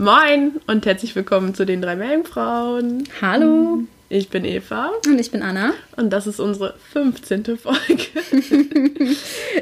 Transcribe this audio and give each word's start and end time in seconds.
Moin 0.00 0.52
und 0.66 0.86
herzlich 0.86 1.14
willkommen 1.14 1.54
zu 1.54 1.66
den 1.66 1.82
drei 1.82 1.94
Meerjungfrauen. 1.94 3.06
Hallo. 3.20 3.80
Ich 4.08 4.30
bin 4.30 4.46
Eva 4.46 4.92
Und 5.06 5.20
ich 5.20 5.30
bin 5.30 5.42
Anna. 5.42 5.74
und 5.94 6.08
das 6.10 6.26
ist 6.26 6.40
unsere 6.40 6.72
15. 6.94 7.58
Folge. 7.58 8.06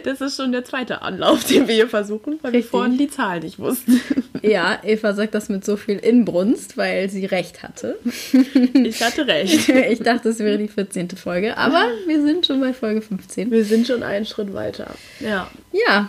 das 0.04 0.20
ist 0.20 0.36
schon 0.36 0.52
der 0.52 0.64
zweite 0.64 1.02
Anlauf, 1.02 1.42
den 1.42 1.66
wir 1.66 1.74
hier 1.74 1.88
versuchen, 1.88 2.38
weil 2.40 2.52
wir 2.52 2.58
Richtig. 2.58 2.70
vorhin 2.70 2.96
die 2.96 3.10
Zahl 3.10 3.40
nicht 3.40 3.58
wussten. 3.58 4.00
Ja, 4.40 4.78
Eva 4.84 5.14
sagt 5.14 5.34
das 5.34 5.48
mit 5.48 5.64
so 5.64 5.76
viel 5.76 5.96
Inbrunst, 5.98 6.76
weil 6.76 7.10
sie 7.10 7.26
recht 7.26 7.64
hatte. 7.64 7.98
Ich 8.72 9.02
hatte 9.02 9.26
recht. 9.26 9.68
Ich 9.90 9.98
dachte, 9.98 10.28
es 10.28 10.38
wäre 10.38 10.56
die 10.56 10.68
14. 10.68 11.10
Folge, 11.10 11.56
aber 11.56 11.84
wir 12.06 12.22
sind 12.22 12.46
schon 12.46 12.60
bei 12.60 12.72
Folge 12.72 13.02
15. 13.02 13.50
Wir 13.50 13.64
sind 13.64 13.88
schon 13.88 14.04
einen 14.04 14.24
Schritt 14.24 14.54
weiter. 14.54 14.94
Ja. 15.18 15.50
Ja, 15.72 16.08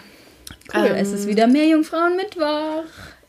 cool. 0.76 0.86
Ähm. 0.90 0.96
es 0.98 1.12
ist 1.14 1.26
wieder 1.26 1.48
Meerjungfrauen 1.48 2.16
Mittwoch. 2.16 2.84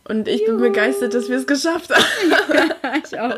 Und 0.04 0.26
ich 0.26 0.44
bin 0.44 0.58
begeistert, 0.58 1.14
dass 1.14 1.28
wir 1.28 1.36
es 1.36 1.46
geschafft 1.46 1.90
haben. 1.90 2.04
Ich 3.06 3.18
auch. 3.18 3.34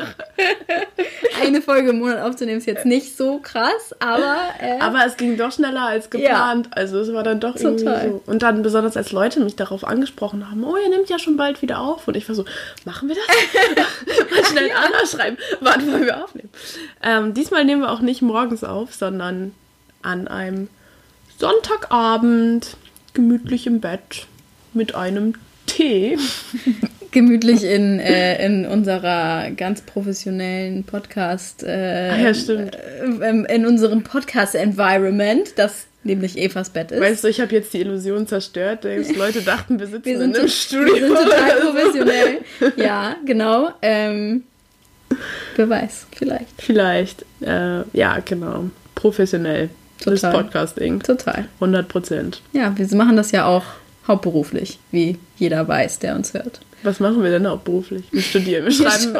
Eine 1.41 1.61
Folge 1.61 1.91
im 1.91 1.99
Monat 1.99 2.21
aufzunehmen 2.21 2.57
ist 2.57 2.65
jetzt 2.65 2.85
nicht 2.85 3.15
so 3.15 3.39
krass, 3.39 3.93
aber, 3.99 4.37
äh, 4.59 4.79
Aber 4.79 5.05
es 5.05 5.15
ging 5.15 5.37
doch 5.37 5.51
schneller 5.51 5.83
als 5.83 6.09
geplant. 6.09 6.69
Also 6.71 6.99
es 6.99 7.13
war 7.13 7.23
dann 7.23 7.39
doch 7.39 7.55
irgendwie 7.55 7.83
so. 7.83 8.21
Und 8.25 8.41
dann 8.41 8.63
besonders 8.63 8.97
als 8.97 9.11
Leute 9.11 9.39
mich 9.41 9.55
darauf 9.55 9.83
angesprochen 9.83 10.49
haben, 10.49 10.63
oh, 10.63 10.75
ihr 10.75 10.89
nehmt 10.89 11.09
ja 11.09 11.19
schon 11.19 11.37
bald 11.37 11.61
wieder 11.61 11.79
auf. 11.79 12.07
Und 12.07 12.17
ich 12.17 12.27
war 12.27 12.35
so, 12.35 12.45
machen 12.85 13.09
wir 13.09 13.15
das? 13.15 14.25
Mal 14.31 14.45
schnell 14.45 14.71
Anna 14.71 15.05
schreiben, 15.05 15.37
wann 15.59 15.91
wollen 15.91 16.05
wir 16.05 16.23
aufnehmen? 16.23 16.49
Ähm, 17.03 17.33
diesmal 17.33 17.63
nehmen 17.63 17.81
wir 17.81 17.91
auch 17.91 18.01
nicht 18.01 18.21
morgens 18.21 18.63
auf, 18.63 18.93
sondern 18.93 19.53
an 20.01 20.27
einem 20.27 20.67
Sonntagabend, 21.37 22.75
gemütlich 23.13 23.67
im 23.67 23.81
Bett, 23.81 24.27
mit 24.73 24.95
einem 24.95 25.35
Tee. 25.65 26.17
gemütlich 27.13 27.63
in, 27.63 27.99
äh, 27.99 28.45
in 28.45 28.65
unserer 28.65 29.51
ganz 29.51 29.81
professionellen 29.81 30.83
Podcast, 30.83 31.63
äh, 31.63 32.21
ja, 32.21 32.33
stimmt. 32.33 32.75
äh, 32.75 33.55
in 33.55 33.65
unserem 33.65 34.03
Podcast-Environment, 34.03 35.53
das 35.55 35.85
nämlich 36.03 36.37
Evas 36.37 36.71
Bett 36.71 36.91
ist. 36.91 36.99
Weißt 36.99 37.23
du, 37.23 37.29
ich 37.29 37.39
habe 37.39 37.53
jetzt 37.53 37.73
die 37.73 37.79
Illusion 37.79 38.27
zerstört. 38.27 38.83
dass 38.83 39.15
Leute 39.15 39.41
dachten, 39.41 39.79
wir 39.79 39.87
sitzen 39.87 40.05
wir 40.05 40.17
sind, 40.17 40.35
in 40.35 40.39
einem 40.41 40.49
Studio. 40.49 40.95
wir 40.95 41.07
sind 41.07 41.15
total 41.15 41.61
professionell. 41.61 42.37
Ja, 42.75 43.15
genau. 43.25 43.69
Ähm, 43.81 44.43
wer 45.55 45.69
weiß, 45.69 46.07
vielleicht. 46.15 46.61
Vielleicht, 46.61 47.25
äh, 47.41 47.83
ja, 47.93 48.19
genau. 48.25 48.69
Professionell. 48.95 49.69
Das 50.03 50.21
Total. 50.21 50.43
Podcasting. 50.43 50.99
Total. 50.99 51.45
100 51.55 51.87
Prozent. 51.87 52.41
Ja, 52.51 52.73
wir 52.75 52.97
machen 52.97 53.15
das 53.15 53.31
ja 53.31 53.45
auch 53.45 53.63
hauptberuflich, 54.07 54.79
wie 54.91 55.17
jeder 55.37 55.67
weiß, 55.67 55.99
der 55.99 56.15
uns 56.15 56.33
hört. 56.33 56.59
Was 56.83 56.99
machen 56.99 57.23
wir 57.23 57.29
denn 57.31 57.47
hauptberuflich? 57.47 58.03
Wir 58.11 58.21
studieren, 58.21 58.65
wir 58.65 58.71
schreiben 58.71 59.17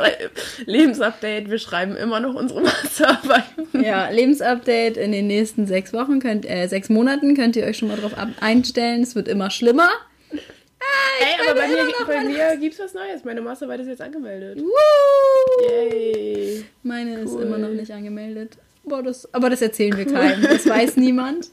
Lebensupdate, 0.65 1.49
wir 1.49 1.59
schreiben 1.59 1.95
immer 1.95 2.19
noch 2.19 2.35
unsere 2.35 2.61
Masterarbeiten. 2.61 3.81
Ja, 3.81 4.09
Lebensupdate 4.09 4.97
in 4.97 5.13
den 5.13 5.27
nächsten 5.27 5.65
sechs 5.65 5.93
Wochen, 5.93 6.19
könnt, 6.19 6.45
äh, 6.49 6.67
sechs 6.67 6.89
Monaten 6.89 7.35
könnt 7.35 7.55
ihr 7.55 7.63
euch 7.65 7.77
schon 7.77 7.87
mal 7.87 7.97
drauf 7.97 8.11
einstellen. 8.41 9.01
Es 9.03 9.15
wird 9.15 9.29
immer 9.29 9.49
schlimmer. 9.49 9.89
Ey, 10.31 11.49
aber 11.49 11.57
bei 11.61 11.67
mir, 11.69 11.85
bei 12.05 12.23
mir 12.25 12.57
gibt's 12.59 12.79
was 12.79 12.93
Neues. 12.93 13.23
Meine 13.23 13.39
Masterarbeit 13.39 13.79
ist 13.81 13.87
jetzt 13.87 14.01
angemeldet. 14.01 14.59
Woo! 14.59 15.69
Yay. 15.69 16.65
Meine 16.83 17.19
ist 17.21 17.31
Cool. 17.31 17.43
immer 17.43 17.57
noch 17.57 17.69
nicht 17.69 17.91
angemeldet. 17.91 18.57
Boah, 18.83 19.01
das, 19.01 19.33
aber 19.33 19.49
das 19.49 19.61
erzählen 19.61 19.95
wir 19.95 20.05
keinem. 20.05 20.43
Das 20.43 20.67
weiß 20.67 20.97
niemand. 20.97 21.47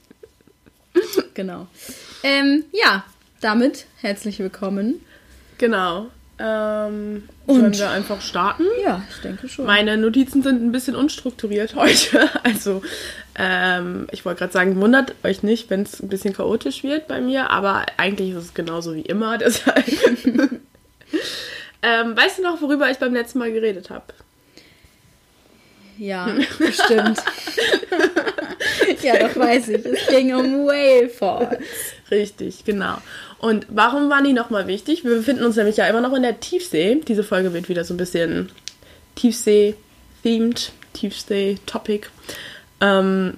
Genau. 1.34 1.68
Ähm, 2.24 2.64
ja, 2.72 3.04
damit 3.40 3.86
herzlich 4.00 4.38
willkommen. 4.38 5.04
Genau. 5.58 6.06
Ähm, 6.38 7.28
Und? 7.46 7.60
sollen 7.60 7.78
wir 7.78 7.90
einfach 7.90 8.20
starten? 8.22 8.64
Ja, 8.82 9.02
ich 9.10 9.20
denke 9.20 9.48
schon. 9.48 9.66
Meine 9.66 9.96
Notizen 9.98 10.42
sind 10.42 10.62
ein 10.62 10.72
bisschen 10.72 10.96
unstrukturiert 10.96 11.74
heute. 11.76 12.30
Also, 12.44 12.82
ähm, 13.36 14.06
ich 14.10 14.24
wollte 14.24 14.40
gerade 14.40 14.52
sagen, 14.52 14.80
wundert 14.80 15.14
euch 15.22 15.42
nicht, 15.42 15.68
wenn 15.70 15.82
es 15.82 16.00
ein 16.00 16.08
bisschen 16.08 16.34
chaotisch 16.34 16.82
wird 16.82 17.08
bei 17.08 17.20
mir, 17.20 17.50
aber 17.50 17.84
eigentlich 17.96 18.30
ist 18.30 18.44
es 18.44 18.54
genauso 18.54 18.94
wie 18.94 19.02
immer. 19.02 19.36
Deshalb. 19.38 19.86
ähm, 21.82 22.16
weißt 22.16 22.38
du 22.38 22.42
noch, 22.42 22.62
worüber 22.62 22.90
ich 22.90 22.98
beim 22.98 23.12
letzten 23.12 23.38
Mal 23.38 23.52
geredet 23.52 23.90
habe? 23.90 24.04
Ja, 25.98 26.26
bestimmt. 26.58 27.22
ja, 29.02 29.18
doch 29.18 29.36
weiß 29.36 29.68
ich. 29.68 29.84
Es 29.84 30.06
ging 30.06 30.34
um 30.34 30.66
Whale 30.66 31.10
Falls. 31.10 31.58
Richtig, 32.10 32.64
genau. 32.64 32.96
Und 33.38 33.66
warum 33.68 34.10
waren 34.10 34.24
die 34.24 34.32
nochmal 34.32 34.66
wichtig? 34.66 35.04
Wir 35.04 35.14
befinden 35.14 35.44
uns 35.44 35.56
nämlich 35.56 35.76
ja 35.76 35.86
immer 35.86 36.00
noch 36.00 36.12
in 36.12 36.22
der 36.22 36.40
Tiefsee. 36.40 37.00
Diese 37.06 37.22
Folge 37.22 37.52
wird 37.52 37.68
wieder 37.68 37.84
so 37.84 37.94
ein 37.94 37.98
bisschen 37.98 38.50
Tiefsee-themed, 39.14 40.72
Tiefsee-Topic. 40.94 42.08
Ähm, 42.80 43.34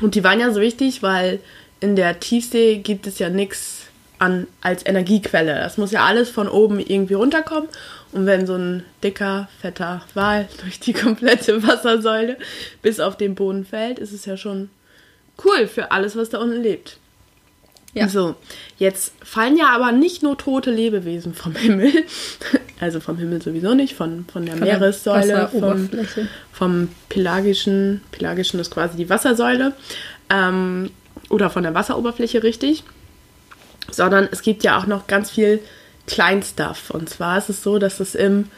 und 0.00 0.14
die 0.14 0.24
waren 0.24 0.40
ja 0.40 0.52
so 0.52 0.60
wichtig, 0.60 1.02
weil 1.02 1.40
in 1.80 1.96
der 1.96 2.20
Tiefsee 2.20 2.78
gibt 2.78 3.06
es 3.06 3.18
ja 3.18 3.30
nichts 3.30 3.84
an 4.18 4.46
als 4.60 4.84
Energiequelle. 4.86 5.54
Das 5.54 5.78
muss 5.78 5.90
ja 5.90 6.04
alles 6.04 6.30
von 6.30 6.48
oben 6.48 6.80
irgendwie 6.80 7.14
runterkommen. 7.14 7.68
Und 8.12 8.26
wenn 8.26 8.46
so 8.46 8.54
ein 8.54 8.84
dicker, 9.02 9.48
fetter 9.60 10.02
Wal 10.14 10.48
durch 10.62 10.78
die 10.78 10.92
komplette 10.92 11.66
Wassersäule 11.66 12.36
bis 12.82 13.00
auf 13.00 13.16
den 13.16 13.34
Boden 13.34 13.64
fällt, 13.64 13.98
ist 13.98 14.12
es 14.12 14.24
ja 14.24 14.36
schon 14.36 14.70
cool 15.44 15.66
für 15.66 15.90
alles, 15.90 16.16
was 16.16 16.30
da 16.30 16.38
unten 16.38 16.62
lebt. 16.62 16.98
Ja. 17.94 18.08
So, 18.08 18.34
jetzt 18.76 19.12
fallen 19.22 19.56
ja 19.56 19.68
aber 19.68 19.92
nicht 19.92 20.22
nur 20.22 20.36
tote 20.36 20.72
Lebewesen 20.72 21.32
vom 21.32 21.54
Himmel, 21.54 21.92
also 22.80 22.98
vom 22.98 23.16
Himmel 23.18 23.40
sowieso 23.40 23.74
nicht, 23.74 23.94
von, 23.94 24.26
von 24.32 24.44
der 24.44 24.56
Von 24.56 24.66
der 24.66 24.78
Meeressäule, 24.78 25.48
vom, 25.48 25.88
vom 26.52 26.88
pelagischen, 27.08 28.00
pelagischen 28.10 28.58
ist 28.58 28.72
quasi 28.72 28.96
die 28.96 29.08
Wassersäule, 29.08 29.74
ähm, 30.28 30.90
oder 31.30 31.50
von 31.50 31.62
der 31.62 31.74
Wasseroberfläche 31.74 32.42
richtig, 32.42 32.82
sondern 33.90 34.28
es 34.30 34.42
gibt 34.42 34.64
ja 34.64 34.78
auch 34.78 34.86
noch 34.86 35.06
ganz 35.06 35.30
viel 35.30 35.60
Kleinstuff. 36.06 36.90
Und 36.90 37.08
zwar 37.08 37.38
ist 37.38 37.48
es 37.48 37.62
so, 37.62 37.78
dass 37.78 38.00
es 38.00 38.14
im, 38.14 38.48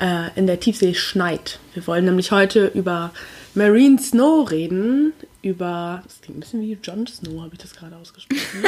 äh, 0.00 0.30
in 0.34 0.46
der 0.46 0.60
Tiefsee 0.60 0.94
schneit. 0.94 1.58
Wir 1.74 1.86
wollen 1.86 2.04
nämlich 2.04 2.32
heute 2.32 2.66
über 2.74 3.12
Marine 3.58 3.98
Snow 3.98 4.48
reden, 4.50 5.12
über, 5.42 6.00
das 6.04 6.20
klingt 6.20 6.38
ein 6.38 6.40
bisschen 6.40 6.60
wie 6.62 6.78
Jon 6.80 7.06
Snow, 7.08 7.42
habe 7.42 7.54
ich 7.54 7.58
das 7.58 7.74
gerade 7.74 7.96
ausgesprochen. 7.96 8.40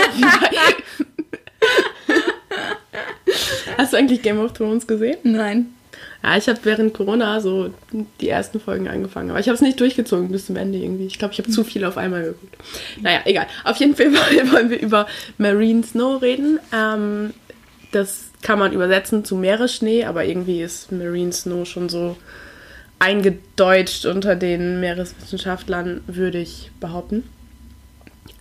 Hast 3.79 3.93
du 3.93 3.97
eigentlich 3.97 4.21
Game 4.23 4.41
of 4.41 4.53
Thrones 4.53 4.89
gesehen? 4.89 5.19
Nein. 5.23 5.75
Ja, 6.25 6.37
ich 6.37 6.49
habe 6.49 6.59
während 6.65 6.93
Corona 6.93 7.41
so 7.41 7.73
die 8.21 8.29
ersten 8.29 8.59
Folgen 8.59 8.89
angefangen, 8.89 9.31
aber 9.31 9.39
ich 9.39 9.47
habe 9.47 9.55
es 9.55 9.61
nicht 9.61 9.79
durchgezogen 9.79 10.31
bis 10.31 10.47
zum 10.47 10.57
Ende 10.57 10.79
irgendwie. 10.79 11.07
Ich 11.07 11.19
glaube, 11.19 11.33
ich 11.33 11.39
habe 11.39 11.51
zu 11.51 11.63
viel 11.63 11.85
auf 11.85 11.97
einmal 11.97 12.25
geguckt. 12.25 12.57
Naja, 13.01 13.21
egal. 13.27 13.47
Auf 13.65 13.77
jeden 13.77 13.95
Fall 13.95 14.11
wollen 14.53 14.71
wir 14.71 14.81
über 14.81 15.07
Marine 15.39 15.85
Snow 15.85 16.21
reden. 16.21 16.59
Ähm, 16.75 17.33
das 17.93 18.31
kann 18.43 18.59
man 18.59 18.73
übersetzen 18.73 19.25
zu 19.25 19.37
Meeresschnee, 19.37 20.05
aber 20.05 20.25
irgendwie 20.25 20.63
ist 20.63 20.91
Marine 20.91 21.33
Snow 21.33 21.65
schon 21.67 21.89
so 21.89 22.17
eingedeutscht 23.01 24.07
unter 24.07 24.37
den 24.37 24.79
Meereswissenschaftlern, 24.79 26.03
würde 26.07 26.39
ich 26.39 26.71
behaupten. 26.79 27.25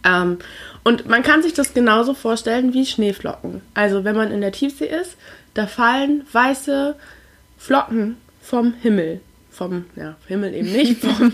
Ähm, 0.06 0.38
und 0.84 1.08
man 1.08 1.24
kann 1.24 1.42
sich 1.42 1.54
das 1.54 1.74
genauso 1.74 2.14
vorstellen 2.14 2.74
wie 2.74 2.86
Schneeflocken. 2.86 3.62
Also 3.74 4.04
wenn 4.04 4.16
man 4.16 4.32
in 4.32 4.42
der 4.42 4.52
Tiefsee 4.52 4.86
ist, 4.86 5.18
da 5.54 5.66
fallen 5.66 6.26
weiße 6.32 6.96
Flocken 7.58 8.18
vom 8.42 8.74
Himmel. 8.82 9.22
Vom, 9.50 9.86
ja, 9.96 10.16
Himmel 10.28 10.54
eben 10.54 10.72
nicht, 10.72 11.02
vom, 11.02 11.32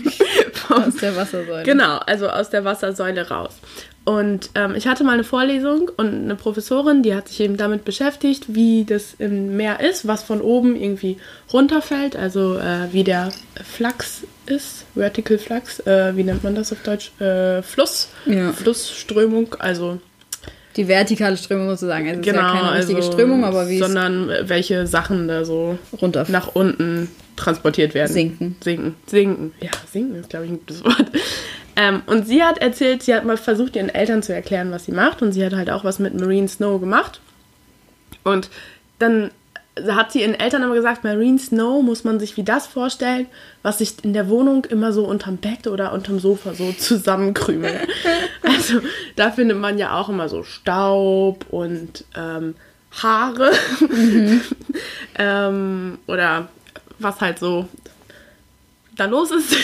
vom 0.52 0.82
Aus 0.84 0.96
der 0.96 1.14
Wassersäule. 1.14 1.64
Genau, 1.64 1.98
also 1.98 2.28
aus 2.28 2.50
der 2.50 2.64
Wassersäule 2.64 3.28
raus. 3.28 3.60
Und 4.06 4.50
ähm, 4.54 4.76
ich 4.76 4.86
hatte 4.86 5.02
mal 5.02 5.14
eine 5.14 5.24
Vorlesung 5.24 5.90
und 5.96 6.14
eine 6.14 6.36
Professorin, 6.36 7.02
die 7.02 7.12
hat 7.12 7.26
sich 7.26 7.40
eben 7.40 7.56
damit 7.56 7.84
beschäftigt, 7.84 8.44
wie 8.54 8.84
das 8.84 9.14
im 9.18 9.56
Meer 9.56 9.80
ist, 9.80 10.06
was 10.06 10.22
von 10.22 10.40
oben 10.40 10.80
irgendwie 10.80 11.16
runterfällt, 11.52 12.14
also 12.14 12.56
äh, 12.56 12.92
wie 12.92 13.02
der 13.02 13.32
Flux 13.64 14.22
ist, 14.46 14.84
Vertical 14.94 15.38
Flux, 15.38 15.80
äh, 15.80 16.16
wie 16.16 16.22
nennt 16.22 16.44
man 16.44 16.54
das 16.54 16.70
auf 16.70 16.84
Deutsch? 16.84 17.10
Äh, 17.20 17.62
Fluss, 17.62 18.08
Ja. 18.26 18.52
Flussströmung, 18.52 19.56
also 19.58 19.98
Die 20.76 20.86
vertikale 20.86 21.36
Strömung 21.36 21.70
sozusagen. 21.70 22.06
Also 22.08 22.20
es 22.20 22.26
genau, 22.26 22.38
ist 22.38 22.54
ja 22.54 22.60
keine 22.60 22.78
richtige 22.78 22.98
also, 22.98 23.10
Strömung, 23.10 23.44
aber 23.44 23.68
wie 23.68 23.78
sondern 23.80 24.30
äh, 24.30 24.48
welche 24.48 24.86
Sachen 24.86 25.26
da 25.26 25.44
so 25.44 25.80
runter 26.00 26.24
nach 26.28 26.54
unten 26.54 27.08
transportiert 27.34 27.92
werden. 27.94 28.12
Sinken. 28.12 28.56
Sinken. 28.62 28.94
Sinken. 29.06 29.52
Ja, 29.60 29.70
sinken 29.92 30.14
ist, 30.14 30.30
glaube 30.30 30.44
ich, 30.44 30.52
ein 30.52 30.58
gutes 30.58 30.84
Wort. 30.84 31.06
Ähm, 31.76 32.02
und 32.06 32.26
sie 32.26 32.42
hat 32.42 32.58
erzählt, 32.58 33.02
sie 33.02 33.14
hat 33.14 33.24
mal 33.24 33.36
versucht, 33.36 33.76
ihren 33.76 33.90
Eltern 33.90 34.22
zu 34.22 34.34
erklären, 34.34 34.70
was 34.72 34.86
sie 34.86 34.92
macht. 34.92 35.22
Und 35.22 35.32
sie 35.32 35.44
hat 35.44 35.52
halt 35.52 35.70
auch 35.70 35.84
was 35.84 35.98
mit 35.98 36.14
Marine 36.14 36.48
Snow 36.48 36.80
gemacht. 36.80 37.20
Und 38.24 38.50
dann 38.98 39.30
hat 39.86 40.12
sie 40.12 40.22
ihren 40.22 40.34
Eltern 40.34 40.62
aber 40.62 40.74
gesagt, 40.74 41.04
Marine 41.04 41.38
Snow 41.38 41.82
muss 41.82 42.02
man 42.02 42.18
sich 42.18 42.36
wie 42.36 42.42
das 42.42 42.66
vorstellen, 42.66 43.26
was 43.62 43.78
sich 43.78 44.02
in 44.02 44.14
der 44.14 44.28
Wohnung 44.28 44.64
immer 44.64 44.92
so 44.92 45.04
unterm 45.04 45.36
Bett 45.36 45.66
oder 45.66 45.92
unterm 45.92 46.18
Sofa 46.18 46.54
so 46.54 46.72
zusammenkrümelt. 46.72 47.86
also 48.42 48.80
da 49.16 49.30
findet 49.30 49.58
man 49.58 49.76
ja 49.76 49.94
auch 49.98 50.08
immer 50.08 50.28
so 50.28 50.44
Staub 50.44 51.44
und 51.50 52.04
ähm, 52.16 52.54
Haare 53.02 53.52
ähm, 55.18 55.98
oder 56.06 56.48
was 56.98 57.20
halt 57.20 57.38
so 57.38 57.68
da 58.96 59.04
los 59.04 59.30
ist. 59.30 59.54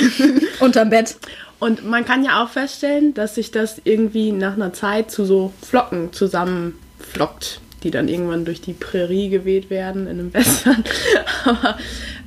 unterm 0.61 0.91
Bett. 0.91 1.17
Und 1.63 1.89
man 1.89 2.05
kann 2.05 2.25
ja 2.25 2.43
auch 2.43 2.49
feststellen, 2.49 3.15
dass 3.15 3.37
sich 3.37 3.53
das 3.53 3.81
irgendwie 3.85 4.33
nach 4.33 4.55
einer 4.55 4.73
Zeit 4.73 5.13
zu 5.13 5.25
so 5.25 5.53
Flocken 5.63 6.13
zusammenflockt, 6.13 7.61
die 7.85 7.93
dann 7.93 8.09
irgendwann 8.09 8.45
durch 8.45 8.61
die 8.61 8.73
Prärie 8.73 9.29
geweht 9.29 9.71
werden 9.71 10.09
in 10.09 10.19
einem 10.19 10.35
Western. 10.35 10.83
Aber 11.45 11.79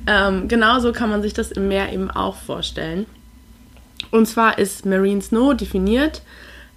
ähm, 0.06 0.48
genauso 0.48 0.92
kann 0.92 1.10
man 1.10 1.20
sich 1.20 1.34
das 1.34 1.52
im 1.52 1.68
Meer 1.68 1.92
eben 1.92 2.10
auch 2.10 2.36
vorstellen. 2.36 3.04
Und 4.10 4.24
zwar 4.24 4.58
ist 4.58 4.86
Marine 4.86 5.20
Snow 5.20 5.54
definiert 5.54 6.22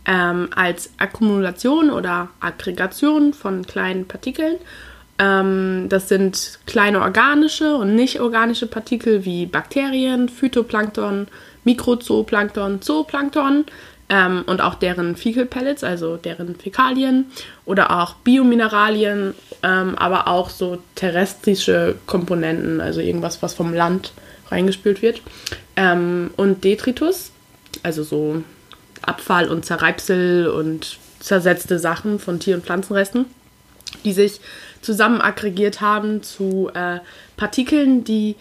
ähm, 0.06 0.50
als 0.54 0.90
Akkumulation 0.98 1.90
oder 1.90 2.28
Aggregation 2.42 3.34
von 3.34 3.66
kleinen 3.66 4.06
Partikeln. 4.06 4.56
Ähm, 5.18 5.86
das 5.88 6.10
sind 6.10 6.60
kleine 6.66 7.00
organische 7.00 7.78
und 7.78 7.96
nicht 7.96 8.20
organische 8.20 8.68
Partikel 8.68 9.24
wie 9.24 9.46
Bakterien, 9.46 10.28
Phytoplankton, 10.28 11.28
Mikrozooplankton, 11.64 12.82
Zooplankton 12.82 13.66
ähm, 14.10 14.44
und 14.48 14.62
auch 14.62 14.76
deren 14.76 15.16
Fecal 15.16 15.46
Pellets, 15.46 15.84
also 15.84 16.18
deren 16.18 16.56
Fäkalien 16.56 17.32
oder 17.66 18.02
auch 18.02 18.16
Biomineralien, 18.16 19.36
ähm, 19.64 19.96
aber 19.96 20.28
auch 20.28 20.50
so 20.50 20.80
terrestrische 20.96 21.96
Komponenten, 22.06 22.82
also 22.82 23.02
irgendwas, 23.02 23.42
was 23.42 23.54
vom 23.54 23.74
Land 23.74 24.14
reingespült 24.50 25.02
wird. 25.02 25.22
Ähm, 25.76 26.32
und 26.38 26.64
Detritus, 26.64 27.32
also 27.84 28.04
so 28.04 28.44
Abfall 29.02 29.48
und 29.48 29.66
Zerreibsel 29.66 30.48
und 30.48 30.98
zersetzte 31.20 31.80
Sachen 31.80 32.20
von 32.20 32.40
Tier- 32.40 32.56
und 32.56 32.66
Pflanzenresten, 32.66 33.26
die 34.04 34.14
sich 34.14 34.40
zusammen 34.82 35.22
aggregiert 35.22 35.82
haben 35.82 36.24
zu 36.24 36.70
äh, 36.74 37.00
Partikeln, 37.38 38.04
die 38.04 38.36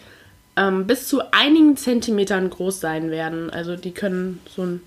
ähm, 0.59 0.85
bis 0.85 1.07
zu 1.07 1.21
einigen 1.31 1.77
Zentimetern 1.77 2.49
groß 2.49 2.81
sein 2.81 3.09
werden. 3.11 3.49
Also 3.49 3.77
die 3.77 3.91
können 3.91 4.39
so 4.53 4.63
ein, 4.63 4.81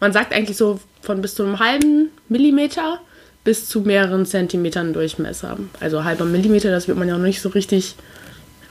man 0.00 0.12
sagt 0.12 0.32
eigentlich 0.32 0.56
so 0.56 0.80
von 1.02 1.20
bis 1.20 1.34
zu 1.34 1.44
einem 1.44 1.58
halben 1.58 2.10
Millimeter 2.28 3.00
bis 3.44 3.68
zu 3.68 3.82
mehreren 3.82 4.24
Zentimetern 4.26 4.92
Durchmesser. 4.92 5.58
Also 5.80 6.04
halber 6.04 6.24
Millimeter, 6.24 6.70
das 6.70 6.88
wird 6.88 6.98
man 6.98 7.08
ja 7.08 7.16
noch 7.16 7.24
nicht 7.24 7.42
so 7.42 7.50
richtig 7.50 7.94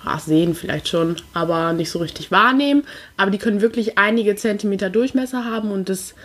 ja, 0.04 0.20
sehen 0.20 0.56
vielleicht 0.56 0.88
schon, 0.88 1.18
aber 1.34 1.74
nicht 1.74 1.92
so 1.92 2.00
richtig 2.00 2.32
wahrnehmen. 2.32 2.84
Aber 3.18 3.30
die 3.30 3.38
können 3.38 3.62
wirklich 3.62 3.98
einige 3.98 4.36
Zentimeter 4.36 4.90
Durchmesser 4.90 5.46
haben 5.46 5.72
und 5.72 5.90
das 5.90 6.16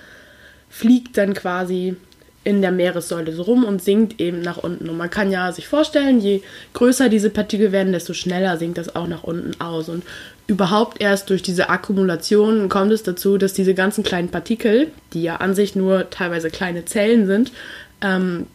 fliegt 0.70 1.18
dann 1.18 1.34
quasi 1.34 1.96
in 2.44 2.60
der 2.60 2.72
Meeressäule 2.72 3.32
so 3.32 3.42
rum 3.42 3.64
und 3.64 3.82
sinkt 3.82 4.20
eben 4.20 4.40
nach 4.40 4.58
unten. 4.58 4.88
Und 4.88 4.96
man 4.96 5.10
kann 5.10 5.30
ja 5.30 5.52
sich 5.52 5.68
vorstellen, 5.68 6.20
je 6.20 6.42
größer 6.74 7.08
diese 7.08 7.30
Partikel 7.30 7.70
werden, 7.70 7.92
desto 7.92 8.14
schneller 8.14 8.56
sinkt 8.56 8.78
das 8.78 8.96
auch 8.96 9.06
nach 9.06 9.22
unten 9.22 9.60
aus. 9.60 9.88
Und 9.88 10.02
überhaupt 10.48 11.00
erst 11.00 11.30
durch 11.30 11.42
diese 11.42 11.68
Akkumulation 11.68 12.68
kommt 12.68 12.90
es 12.90 13.04
dazu, 13.04 13.38
dass 13.38 13.52
diese 13.52 13.74
ganzen 13.74 14.02
kleinen 14.02 14.28
Partikel, 14.28 14.88
die 15.12 15.22
ja 15.22 15.36
an 15.36 15.54
sich 15.54 15.76
nur 15.76 16.10
teilweise 16.10 16.50
kleine 16.50 16.84
Zellen 16.84 17.26
sind, 17.26 17.52
ähm, 18.00 18.46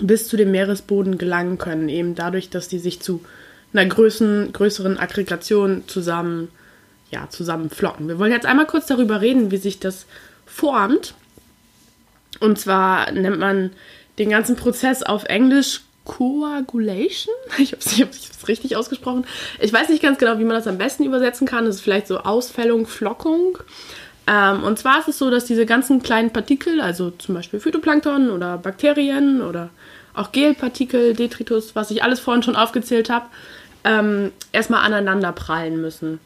bis 0.00 0.28
zu 0.28 0.36
dem 0.36 0.50
Meeresboden 0.50 1.18
gelangen 1.18 1.58
können. 1.58 1.90
Eben 1.90 2.14
dadurch, 2.14 2.48
dass 2.48 2.68
die 2.68 2.78
sich 2.78 3.00
zu 3.00 3.20
einer 3.74 3.84
größeren, 3.84 4.52
größeren 4.54 4.98
Aggregation 4.98 5.84
zusammen, 5.86 6.48
ja, 7.10 7.28
zusammenflocken. 7.28 8.08
Wir 8.08 8.18
wollen 8.18 8.32
jetzt 8.32 8.46
einmal 8.46 8.66
kurz 8.66 8.86
darüber 8.86 9.20
reden, 9.20 9.50
wie 9.50 9.58
sich 9.58 9.80
das 9.80 10.06
formt. 10.46 11.14
Und 12.40 12.58
zwar 12.58 13.10
nennt 13.12 13.38
man 13.38 13.72
den 14.18 14.30
ganzen 14.30 14.56
Prozess 14.56 15.02
auf 15.02 15.24
Englisch 15.24 15.82
Coagulation. 16.04 17.34
Ich 17.58 17.72
habe 17.72 18.10
es 18.10 18.48
richtig 18.48 18.76
ausgesprochen. 18.76 19.24
Ich 19.60 19.72
weiß 19.72 19.90
nicht 19.90 20.02
ganz 20.02 20.18
genau, 20.18 20.38
wie 20.38 20.44
man 20.44 20.56
das 20.56 20.66
am 20.66 20.78
besten 20.78 21.04
übersetzen 21.04 21.46
kann. 21.46 21.66
Das 21.66 21.76
ist 21.76 21.80
vielleicht 21.82 22.06
so 22.06 22.18
Ausfällung, 22.18 22.86
Flockung. 22.86 23.58
Ähm, 24.26 24.64
und 24.64 24.78
zwar 24.78 25.00
ist 25.00 25.08
es 25.08 25.18
so, 25.18 25.30
dass 25.30 25.44
diese 25.44 25.66
ganzen 25.66 26.02
kleinen 26.02 26.32
Partikel, 26.32 26.80
also 26.80 27.10
zum 27.10 27.34
Beispiel 27.34 27.60
Phytoplankton 27.60 28.30
oder 28.30 28.58
Bakterien 28.58 29.42
oder 29.42 29.70
auch 30.14 30.32
Gelpartikel, 30.32 31.14
Detritus, 31.14 31.76
was 31.76 31.90
ich 31.90 32.02
alles 32.02 32.20
vorhin 32.20 32.42
schon 32.42 32.56
aufgezählt 32.56 33.08
habe, 33.10 33.26
ähm, 33.84 34.32
erstmal 34.52 34.84
aneinander 34.84 35.32
prallen 35.32 35.80
müssen. 35.80 36.20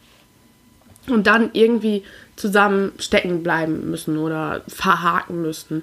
Und 1.08 1.26
dann 1.26 1.50
irgendwie 1.52 2.04
zusammen 2.36 2.92
stecken 2.98 3.42
bleiben 3.42 3.90
müssen 3.90 4.18
oder 4.18 4.62
verhaken 4.68 5.42
müssen. 5.42 5.82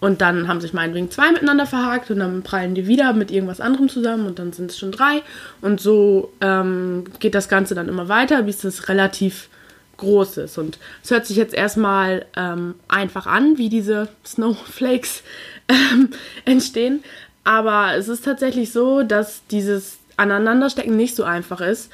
Und 0.00 0.22
dann 0.22 0.48
haben 0.48 0.62
sich 0.62 0.72
meinetwegen 0.72 1.10
zwei 1.10 1.30
miteinander 1.30 1.66
verhakt 1.66 2.10
und 2.10 2.20
dann 2.20 2.42
prallen 2.42 2.74
die 2.74 2.86
wieder 2.86 3.12
mit 3.12 3.30
irgendwas 3.30 3.60
anderem 3.60 3.88
zusammen 3.90 4.26
und 4.26 4.38
dann 4.38 4.52
sind 4.52 4.70
es 4.70 4.78
schon 4.78 4.92
drei. 4.92 5.22
Und 5.60 5.80
so 5.80 6.32
ähm, 6.40 7.04
geht 7.20 7.34
das 7.34 7.50
Ganze 7.50 7.74
dann 7.74 7.88
immer 7.88 8.08
weiter, 8.08 8.42
bis 8.42 8.64
es 8.64 8.88
relativ 8.88 9.50
groß 9.98 10.38
ist. 10.38 10.56
Und 10.56 10.78
es 11.04 11.10
hört 11.10 11.26
sich 11.26 11.36
jetzt 11.36 11.52
erstmal 11.52 12.24
ähm, 12.34 12.76
einfach 12.88 13.26
an, 13.26 13.58
wie 13.58 13.68
diese 13.68 14.08
Snowflakes 14.24 15.22
ähm, 15.68 16.10
entstehen. 16.46 17.04
Aber 17.44 17.94
es 17.94 18.08
ist 18.08 18.24
tatsächlich 18.24 18.72
so, 18.72 19.02
dass 19.02 19.42
dieses 19.50 19.98
Aneinanderstecken 20.16 20.96
nicht 20.96 21.14
so 21.14 21.24
einfach 21.24 21.60
ist 21.60 21.90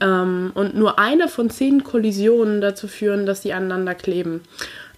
ähm, 0.00 0.52
und 0.54 0.74
nur 0.74 0.98
eine 0.98 1.28
von 1.28 1.50
zehn 1.50 1.84
Kollisionen 1.84 2.60
dazu 2.60 2.88
führen, 2.88 3.26
dass 3.26 3.42
sie 3.42 3.52
aneinander 3.52 3.94
kleben. 3.94 4.40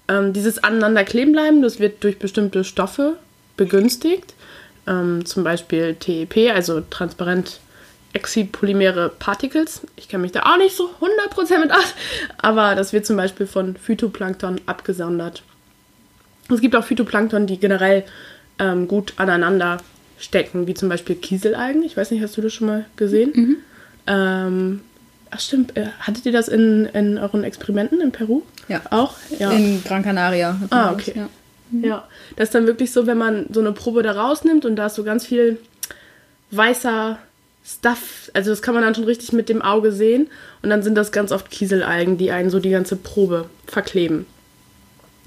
Ähm, 0.09 0.33
dieses 0.33 0.63
aneinander 0.63 1.05
kleben 1.05 1.33
bleiben, 1.33 1.63
das 1.63 1.79
wird 1.79 2.03
durch 2.05 2.19
bestimmte 2.19 2.65
Stoffe 2.65 3.17
begünstigt, 3.57 4.35
ähm, 4.87 5.25
zum 5.25 5.45
Beispiel 5.45 5.95
TEP, 5.95 6.53
also 6.55 6.83
transparent 6.91 7.61
exipolymere 8.13 9.09
Particles. 9.09 9.83
Ich 9.97 10.09
kenne 10.09 10.23
mich 10.23 10.33
da 10.33 10.43
auch 10.43 10.59
nicht 10.59 10.77
so 10.77 10.91
100% 11.01 11.59
mit 11.61 11.73
aus, 11.73 11.95
aber 12.39 12.75
das 12.75 12.93
wird 12.93 13.07
zum 13.07 13.17
Beispiel 13.17 13.47
von 13.47 13.77
Phytoplankton 13.77 14.61
abgesondert. 14.67 15.43
Es 16.51 16.61
gibt 16.61 16.77
auch 16.77 16.85
Phytoplankton, 16.85 17.47
die 17.47 17.59
generell 17.59 18.05
ähm, 18.59 18.87
gut 18.87 19.15
aneinander 19.17 19.79
stecken, 20.19 20.67
wie 20.67 20.75
zum 20.75 20.89
Beispiel 20.89 21.17
Kieselalgen. 21.17 21.83
Ich 21.83 21.97
weiß 21.97 22.11
nicht, 22.11 22.23
hast 22.23 22.37
du 22.37 22.43
das 22.43 22.53
schon 22.53 22.67
mal 22.67 22.85
gesehen? 22.97 23.33
Ähm, 24.07 24.81
ach 25.33 25.41
stimmt, 25.41 25.77
äh, 25.77 25.87
hattet 26.01 26.27
ihr 26.27 26.33
das 26.33 26.49
in, 26.49 26.87
in 26.87 27.19
euren 27.19 27.43
Experimenten 27.43 28.01
in 28.01 28.13
Peru? 28.13 28.43
Ja. 28.69 28.83
Auch? 28.91 29.15
Ja. 29.39 29.51
In 29.51 29.83
Gran 29.83 30.03
Canaria. 30.03 30.59
Ah, 30.71 30.91
wir 30.91 30.97
das, 30.97 31.09
okay. 31.09 31.13
Ja. 31.17 31.29
Ja, 31.81 32.09
das 32.37 32.49
ist 32.49 32.55
dann 32.55 32.67
wirklich 32.67 32.93
so, 32.93 33.07
wenn 33.07 33.17
man 33.17 33.47
so 33.51 33.61
eine 33.61 33.73
Probe 33.73 34.03
da 34.03 34.13
rausnimmt 34.13 34.67
und 34.67 34.77
da 34.77 34.87
ist 34.87 34.95
so 34.95 35.05
ganz 35.05 35.25
viel 35.25 35.59
weißer 36.51 37.19
Stuff, 37.65 38.31
also 38.35 38.51
das 38.51 38.61
kann 38.61 38.75
man 38.75 38.83
dann 38.83 38.95
schon 38.95 39.05
richtig 39.05 39.33
mit 39.33 39.49
dem 39.49 39.63
Auge 39.63 39.91
sehen 39.91 40.29
und 40.63 40.69
dann 40.69 40.83
sind 40.83 40.97
das 40.97 41.13
ganz 41.13 41.33
oft 41.33 41.51
Kieselalgen, 41.51 42.19
die 42.19 42.31
einen 42.31 42.51
so 42.51 42.61
die 42.61 42.71
ganze 42.71 42.97
Probe 42.97 43.49
verkleben. 43.67 44.27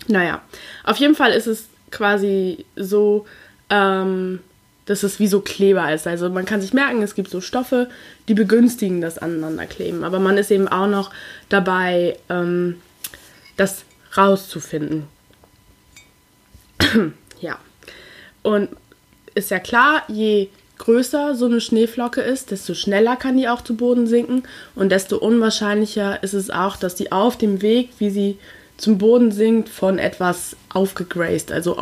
Naja, 0.08 0.42
auf 0.84 0.98
jeden 0.98 1.16
Fall 1.16 1.32
ist 1.32 1.48
es 1.48 1.66
quasi 1.90 2.66
so, 2.76 3.26
ähm, 3.72 4.40
dass 4.86 5.04
es 5.04 5.20
wie 5.20 5.27
so 5.27 5.42
Kleber 5.42 5.94
ist. 5.94 6.08
Also 6.08 6.30
man 6.30 6.46
kann 6.46 6.62
sich 6.62 6.74
merken, 6.74 7.01
es 7.01 7.15
gibt 7.15 7.30
so 7.30 7.42
Stoffe, 7.42 7.89
die 8.27 8.34
begünstigen 8.34 9.01
das 9.01 9.18
Aneinanderkleben, 9.18 10.04
aber 10.04 10.20
man 10.20 10.38
ist 10.38 10.51
eben 10.51 10.68
auch 10.68 10.88
noch 10.88 11.12
dabei, 11.50 12.18
ähm, 12.30 12.82
das 13.58 13.84
rauszufinden. 14.15 15.08
ja. 17.42 17.58
Und 18.44 18.70
ist 19.34 19.51
ja 19.51 19.60
klar, 19.60 20.04
je 20.08 20.50
größer 20.77 21.36
so 21.36 21.46
eine 21.46 21.62
Schneeflocke 21.62 22.22
ist, 22.22 22.51
desto 22.51 22.74
schneller 22.74 23.15
kann 23.15 23.38
die 23.38 23.48
auch 23.48 23.62
zu 23.62 23.75
Boden 23.75 24.08
sinken 24.08 24.44
und 24.75 24.92
desto 24.92 25.18
unwahrscheinlicher 25.18 26.22
ist 26.22 26.34
es 26.34 26.50
auch, 26.50 26.75
dass 26.75 26.96
die 26.96 27.12
auf 27.12 27.38
dem 27.38 27.62
Weg, 27.62 27.89
wie 27.98 28.10
sie 28.10 28.38
zum 28.77 28.98
Boden 28.98 29.32
sinkt, 29.32 29.70
von 29.70 30.00
etwas 30.00 30.56
aufgegraced, 30.70 31.51
also 31.51 31.77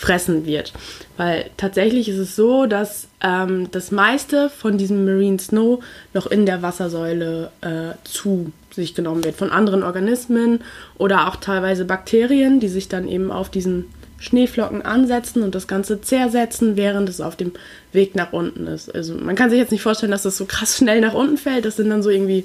aufgefressen 0.00 0.46
wird. 0.46 0.72
Weil 1.16 1.50
tatsächlich 1.56 2.08
ist 2.08 2.18
es 2.18 2.36
so, 2.36 2.66
dass 2.66 3.08
ähm, 3.22 3.70
das 3.70 3.90
meiste 3.90 4.48
von 4.50 4.78
diesem 4.78 5.04
Marine 5.04 5.38
Snow 5.38 5.82
noch 6.14 6.26
in 6.26 6.46
der 6.46 6.62
Wassersäule 6.62 7.50
äh, 7.60 7.94
zu 8.04 8.52
sich 8.72 8.94
genommen 8.94 9.24
wird. 9.24 9.36
Von 9.36 9.50
anderen 9.50 9.82
Organismen 9.82 10.60
oder 10.96 11.28
auch 11.28 11.36
teilweise 11.36 11.84
Bakterien, 11.84 12.60
die 12.60 12.68
sich 12.68 12.88
dann 12.88 13.08
eben 13.08 13.30
auf 13.30 13.50
diesen 13.50 13.86
Schneeflocken 14.18 14.82
ansetzen 14.82 15.42
und 15.42 15.54
das 15.54 15.66
Ganze 15.66 16.00
zersetzen, 16.00 16.76
während 16.76 17.08
es 17.08 17.20
auf 17.20 17.36
dem 17.36 17.52
Weg 17.92 18.14
nach 18.14 18.32
unten 18.32 18.66
ist. 18.66 18.94
Also 18.94 19.14
man 19.14 19.34
kann 19.34 19.50
sich 19.50 19.58
jetzt 19.58 19.72
nicht 19.72 19.82
vorstellen, 19.82 20.12
dass 20.12 20.22
das 20.22 20.36
so 20.36 20.44
krass 20.46 20.76
schnell 20.78 21.00
nach 21.00 21.14
unten 21.14 21.36
fällt. 21.36 21.64
Das 21.64 21.76
sind 21.76 21.90
dann 21.90 22.02
so 22.02 22.10
irgendwie 22.10 22.44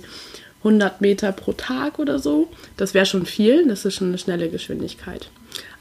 100 0.59 0.99
Meter 0.99 1.31
pro 1.31 1.53
Tag 1.53 1.99
oder 1.99 2.17
so. 2.17 2.49
Das 2.75 2.93
wäre 2.93 3.05
schon 3.05 3.25
viel, 3.25 3.67
das 3.67 3.85
ist 3.85 3.95
schon 3.95 4.07
eine 4.07 4.17
schnelle 4.17 4.49
Geschwindigkeit. 4.49 5.29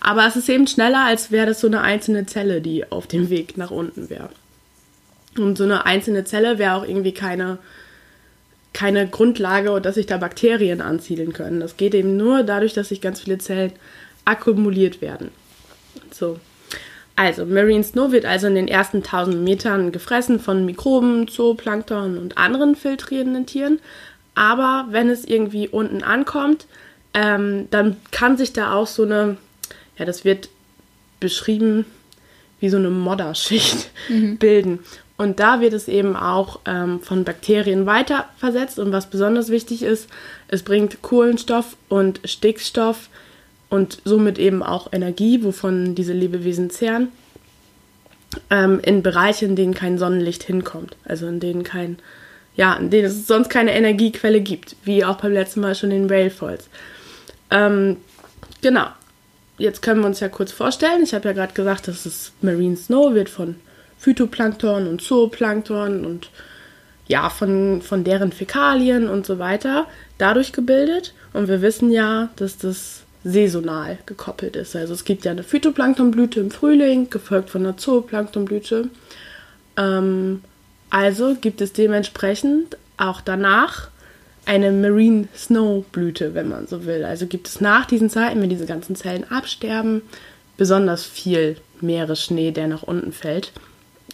Aber 0.00 0.26
es 0.26 0.36
ist 0.36 0.48
eben 0.48 0.66
schneller, 0.66 1.04
als 1.04 1.30
wäre 1.30 1.46
das 1.46 1.60
so 1.60 1.66
eine 1.66 1.80
einzelne 1.80 2.26
Zelle, 2.26 2.60
die 2.60 2.90
auf 2.90 3.06
dem 3.06 3.30
Weg 3.30 3.56
nach 3.56 3.70
unten 3.70 4.10
wäre. 4.10 4.28
Und 5.38 5.58
so 5.58 5.64
eine 5.64 5.86
einzelne 5.86 6.24
Zelle 6.24 6.58
wäre 6.58 6.74
auch 6.74 6.86
irgendwie 6.86 7.14
keine, 7.14 7.58
keine 8.72 9.08
Grundlage, 9.08 9.80
dass 9.80 9.96
sich 9.96 10.06
da 10.06 10.18
Bakterien 10.18 10.80
ansiedeln 10.80 11.32
können. 11.32 11.60
Das 11.60 11.76
geht 11.76 11.94
eben 11.94 12.16
nur 12.16 12.42
dadurch, 12.42 12.74
dass 12.74 12.90
sich 12.90 13.00
ganz 13.00 13.20
viele 13.20 13.38
Zellen 13.38 13.72
akkumuliert 14.24 15.00
werden. 15.00 15.30
So. 16.12 16.38
Also, 17.16 17.46
Marine 17.46 17.84
Snow 17.84 18.10
wird 18.10 18.24
also 18.24 18.48
in 18.48 18.56
den 18.56 18.68
ersten 18.68 18.98
1000 18.98 19.42
Metern 19.42 19.92
gefressen 19.92 20.40
von 20.40 20.64
Mikroben, 20.64 21.28
Zooplankton 21.28 22.18
und 22.18 22.38
anderen 22.38 22.74
filtrierenden 22.74 23.46
Tieren. 23.46 23.78
Aber 24.34 24.86
wenn 24.90 25.08
es 25.08 25.24
irgendwie 25.24 25.68
unten 25.68 26.02
ankommt, 26.02 26.66
ähm, 27.12 27.68
dann 27.70 27.96
kann 28.10 28.36
sich 28.36 28.52
da 28.52 28.72
auch 28.72 28.88
so 28.88 29.04
eine, 29.04 29.36
ja, 29.96 30.04
das 30.04 30.24
wird 30.24 30.48
beschrieben 31.20 31.84
wie 32.60 32.68
so 32.68 32.76
eine 32.76 32.90
Modderschicht 32.90 33.90
mhm. 34.08 34.36
bilden. 34.38 34.80
Und 35.16 35.38
da 35.38 35.60
wird 35.60 35.74
es 35.74 35.86
eben 35.86 36.16
auch 36.16 36.60
ähm, 36.66 37.00
von 37.00 37.24
Bakterien 37.24 37.86
weiterversetzt. 37.86 38.78
Und 38.78 38.90
was 38.90 39.10
besonders 39.10 39.48
wichtig 39.48 39.82
ist, 39.82 40.08
es 40.48 40.62
bringt 40.62 41.02
Kohlenstoff 41.02 41.76
und 41.88 42.20
Stickstoff 42.24 43.08
und 43.70 43.98
somit 44.04 44.38
eben 44.38 44.62
auch 44.62 44.92
Energie, 44.92 45.44
wovon 45.44 45.94
diese 45.94 46.12
Lebewesen 46.12 46.70
zehren, 46.70 47.08
ähm, 48.50 48.80
in 48.82 49.02
Bereiche, 49.02 49.44
in 49.44 49.56
denen 49.56 49.74
kein 49.74 49.98
Sonnenlicht 49.98 50.42
hinkommt. 50.42 50.96
Also 51.04 51.26
in 51.26 51.38
denen 51.38 51.62
kein, 51.62 51.98
ja, 52.56 52.74
in 52.74 52.90
denen 52.90 53.06
es 53.06 53.26
sonst 53.26 53.50
keine 53.50 53.72
Energiequelle 53.72 54.40
gibt, 54.40 54.74
wie 54.84 55.04
auch 55.04 55.18
beim 55.18 55.32
letzten 55.32 55.60
Mal 55.60 55.76
schon 55.76 55.92
in 55.92 56.10
Railfalls. 56.10 56.68
Ähm, 57.50 57.98
genau. 58.62 58.86
Jetzt 59.58 59.82
können 59.82 60.00
wir 60.00 60.06
uns 60.06 60.20
ja 60.20 60.28
kurz 60.28 60.52
vorstellen. 60.52 61.02
Ich 61.02 61.14
habe 61.14 61.28
ja 61.28 61.34
gerade 61.34 61.54
gesagt, 61.54 61.88
dass 61.88 62.06
es 62.06 62.32
Marine 62.40 62.76
Snow 62.76 63.14
wird 63.14 63.28
von 63.28 63.56
Phytoplankton 63.98 64.88
und 64.88 65.00
Zooplankton 65.00 66.04
und 66.04 66.30
ja, 67.06 67.28
von, 67.28 67.82
von 67.82 68.02
deren 68.02 68.32
Fäkalien 68.32 69.08
und 69.08 69.26
so 69.26 69.38
weiter 69.38 69.86
dadurch 70.18 70.52
gebildet. 70.52 71.14
Und 71.32 71.48
wir 71.48 71.62
wissen 71.62 71.90
ja, 71.90 72.30
dass 72.36 72.58
das 72.58 73.02
saisonal 73.24 73.98
gekoppelt 74.06 74.56
ist. 74.56 74.76
Also 74.76 74.92
es 74.92 75.04
gibt 75.04 75.24
ja 75.24 75.30
eine 75.30 75.42
Phytoplanktonblüte 75.42 76.40
im 76.40 76.50
Frühling, 76.50 77.08
gefolgt 77.10 77.50
von 77.50 77.64
einer 77.64 77.76
Zooplanktonblüte. 77.76 78.90
Ähm, 79.76 80.42
also 80.90 81.34
gibt 81.40 81.60
es 81.60 81.72
dementsprechend 81.72 82.76
auch 82.96 83.20
danach 83.20 83.88
eine 84.46 84.72
Marine 84.72 85.28
Snow 85.36 85.84
Blüte, 85.92 86.34
wenn 86.34 86.48
man 86.48 86.66
so 86.66 86.84
will. 86.84 87.04
Also 87.04 87.26
gibt 87.26 87.48
es 87.48 87.60
nach 87.60 87.86
diesen 87.86 88.10
Zeiten, 88.10 88.40
wenn 88.40 88.50
diese 88.50 88.66
ganzen 88.66 88.96
Zellen 88.96 89.30
absterben, 89.30 90.02
besonders 90.56 91.04
viel 91.04 91.56
Meeresschnee, 91.80 92.50
der 92.50 92.68
nach 92.68 92.82
unten 92.82 93.12
fällt. 93.12 93.52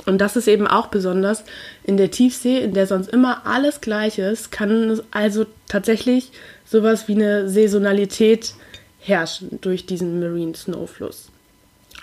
Und 0.06 0.18
das 0.18 0.36
ist 0.36 0.48
eben 0.48 0.66
auch 0.66 0.86
besonders 0.86 1.44
in 1.84 1.96
der 1.96 2.10
Tiefsee, 2.10 2.58
in 2.58 2.74
der 2.74 2.86
sonst 2.86 3.10
immer 3.10 3.46
alles 3.46 3.80
gleich 3.80 4.18
ist, 4.18 4.50
kann 4.50 4.88
es 4.88 5.02
also 5.10 5.46
tatsächlich 5.68 6.30
sowas 6.64 7.08
wie 7.08 7.14
eine 7.14 7.48
Saisonalität 7.48 8.54
herrschen 9.00 9.58
durch 9.60 9.86
diesen 9.86 10.20
Marine 10.20 10.54
Snowfluss. 10.54 11.28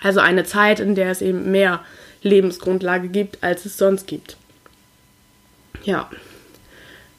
Also 0.02 0.20
eine 0.20 0.44
Zeit, 0.44 0.80
in 0.80 0.94
der 0.94 1.10
es 1.10 1.22
eben 1.22 1.50
mehr 1.50 1.80
Lebensgrundlage 2.22 3.08
gibt, 3.08 3.42
als 3.42 3.64
es 3.64 3.78
sonst 3.78 4.06
gibt. 4.06 4.36
Ja. 5.84 6.10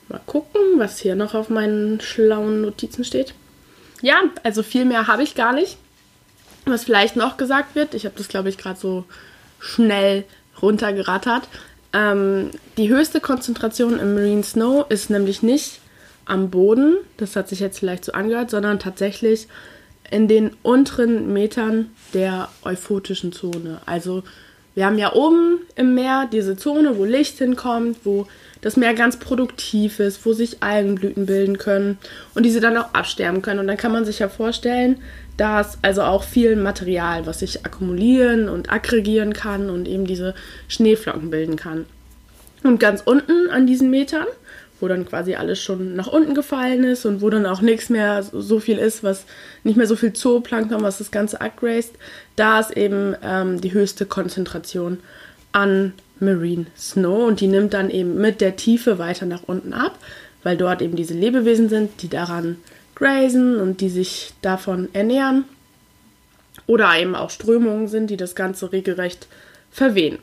Mal 0.10 0.22
gucken, 0.26 0.62
was 0.78 1.00
hier 1.00 1.16
noch 1.16 1.36
auf 1.36 1.50
meinen 1.50 2.02
schlauen 2.02 2.62
Notizen 2.62 3.04
steht. 3.04 3.34
Ja, 4.02 4.22
also 4.44 4.64
viel 4.64 4.86
mehr 4.86 5.08
habe 5.08 5.24
ich 5.24 5.36
gar 5.36 5.54
nicht. 5.54 5.78
Was 6.66 6.84
vielleicht 6.84 7.16
noch 7.16 7.38
gesagt 7.38 7.76
wird, 7.76 7.94
ich 7.94 8.06
habe 8.06 8.16
das 8.18 8.28
glaube 8.28 8.50
ich 8.50 8.58
gerade 8.58 8.80
so 8.80 9.06
schnell 9.60 10.26
runtergerattert. 10.62 11.48
Ähm, 11.94 12.52
die 12.78 12.90
höchste 12.90 13.20
Konzentration 13.20 14.00
im 14.00 14.16
Marine 14.16 14.44
Snow 14.44 14.86
ist 14.90 15.10
nämlich 15.10 15.42
nicht 15.42 15.80
am 16.26 16.50
Boden, 16.52 16.98
das 17.18 17.36
hat 17.36 17.50
sich 17.50 17.60
jetzt 17.60 17.80
vielleicht 17.80 18.06
so 18.06 18.12
angehört, 18.12 18.52
sondern 18.52 18.78
tatsächlich 18.78 19.48
in 20.12 20.28
den 20.28 20.52
unteren 20.62 21.34
Metern 21.34 21.92
der 22.14 22.50
euphotischen 22.64 23.32
Zone. 23.32 23.82
Also 23.86 24.24
wir 24.76 24.86
haben 24.86 24.98
ja 24.98 25.14
oben 25.14 25.60
im 25.76 25.96
Meer 25.96 26.28
diese 26.32 26.56
Zone, 26.56 26.98
wo 26.98 27.06
Licht 27.06 27.38
hinkommt, 27.40 27.98
wo 28.04 28.28
das 28.62 28.78
Meer 28.78 28.94
ganz 28.94 29.18
produktiv 29.18 30.00
ist, 30.00 30.26
wo 30.26 30.34
sich 30.34 30.62
Algenblüten 30.62 31.26
bilden 31.26 31.58
können 31.58 31.98
und 32.36 32.44
diese 32.44 32.60
dann 32.60 32.78
auch 32.78 32.94
absterben 32.94 33.42
können. 33.42 33.60
Und 33.60 33.68
dann 33.68 33.78
kann 33.78 33.92
man 33.92 34.06
sich 34.06 34.20
ja 34.20 34.30
vorstellen, 34.30 35.02
dass 35.38 35.78
also 35.82 36.02
auch 36.04 36.24
viel 36.24 36.56
Material, 36.56 37.26
was 37.26 37.40
sich 37.40 37.66
akkumulieren 37.66 38.50
und 38.50 38.72
aggregieren 38.72 39.34
kann 39.34 39.70
und 39.70 39.88
eben 39.88 40.06
diese 40.06 40.36
Schneeflocken 40.68 41.30
bilden 41.30 41.56
kann. 41.56 41.86
Und 42.64 42.80
ganz 42.80 43.02
unten 43.06 43.50
an 43.50 43.66
diesen 43.66 43.90
Metern 43.90 44.28
wo 44.80 44.88
dann 44.88 45.06
quasi 45.06 45.36
alles 45.36 45.62
schon 45.62 45.96
nach 45.96 46.08
unten 46.08 46.34
gefallen 46.34 46.84
ist 46.84 47.06
und 47.06 47.22
wo 47.22 47.30
dann 47.30 47.46
auch 47.46 47.62
nichts 47.62 47.90
mehr 47.90 48.24
so 48.24 48.60
viel 48.60 48.78
ist, 48.78 49.04
was 49.04 49.26
nicht 49.64 49.76
mehr 49.76 49.88
so 49.88 49.96
viel 49.96 50.14
Zooplankton, 50.14 50.82
was 50.82 51.00
das 51.00 51.12
Ganze 51.12 51.42
upgraced, 51.42 51.94
da 52.36 52.60
ist 52.60 52.72
eben 52.72 53.16
ähm, 53.24 53.60
die 53.62 53.74
höchste 53.74 54.06
Konzentration 54.06 55.00
an 55.52 55.94
Marine 56.20 56.66
Snow 56.78 57.28
und 57.28 57.40
die 57.40 57.48
nimmt 57.48 57.74
dann 57.74 57.90
eben 57.90 58.20
mit 58.20 58.42
der 58.42 58.56
Tiefe 58.56 59.00
weiter 59.00 59.26
nach 59.26 59.44
unten 59.44 59.74
ab, 59.74 59.98
weil 60.44 60.58
dort 60.58 60.82
eben 60.82 60.96
diese 60.96 61.14
Lebewesen 61.14 61.70
sind, 61.70 62.02
die 62.02 62.10
daran 62.10 62.58
grazen 62.96 63.60
und 63.60 63.82
die 63.82 63.90
sich 63.90 64.34
davon 64.42 64.90
ernähren. 64.94 65.46
Oder 66.68 66.96
eben 67.00 67.16
auch 67.16 67.32
Strömungen 67.32 67.88
sind, 67.88 68.10
die 68.10 68.18
das 68.18 68.36
Ganze 68.36 68.72
regelrecht 68.72 69.28
verwehen. 69.72 70.20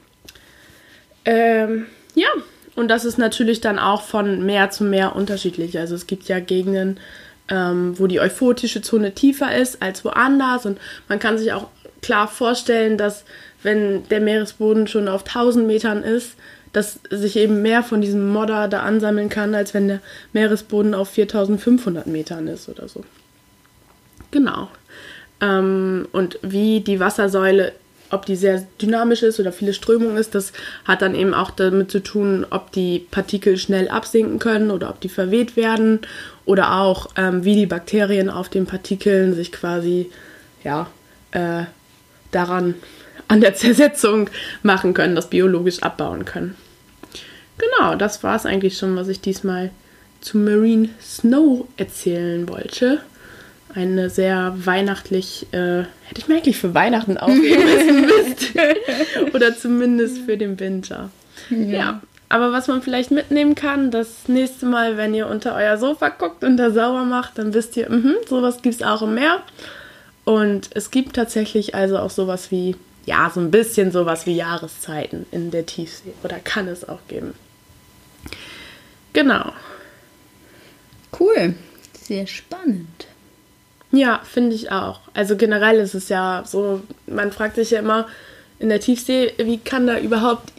Ähm, 1.24 1.86
ja, 2.14 2.28
und 2.76 2.88
das 2.88 3.04
ist 3.04 3.18
natürlich 3.18 3.60
dann 3.60 3.78
auch 3.78 4.02
von 4.02 4.44
Meer 4.44 4.70
zu 4.70 4.84
Meer 4.84 5.16
unterschiedlich. 5.16 5.78
Also 5.78 5.94
es 5.94 6.06
gibt 6.06 6.28
ja 6.28 6.38
Gegenden, 6.38 7.00
ähm, 7.48 7.98
wo 7.98 8.06
die 8.06 8.20
euphotische 8.20 8.82
Zone 8.82 9.12
tiefer 9.12 9.56
ist 9.56 9.82
als 9.82 10.04
woanders. 10.04 10.66
Und 10.66 10.78
man 11.08 11.18
kann 11.18 11.38
sich 11.38 11.52
auch 11.52 11.68
klar 12.02 12.28
vorstellen, 12.28 12.96
dass 12.98 13.24
wenn 13.66 14.08
der 14.08 14.20
Meeresboden 14.20 14.86
schon 14.86 15.08
auf 15.08 15.24
1000 15.26 15.66
Metern 15.66 16.04
ist, 16.04 16.36
dass 16.72 17.00
sich 17.10 17.36
eben 17.36 17.62
mehr 17.62 17.82
von 17.82 18.00
diesem 18.00 18.28
Modder 18.32 18.68
da 18.68 18.80
ansammeln 18.80 19.28
kann, 19.28 19.54
als 19.54 19.74
wenn 19.74 19.88
der 19.88 20.00
Meeresboden 20.32 20.94
auf 20.94 21.10
4500 21.10 22.06
Metern 22.06 22.46
ist 22.46 22.68
oder 22.68 22.86
so. 22.86 23.04
Genau. 24.30 24.68
Ähm, 25.40 26.06
und 26.12 26.38
wie 26.42 26.80
die 26.80 27.00
Wassersäule 27.00 27.72
ob 28.10 28.24
die 28.24 28.36
sehr 28.36 28.64
dynamisch 28.80 29.24
ist 29.24 29.40
oder 29.40 29.50
viele 29.50 29.74
Strömungen 29.74 30.16
ist, 30.16 30.36
das 30.36 30.52
hat 30.84 31.02
dann 31.02 31.16
eben 31.16 31.34
auch 31.34 31.50
damit 31.50 31.90
zu 31.90 32.00
tun, 32.00 32.46
ob 32.50 32.70
die 32.70 33.00
Partikel 33.10 33.58
schnell 33.58 33.88
absinken 33.88 34.38
können 34.38 34.70
oder 34.70 34.90
ob 34.90 35.00
die 35.00 35.08
verweht 35.08 35.56
werden 35.56 36.00
oder 36.44 36.76
auch 36.80 37.08
ähm, 37.16 37.44
wie 37.44 37.56
die 37.56 37.66
Bakterien 37.66 38.30
auf 38.30 38.48
den 38.48 38.64
Partikeln 38.64 39.34
sich 39.34 39.50
quasi 39.50 40.08
ja 40.62 40.86
äh, 41.32 41.64
daran 42.30 42.74
an 43.28 43.40
der 43.40 43.54
Zersetzung 43.54 44.30
machen 44.62 44.94
können, 44.94 45.14
das 45.14 45.30
biologisch 45.30 45.82
abbauen 45.82 46.24
können. 46.24 46.56
Genau, 47.58 47.94
das 47.94 48.22
war 48.22 48.36
es 48.36 48.46
eigentlich 48.46 48.76
schon, 48.76 48.96
was 48.96 49.08
ich 49.08 49.20
diesmal 49.20 49.70
zu 50.20 50.38
Marine 50.38 50.88
Snow 51.00 51.66
erzählen 51.76 52.48
wollte 52.48 53.00
eine 53.76 54.08
sehr 54.08 54.54
weihnachtlich, 54.56 55.46
äh, 55.52 55.80
hätte 55.80 56.18
ich 56.18 56.28
mir 56.28 56.36
eigentlich 56.36 56.56
für 56.56 56.74
Weihnachten 56.74 57.18
aufheben 57.18 58.00
müssen. 58.00 59.34
Oder 59.34 59.56
zumindest 59.56 60.18
für 60.22 60.36
den 60.36 60.58
Winter. 60.58 61.10
Ja. 61.50 61.56
ja. 61.56 62.00
Aber 62.28 62.50
was 62.50 62.66
man 62.66 62.82
vielleicht 62.82 63.12
mitnehmen 63.12 63.54
kann, 63.54 63.92
das 63.92 64.26
nächste 64.26 64.66
Mal, 64.66 64.96
wenn 64.96 65.14
ihr 65.14 65.28
unter 65.28 65.54
euer 65.54 65.76
Sofa 65.76 66.08
guckt 66.08 66.42
und 66.42 66.56
da 66.56 66.70
sauber 66.70 67.04
macht, 67.04 67.38
dann 67.38 67.54
wisst 67.54 67.76
ihr, 67.76 67.88
mh, 67.88 68.26
sowas 68.28 68.62
gibt 68.62 68.74
es 68.74 68.82
auch 68.82 69.02
im 69.02 69.14
Meer. 69.14 69.42
Und 70.24 70.70
es 70.74 70.90
gibt 70.90 71.14
tatsächlich 71.14 71.76
also 71.76 71.98
auch 71.98 72.10
sowas 72.10 72.50
wie, 72.50 72.74
ja, 73.06 73.30
so 73.32 73.40
ein 73.40 73.50
bisschen 73.50 73.92
sowas 73.92 74.26
wie 74.26 74.36
Jahreszeiten 74.36 75.26
in 75.30 75.50
der 75.50 75.64
Tiefsee. 75.64 76.12
Oder 76.22 76.38
kann 76.40 76.68
es 76.68 76.86
auch 76.88 76.98
geben. 77.08 77.34
Genau. 79.12 79.52
Cool. 81.18 81.54
Sehr 82.02 82.26
spannend. 82.26 83.06
Ja, 83.92 84.20
finde 84.24 84.54
ich 84.54 84.70
auch. 84.72 85.00
Also 85.14 85.36
generell 85.36 85.78
ist 85.78 85.94
es 85.94 86.08
ja 86.08 86.42
so, 86.44 86.82
man 87.06 87.32
fragt 87.32 87.54
sich 87.54 87.70
ja 87.70 87.78
immer 87.78 88.08
in 88.58 88.68
der 88.68 88.80
Tiefsee, 88.80 89.32
wie 89.38 89.58
kann 89.58 89.86
da 89.86 89.98
überhaupt 89.98 90.52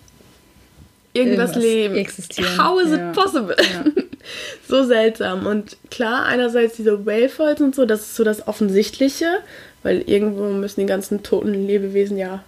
irgendwas, 1.13 1.51
Irgendwas 1.51 1.63
leben? 1.63 1.95
existieren, 1.95 2.57
How 2.57 2.81
is 2.81 2.91
ja. 2.91 3.09
it 3.09 3.15
possible? 3.15 3.55
Ja. 3.59 3.83
so 4.67 4.83
seltsam. 4.83 5.45
Und 5.45 5.77
klar, 5.91 6.25
einerseits 6.25 6.77
diese 6.77 7.05
Whale-Falls 7.05 7.61
und 7.61 7.75
so, 7.75 7.85
das 7.85 8.01
ist 8.01 8.15
so 8.15 8.23
das 8.23 8.47
Offensichtliche, 8.47 9.39
weil 9.83 10.01
irgendwo 10.01 10.43
müssen 10.49 10.81
die 10.81 10.85
ganzen 10.85 11.23
toten 11.23 11.53
Lebewesen 11.53 12.17
ja 12.17 12.43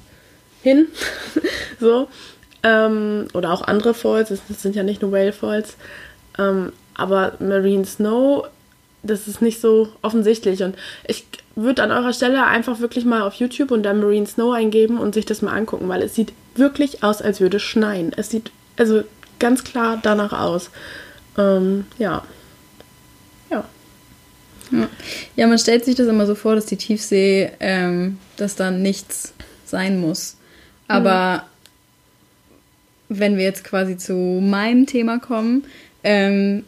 hin. 0.61 0.87
so. 1.79 2.07
Ähm, 2.61 3.27
oder 3.33 3.51
auch 3.51 3.61
andere 3.61 3.93
Falls, 3.93 4.29
das 4.29 4.41
sind 4.61 4.75
ja 4.75 4.83
nicht 4.83 5.01
nur 5.01 5.11
Whale-Falls. 5.11 5.77
Ähm, 6.37 6.73
aber 6.93 7.33
Marine 7.39 7.85
Snow, 7.85 8.47
das 9.03 9.27
ist 9.27 9.41
nicht 9.41 9.61
so 9.61 9.89
offensichtlich. 10.01 10.61
Und 10.63 10.75
ich 11.07 11.25
würde 11.55 11.83
an 11.83 11.91
eurer 11.91 12.11
Stelle 12.11 12.45
einfach 12.45 12.79
wirklich 12.79 13.05
mal 13.05 13.21
auf 13.21 13.35
YouTube 13.35 13.71
und 13.71 13.83
dann 13.83 14.01
Marine 14.01 14.27
Snow 14.27 14.53
eingeben 14.53 14.97
und 14.97 15.13
sich 15.13 15.25
das 15.25 15.41
mal 15.41 15.53
angucken, 15.53 15.87
weil 15.87 16.01
es 16.01 16.15
sieht 16.15 16.33
wirklich 16.55 17.03
aus, 17.03 17.21
als 17.21 17.39
würde 17.39 17.57
es 17.57 17.63
schneien. 17.63 18.11
Es 18.15 18.29
sieht 18.29 18.51
also 18.77 19.03
ganz 19.39 19.63
klar 19.63 19.99
danach 20.01 20.33
aus. 20.33 20.69
Ähm. 21.37 21.85
Ja. 21.97 22.23
Ja, 25.35 25.47
man 25.47 25.57
stellt 25.57 25.85
sich 25.85 25.95
das 25.95 26.07
immer 26.07 26.25
so 26.25 26.35
vor, 26.35 26.55
dass 26.55 26.65
die 26.65 26.77
Tiefsee, 26.77 27.51
ähm, 27.59 28.17
dass 28.37 28.55
da 28.55 28.71
nichts 28.71 29.33
sein 29.65 29.99
muss. 29.99 30.37
Aber 30.87 31.45
wenn 33.09 33.37
wir 33.37 33.43
jetzt 33.43 33.63
quasi 33.63 33.97
zu 33.97 34.13
meinem 34.13 34.85
Thema 34.85 35.19
kommen, 35.19 35.65
ähm, 36.03 36.63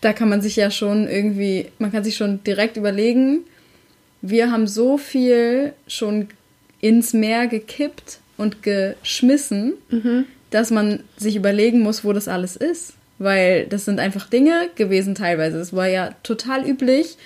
da 0.00 0.12
kann 0.12 0.28
man 0.28 0.40
sich 0.40 0.56
ja 0.56 0.70
schon 0.70 1.08
irgendwie, 1.08 1.66
man 1.78 1.92
kann 1.92 2.04
sich 2.04 2.16
schon 2.16 2.42
direkt 2.44 2.76
überlegen, 2.76 3.40
wir 4.22 4.50
haben 4.50 4.66
so 4.66 4.98
viel 4.98 5.72
schon 5.86 6.28
ins 6.80 7.12
Meer 7.12 7.46
gekippt 7.46 8.18
und 8.36 8.62
geschmissen, 8.62 9.74
dass 10.50 10.70
man 10.70 11.02
sich 11.16 11.36
überlegen 11.36 11.80
muss, 11.80 12.04
wo 12.04 12.12
das 12.12 12.28
alles 12.28 12.56
ist. 12.56 12.94
Weil 13.20 13.66
das 13.66 13.84
sind 13.84 14.00
einfach 14.00 14.26
Dinge 14.28 14.70
gewesen 14.76 15.14
teilweise. 15.14 15.58
Es 15.60 15.76
war 15.76 15.86
ja 15.86 16.10
total 16.22 16.66
üblich, 16.66 17.18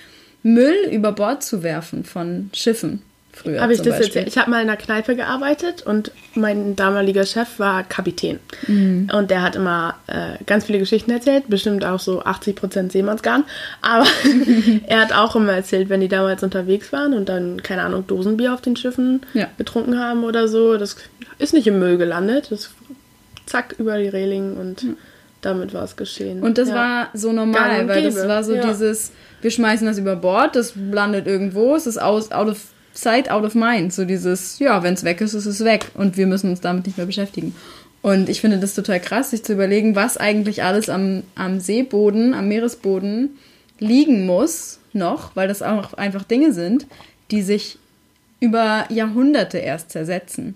Müll 0.43 0.89
über 0.91 1.13
Bord 1.13 1.43
zu 1.45 1.63
werfen 1.63 2.05
von 2.05 2.51
Schiffen 2.53 3.01
früher. 3.33 3.61
Habe 3.61 3.73
ich 3.75 3.79
das 3.79 3.91
Beispiel. 3.91 4.07
erzählt? 4.09 4.27
Ich 4.29 4.37
habe 4.37 4.51
mal 4.51 4.61
in 4.61 4.69
einer 4.69 4.77
Kneipe 4.77 5.15
gearbeitet 5.15 5.83
und 5.87 6.11
mein 6.35 6.75
damaliger 6.75 7.25
Chef 7.25 7.59
war 7.59 7.85
Kapitän. 7.85 8.41
Mhm. 8.67 9.09
Und 9.15 9.31
der 9.31 9.43
hat 9.43 9.55
immer 9.55 9.95
äh, 10.09 10.43
ganz 10.47 10.65
viele 10.65 10.81
Geschichten 10.81 11.13
erzählt, 11.13 11.45
bestimmt 11.49 11.85
auch 11.85 12.01
so 12.01 12.23
80% 12.25 12.91
Seemannsgarn. 12.91 13.45
Aber 13.81 14.07
er 14.89 15.01
hat 15.01 15.13
auch 15.13 15.37
immer 15.37 15.53
erzählt, 15.53 15.89
wenn 15.91 16.01
die 16.01 16.09
damals 16.09 16.43
unterwegs 16.43 16.93
waren 16.93 17.15
und 17.15 17.29
dann, 17.29 17.63
keine 17.63 17.83
Ahnung, 17.83 18.05
Dosenbier 18.07 18.53
auf 18.53 18.61
den 18.63 18.75
Schiffen 18.77 19.23
Ja. 19.33 19.49
getrunken 19.59 19.99
haben 19.99 20.25
oder 20.25 20.49
so, 20.49 20.77
das 20.77 20.97
ist 21.39 21.55
nicht 21.55 21.69
im 21.69 21.79
Müll 21.79 21.99
gelandet. 21.99 22.49
Das 22.51 22.71
zack 23.47 23.77
über 23.79 23.97
die 23.99 24.09
Reling 24.09 24.57
und 24.57 24.97
damit 25.45 25.75
war 25.75 25.85
es 25.85 25.97
geschehen. 25.97 26.43
Und 26.43 26.59
das 26.59 26.69
Ja. 26.69 26.75
war 26.75 27.09
so 27.15 27.33
normal, 27.33 27.87
weil 27.89 28.03
das 28.03 28.17
war 28.27 28.43
so 28.45 28.55
ja. 28.55 28.67
dieses, 28.67 29.13
wir 29.43 29.51
schmeißen 29.51 29.87
das 29.87 29.99
über 29.99 30.17
Bord, 30.17 30.57
das 30.57 30.75
landet 30.77 31.27
irgendwo, 31.27 31.75
es 31.75 31.87
ist 31.87 31.99
aus, 32.01 32.33
out 32.33 32.49
of 32.49 32.61
sight, 32.93 33.31
out 33.31 33.45
of 33.45 33.55
mind. 33.55 33.93
So 33.93 34.05
dieses, 34.05 34.59
ja, 34.59 34.83
wenn 34.83 34.95
es 34.95 35.05
weg 35.05 35.21
ist, 35.21 35.35
ist 35.35 35.47
es 35.47 35.65
weg 35.65 35.87
und 35.95 36.17
wir 36.17 36.27
müssen 36.27 36.51
uns 36.51 36.61
damit 36.61 36.87
nicht 36.87 36.97
mehr 36.97 37.07
beschäftigen. 37.07 37.55
Und 38.03 38.29
ich 38.29 38.41
finde 38.41 38.59
das 38.59 38.75
total 38.75 39.01
krass, 39.01 39.31
sich 39.31 39.45
zu 39.45 39.55
überlegen, 39.55 39.97
was 39.97 40.17
eigentlich 40.17 40.63
alles 40.63 40.91
am, 40.91 41.23
am 41.35 41.59
Seeboden, 41.59 42.35
am 42.35 42.49
Meeresboden 42.49 43.39
liegen 43.79 44.27
muss 44.27 44.79
noch, 44.93 45.35
weil 45.35 45.49
das 45.49 45.63
auch 45.63 45.95
einfach 45.95 46.23
Dinge 46.25 46.53
sind, 46.53 46.87
die 47.31 47.43
sich 47.43 47.79
über 48.41 48.85
Jahrhunderte 48.91 49.59
erst 49.59 49.91
zersetzen. 49.91 50.55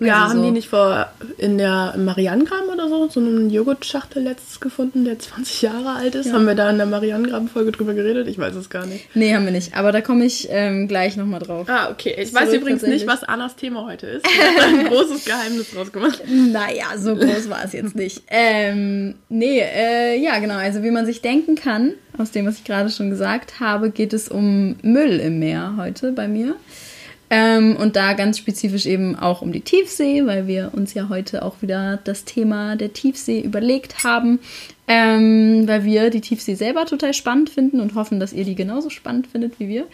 Ja, 0.00 0.14
Also 0.22 0.28
haben 0.34 0.38
so- 0.40 0.44
die 0.46 0.50
nicht 0.52 0.68
vor 0.68 1.08
in 1.38 1.58
der 1.58 1.94
Marianengraben 1.96 2.68
oder 2.70 2.88
so 2.88 3.08
so 3.08 3.18
einen 3.20 3.50
Joghurtschachtel 3.50 4.22
letztes 4.22 4.60
gefunden, 4.60 5.04
der 5.04 5.18
20 5.18 5.62
Jahre 5.62 5.94
alt 5.96 6.14
ist? 6.14 6.32
Haben 6.32 6.46
wir 6.46 6.54
da 6.54 6.70
in 6.70 6.76
der 6.76 6.86
Marianengraben-Folge 6.86 7.72
drüber 7.72 7.94
geredet? 7.94 8.28
Ich 8.28 8.38
weiß 8.38 8.54
es 8.54 8.70
gar 8.70 8.86
nicht. 8.86 9.04
Nee, 9.14 9.34
haben 9.34 9.44
wir 9.44 9.52
nicht, 9.52 9.74
aber 9.76 9.90
da 9.92 10.00
komme 10.00 10.24
ich 10.24 10.46
ähm, 10.50 10.86
gleich 10.88 11.16
nochmal 11.16 11.40
drauf. 11.40 11.68
Ah, 11.68 11.90
okay. 11.90 12.14
Ich 12.18 12.32
weiß 12.32 12.52
übrigens 12.52 12.82
nicht, 12.82 13.06
was 13.06 13.24
Annas 13.24 13.56
Thema 13.56 13.86
heute 13.86 14.06
ist. 14.06 14.26
Ich 14.26 14.38
habe 14.40 14.78
ein 14.78 14.86
großes 14.88 15.24
Geheimnis 15.24 15.70
draus 15.72 15.90
gemacht. 15.90 16.22
Naja, 16.28 16.96
so 16.96 17.16
groß 17.16 17.48
war 17.50 17.64
es 17.64 17.72
jetzt 17.72 17.96
nicht. 17.96 18.22
Ähm, 18.28 19.14
nee, 19.28 19.60
äh, 19.60 20.16
ja, 20.22 20.38
genau. 20.38 20.54
Also 20.56 20.82
wie 20.82 20.90
man 20.90 21.06
sich 21.06 21.22
denken 21.22 21.54
kann, 21.56 21.92
aus 22.16 22.30
dem, 22.30 22.46
was 22.46 22.56
ich 22.58 22.64
gerade 22.64 22.90
schon 22.90 23.10
gesagt 23.10 23.60
habe, 23.60 23.90
geht 23.90 24.12
es 24.12 24.28
um 24.28 24.76
Müll 24.82 25.18
im 25.20 25.38
Meer 25.38 25.74
heute 25.76 26.12
bei 26.12 26.28
mir. 26.28 26.54
Ähm, 27.30 27.76
und 27.76 27.96
da 27.96 28.14
ganz 28.14 28.38
spezifisch 28.38 28.86
eben 28.86 29.14
auch 29.14 29.42
um 29.42 29.52
die 29.52 29.60
Tiefsee, 29.60 30.24
weil 30.24 30.46
wir 30.46 30.70
uns 30.74 30.94
ja 30.94 31.08
heute 31.08 31.42
auch 31.42 31.60
wieder 31.60 31.98
das 32.04 32.24
Thema 32.24 32.76
der 32.76 32.92
Tiefsee 32.92 33.40
überlegt 33.40 34.02
haben. 34.04 34.38
Ähm, 34.90 35.68
weil 35.68 35.84
wir 35.84 36.08
die 36.08 36.22
Tiefsee 36.22 36.54
selber 36.54 36.86
total 36.86 37.12
spannend 37.12 37.50
finden 37.50 37.78
und 37.78 37.94
hoffen, 37.94 38.20
dass 38.20 38.32
ihr 38.32 38.44
die 38.44 38.54
genauso 38.54 38.88
spannend 38.88 39.26
findet 39.26 39.60
wie 39.60 39.68
wir. 39.68 39.86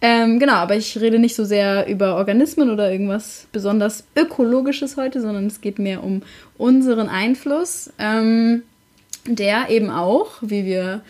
Ähm, 0.00 0.40
genau, 0.40 0.54
aber 0.54 0.74
ich 0.74 1.00
rede 1.00 1.20
nicht 1.20 1.36
so 1.36 1.44
sehr 1.44 1.86
über 1.86 2.16
Organismen 2.16 2.68
oder 2.68 2.90
irgendwas 2.90 3.46
besonders 3.52 4.02
Ökologisches 4.16 4.96
heute, 4.96 5.20
sondern 5.20 5.46
es 5.46 5.60
geht 5.60 5.78
mehr 5.78 6.02
um 6.02 6.22
unseren 6.58 7.08
Einfluss, 7.08 7.92
ähm, 8.00 8.62
der 9.24 9.70
eben 9.70 9.88
auch, 9.88 10.32
wie 10.40 10.64
wir 10.64 11.02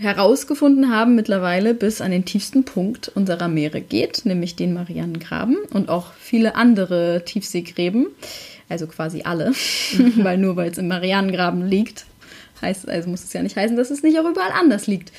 herausgefunden 0.00 0.90
haben, 0.90 1.14
mittlerweile 1.14 1.74
bis 1.74 2.00
an 2.00 2.10
den 2.10 2.24
tiefsten 2.24 2.64
Punkt 2.64 3.08
unserer 3.08 3.48
Meere 3.48 3.82
geht, 3.82 4.24
nämlich 4.24 4.56
den 4.56 4.72
Marianengraben 4.72 5.58
und 5.74 5.90
auch 5.90 6.12
viele 6.18 6.54
andere 6.54 7.22
Tiefseegräben, 7.26 8.06
also 8.70 8.86
quasi 8.86 9.22
alle, 9.22 9.52
weil 10.16 10.38
nur 10.38 10.56
weil 10.56 10.70
es 10.70 10.78
im 10.78 10.88
Marianengraben 10.88 11.66
liegt, 11.66 12.06
heißt, 12.62 12.88
also 12.88 13.10
muss 13.10 13.24
es 13.24 13.32
ja 13.34 13.42
nicht 13.42 13.56
heißen, 13.56 13.76
dass 13.76 13.90
es 13.90 14.02
nicht 14.02 14.18
auch 14.18 14.28
überall 14.28 14.52
anders 14.52 14.86
liegt. 14.86 15.12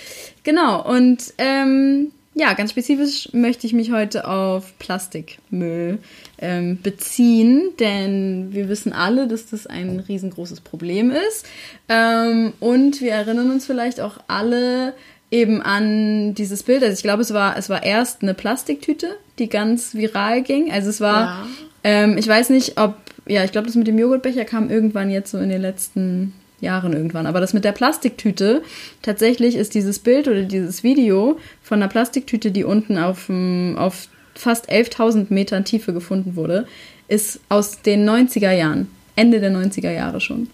Genau, 0.43 0.83
und 0.83 1.33
ähm, 1.37 2.11
ja, 2.33 2.53
ganz 2.53 2.71
spezifisch 2.71 3.29
möchte 3.33 3.67
ich 3.67 3.73
mich 3.73 3.91
heute 3.91 4.27
auf 4.27 4.77
Plastikmüll 4.79 5.99
ähm, 6.39 6.79
beziehen, 6.81 7.71
denn 7.79 8.49
wir 8.53 8.69
wissen 8.69 8.93
alle, 8.93 9.27
dass 9.27 9.47
das 9.47 9.67
ein 9.67 9.99
riesengroßes 9.99 10.61
Problem 10.61 11.11
ist. 11.11 11.45
Ähm, 11.89 12.53
und 12.59 13.01
wir 13.01 13.11
erinnern 13.11 13.51
uns 13.51 13.65
vielleicht 13.65 13.99
auch 13.99 14.17
alle 14.27 14.93
eben 15.29 15.61
an 15.61 16.33
dieses 16.33 16.63
Bild. 16.63 16.83
Also 16.83 16.93
ich 16.93 17.03
glaube, 17.03 17.21
es 17.21 17.33
war, 17.33 17.57
es 17.57 17.69
war 17.69 17.83
erst 17.83 18.21
eine 18.21 18.33
Plastiktüte, 18.33 19.07
die 19.39 19.49
ganz 19.49 19.93
viral 19.93 20.41
ging. 20.41 20.71
Also 20.71 20.89
es 20.89 20.99
war, 21.01 21.21
Ja. 21.21 21.47
ähm, 21.83 22.17
ich 22.17 22.27
weiß 22.27 22.49
nicht, 22.49 22.79
ob, 22.79 22.95
ja, 23.27 23.43
ich 23.43 23.51
glaube, 23.51 23.67
das 23.67 23.75
mit 23.75 23.87
dem 23.87 23.97
Joghurtbecher 23.99 24.45
kam 24.45 24.69
irgendwann 24.69 25.09
jetzt 25.09 25.31
so 25.31 25.37
in 25.37 25.49
den 25.49 25.61
letzten 25.61 26.33
Jahren 26.61 26.93
irgendwann. 26.93 27.25
Aber 27.25 27.39
das 27.39 27.53
mit 27.53 27.65
der 27.65 27.71
Plastiktüte, 27.71 28.61
tatsächlich 29.01 29.55
ist 29.55 29.73
dieses 29.73 29.99
Bild 29.99 30.27
oder 30.27 30.43
dieses 30.43 30.83
Video 30.83 31.37
von 31.61 31.79
einer 31.81 31.89
Plastiktüte, 31.89 32.51
die 32.51 32.63
unten 32.63 32.97
auf, 32.97 33.29
auf 33.75 34.07
fast 34.35 34.71
11.000 34.71 35.27
Metern 35.29 35.65
Tiefe 35.65 35.93
gefunden 35.93 36.35
wurde, 36.35 36.67
ist 37.07 37.39
aus 37.49 37.81
den 37.81 38.07
90er 38.07 38.51
Jahren. 38.51 38.87
Ende 39.15 39.39
der 39.39 39.51
90er 39.51 39.91
Jahre 39.91 40.21
schon. 40.21 40.49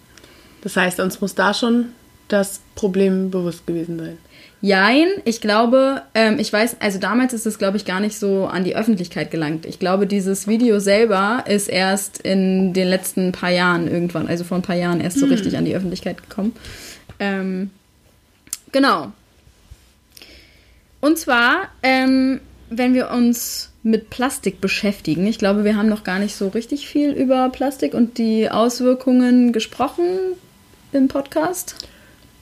Das 0.61 0.75
heißt, 0.75 0.99
uns 0.99 1.21
muss 1.21 1.35
da 1.35 1.53
schon 1.53 1.89
das 2.27 2.61
Problem 2.75 3.29
bewusst 3.29 3.67
gewesen 3.67 3.99
sein. 3.99 4.17
Jein, 4.59 5.07
ich 5.23 5.39
glaube, 5.39 6.01
ähm, 6.15 6.39
ich 6.39 6.51
weiß, 6.51 6.77
also 6.79 6.97
damals 6.97 7.33
ist 7.33 7.45
es, 7.45 7.59
glaube 7.59 7.77
ich, 7.77 7.85
gar 7.85 7.99
nicht 7.99 8.17
so 8.17 8.47
an 8.47 8.63
die 8.63 8.75
Öffentlichkeit 8.75 9.29
gelangt. 9.29 9.67
Ich 9.67 9.77
glaube, 9.77 10.07
dieses 10.07 10.47
Video 10.47 10.79
selber 10.79 11.43
ist 11.47 11.69
erst 11.69 12.19
in 12.19 12.73
den 12.73 12.87
letzten 12.87 13.31
paar 13.31 13.51
Jahren 13.51 13.87
irgendwann, 13.87 14.27
also 14.27 14.43
vor 14.43 14.57
ein 14.57 14.63
paar 14.63 14.75
Jahren 14.75 14.99
erst 14.99 15.19
so 15.19 15.27
richtig 15.27 15.57
an 15.57 15.65
die 15.65 15.75
Öffentlichkeit 15.75 16.27
gekommen. 16.27 16.53
Ähm, 17.19 17.69
genau. 18.71 19.11
Und 21.01 21.19
zwar, 21.19 21.69
ähm, 21.83 22.39
wenn 22.71 22.95
wir 22.95 23.11
uns 23.11 23.71
mit 23.83 24.09
Plastik 24.09 24.59
beschäftigen, 24.59 25.27
ich 25.27 25.37
glaube, 25.37 25.65
wir 25.65 25.77
haben 25.77 25.87
noch 25.87 26.03
gar 26.03 26.17
nicht 26.17 26.35
so 26.35 26.47
richtig 26.47 26.87
viel 26.87 27.11
über 27.11 27.49
Plastik 27.49 27.93
und 27.93 28.17
die 28.17 28.49
Auswirkungen 28.49 29.53
gesprochen 29.53 30.07
im 30.93 31.07
Podcast. 31.07 31.75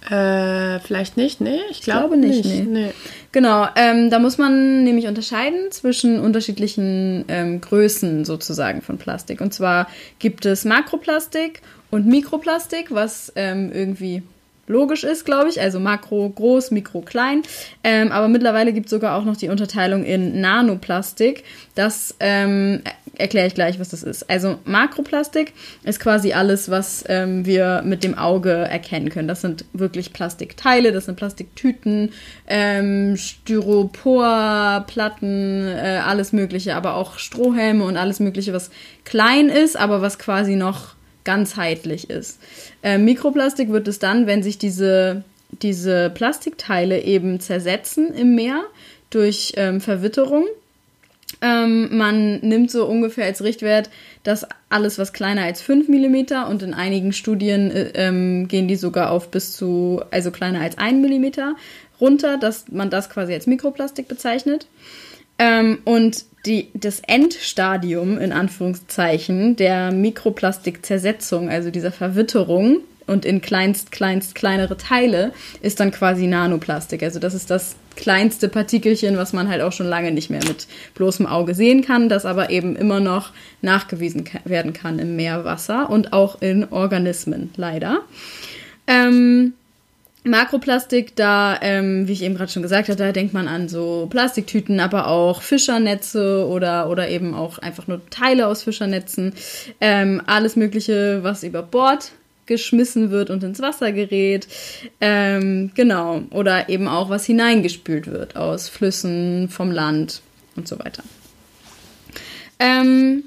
Äh, 0.09 0.79
vielleicht 0.81 1.17
nicht, 1.17 1.41
nee? 1.41 1.59
Ich, 1.71 1.81
glaub 1.81 1.99
glaube 2.09 2.17
nicht, 2.17 2.45
nee. 2.45 2.61
nee. 2.61 2.91
Genau, 3.31 3.67
ähm, 3.75 4.09
da 4.09 4.19
muss 4.19 4.37
man 4.37 4.83
nämlich 4.83 5.07
unterscheiden 5.07 5.71
zwischen 5.71 6.19
unterschiedlichen 6.19 7.25
ähm, 7.27 7.59
Größen 7.59 8.23
sozusagen 8.23 8.81
von 8.81 8.97
Plastik. 8.97 9.41
Und 9.41 9.53
zwar 9.53 9.87
gibt 10.19 10.45
es 10.45 10.63
Makroplastik 10.63 11.61
und 11.89 12.05
Mikroplastik, 12.05 12.93
was 12.93 13.33
ähm, 13.35 13.71
irgendwie 13.73 14.21
logisch 14.67 15.03
ist, 15.03 15.25
glaube 15.25 15.49
ich. 15.49 15.61
Also 15.61 15.79
Makro 15.79 16.29
groß, 16.29 16.71
Mikro 16.71 17.01
klein. 17.01 17.43
Ähm, 17.83 18.11
aber 18.11 18.27
mittlerweile 18.27 18.73
gibt 18.73 18.87
es 18.87 18.91
sogar 18.91 19.17
auch 19.17 19.25
noch 19.25 19.37
die 19.37 19.49
Unterteilung 19.49 20.03
in 20.03 20.41
Nanoplastik. 20.41 21.43
Das 21.75 22.15
ähm, 22.19 22.81
erkläre 23.17 23.47
ich 23.47 23.55
gleich, 23.55 23.79
was 23.79 23.89
das 23.89 24.03
ist. 24.03 24.29
Also 24.29 24.59
Makroplastik 24.65 25.53
ist 25.83 25.99
quasi 25.99 26.33
alles, 26.33 26.69
was 26.69 27.03
ähm, 27.07 27.45
wir 27.45 27.81
mit 27.85 28.03
dem 28.03 28.17
Auge 28.17 28.51
erkennen 28.51 29.09
können. 29.09 29.27
Das 29.27 29.41
sind 29.41 29.65
wirklich 29.73 30.13
Plastikteile, 30.13 30.91
das 30.91 31.05
sind 31.05 31.15
Plastiktüten, 31.15 32.11
ähm, 32.47 33.17
Styropor, 33.17 34.85
äh, 34.95 35.97
alles 36.03 36.33
Mögliche, 36.33 36.75
aber 36.75 36.95
auch 36.95 37.17
Strohhelme 37.17 37.83
und 37.83 37.97
alles 37.97 38.19
Mögliche, 38.19 38.53
was 38.53 38.71
klein 39.03 39.49
ist, 39.49 39.77
aber 39.77 40.01
was 40.01 40.19
quasi 40.19 40.55
noch 40.55 40.95
ganzheitlich 41.25 42.09
ist. 42.09 42.39
Äh, 42.83 42.97
Mikroplastik 42.97 43.69
wird 43.69 43.87
es 43.87 43.99
dann, 43.99 44.27
wenn 44.27 44.43
sich 44.43 44.57
diese, 44.57 45.23
diese 45.61 46.09
Plastikteile 46.09 47.01
eben 47.01 47.39
zersetzen 47.39 48.13
im 48.13 48.35
Meer 48.35 48.61
durch 49.09 49.53
ähm, 49.57 49.81
Verwitterung 49.81 50.45
ähm, 51.41 51.95
man 51.95 52.39
nimmt 52.39 52.71
so 52.71 52.85
ungefähr 52.85 53.25
als 53.25 53.43
Richtwert, 53.43 53.89
dass 54.23 54.47
alles, 54.69 54.97
was 54.97 55.13
kleiner 55.13 55.43
als 55.43 55.61
5 55.61 55.87
mm 55.89 56.47
und 56.49 56.63
in 56.63 56.73
einigen 56.73 57.13
Studien 57.13 57.71
äh, 57.71 57.91
ähm, 57.95 58.47
gehen 58.47 58.67
die 58.67 58.75
sogar 58.75 59.11
auf 59.11 59.31
bis 59.31 59.51
zu, 59.51 60.01
also 60.11 60.31
kleiner 60.31 60.61
als 60.61 60.77
1 60.77 61.07
mm 61.07 61.55
runter, 61.99 62.37
dass 62.37 62.65
man 62.69 62.89
das 62.89 63.09
quasi 63.09 63.33
als 63.33 63.47
Mikroplastik 63.47 64.07
bezeichnet. 64.07 64.67
Ähm, 65.37 65.79
und 65.85 66.25
die, 66.45 66.69
das 66.73 66.99
Endstadium 66.99 68.17
in 68.19 68.31
Anführungszeichen 68.31 69.55
der 69.55 69.91
Mikroplastikzersetzung, 69.91 71.49
also 71.49 71.71
dieser 71.71 71.91
Verwitterung, 71.91 72.81
und 73.07 73.25
in 73.25 73.41
kleinst, 73.41 73.91
kleinst 73.91 74.35
kleinere 74.35 74.77
Teile 74.77 75.31
ist 75.61 75.79
dann 75.79 75.91
quasi 75.91 76.27
Nanoplastik. 76.27 77.03
Also 77.03 77.19
das 77.19 77.33
ist 77.33 77.51
das 77.51 77.75
kleinste 77.95 78.49
Partikelchen, 78.49 79.17
was 79.17 79.31
man 79.31 79.47
halt 79.47 79.61
auch 79.61 79.71
schon 79.71 79.85
lange 79.85 80.11
nicht 80.11 80.29
mehr 80.29 80.43
mit 80.43 80.67
bloßem 80.95 81.25
Auge 81.25 81.53
sehen 81.53 81.83
kann, 81.83 82.09
das 82.09 82.25
aber 82.25 82.49
eben 82.49 82.75
immer 82.75 82.99
noch 82.99 83.31
nachgewiesen 83.61 84.25
werden 84.43 84.73
kann 84.73 84.99
im 84.99 85.15
Meerwasser 85.15 85.89
und 85.89 86.13
auch 86.13 86.41
in 86.41 86.65
Organismen, 86.71 87.51
leider. 87.55 88.01
Ähm, 88.87 89.53
Makroplastik, 90.25 91.15
da, 91.15 91.59
ähm, 91.61 92.07
wie 92.07 92.13
ich 92.13 92.23
eben 92.23 92.35
gerade 92.35 92.51
schon 92.51 92.63
gesagt 92.63 92.89
habe, 92.89 92.97
da 92.97 93.11
denkt 93.11 93.33
man 93.33 93.47
an 93.47 93.69
so 93.69 94.07
Plastiktüten, 94.09 94.79
aber 94.79 95.07
auch 95.07 95.43
Fischernetze 95.43 96.47
oder, 96.47 96.89
oder 96.89 97.09
eben 97.09 97.35
auch 97.35 97.59
einfach 97.59 97.87
nur 97.87 98.01
Teile 98.09 98.47
aus 98.47 98.63
Fischernetzen. 98.63 99.33
Ähm, 99.79 100.21
alles 100.25 100.55
Mögliche, 100.55 101.23
was 101.23 101.43
über 101.43 101.61
Bord 101.61 102.11
geschmissen 102.47 103.11
wird 103.11 103.29
und 103.29 103.43
ins 103.43 103.61
Wasser 103.61 103.91
gerät. 103.91 104.47
Ähm, 104.99 105.71
genau. 105.75 106.23
Oder 106.31 106.69
eben 106.69 106.87
auch, 106.87 107.09
was 107.09 107.25
hineingespült 107.25 108.07
wird 108.07 108.35
aus 108.35 108.67
Flüssen, 108.67 109.47
vom 109.49 109.71
Land 109.71 110.21
und 110.55 110.67
so 110.67 110.79
weiter. 110.79 111.03
Ähm, 112.59 113.25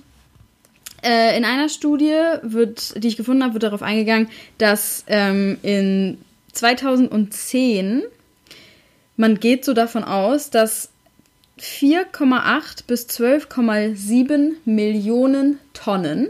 äh, 1.04 1.36
in 1.36 1.44
einer 1.44 1.68
Studie 1.68 2.14
wird, 2.42 3.02
die 3.02 3.08
ich 3.08 3.16
gefunden 3.16 3.44
habe, 3.44 3.54
wird 3.54 3.62
darauf 3.62 3.82
eingegangen, 3.82 4.28
dass 4.58 5.04
ähm, 5.06 5.58
in 5.62 6.18
2010 6.52 8.02
man 9.18 9.40
geht 9.40 9.64
so 9.64 9.74
davon 9.74 10.04
aus, 10.04 10.48
dass 10.48 10.90
4,8 11.60 12.86
bis 12.86 13.06
12,7 13.08 14.52
Millionen 14.64 15.58
Tonnen 15.74 16.28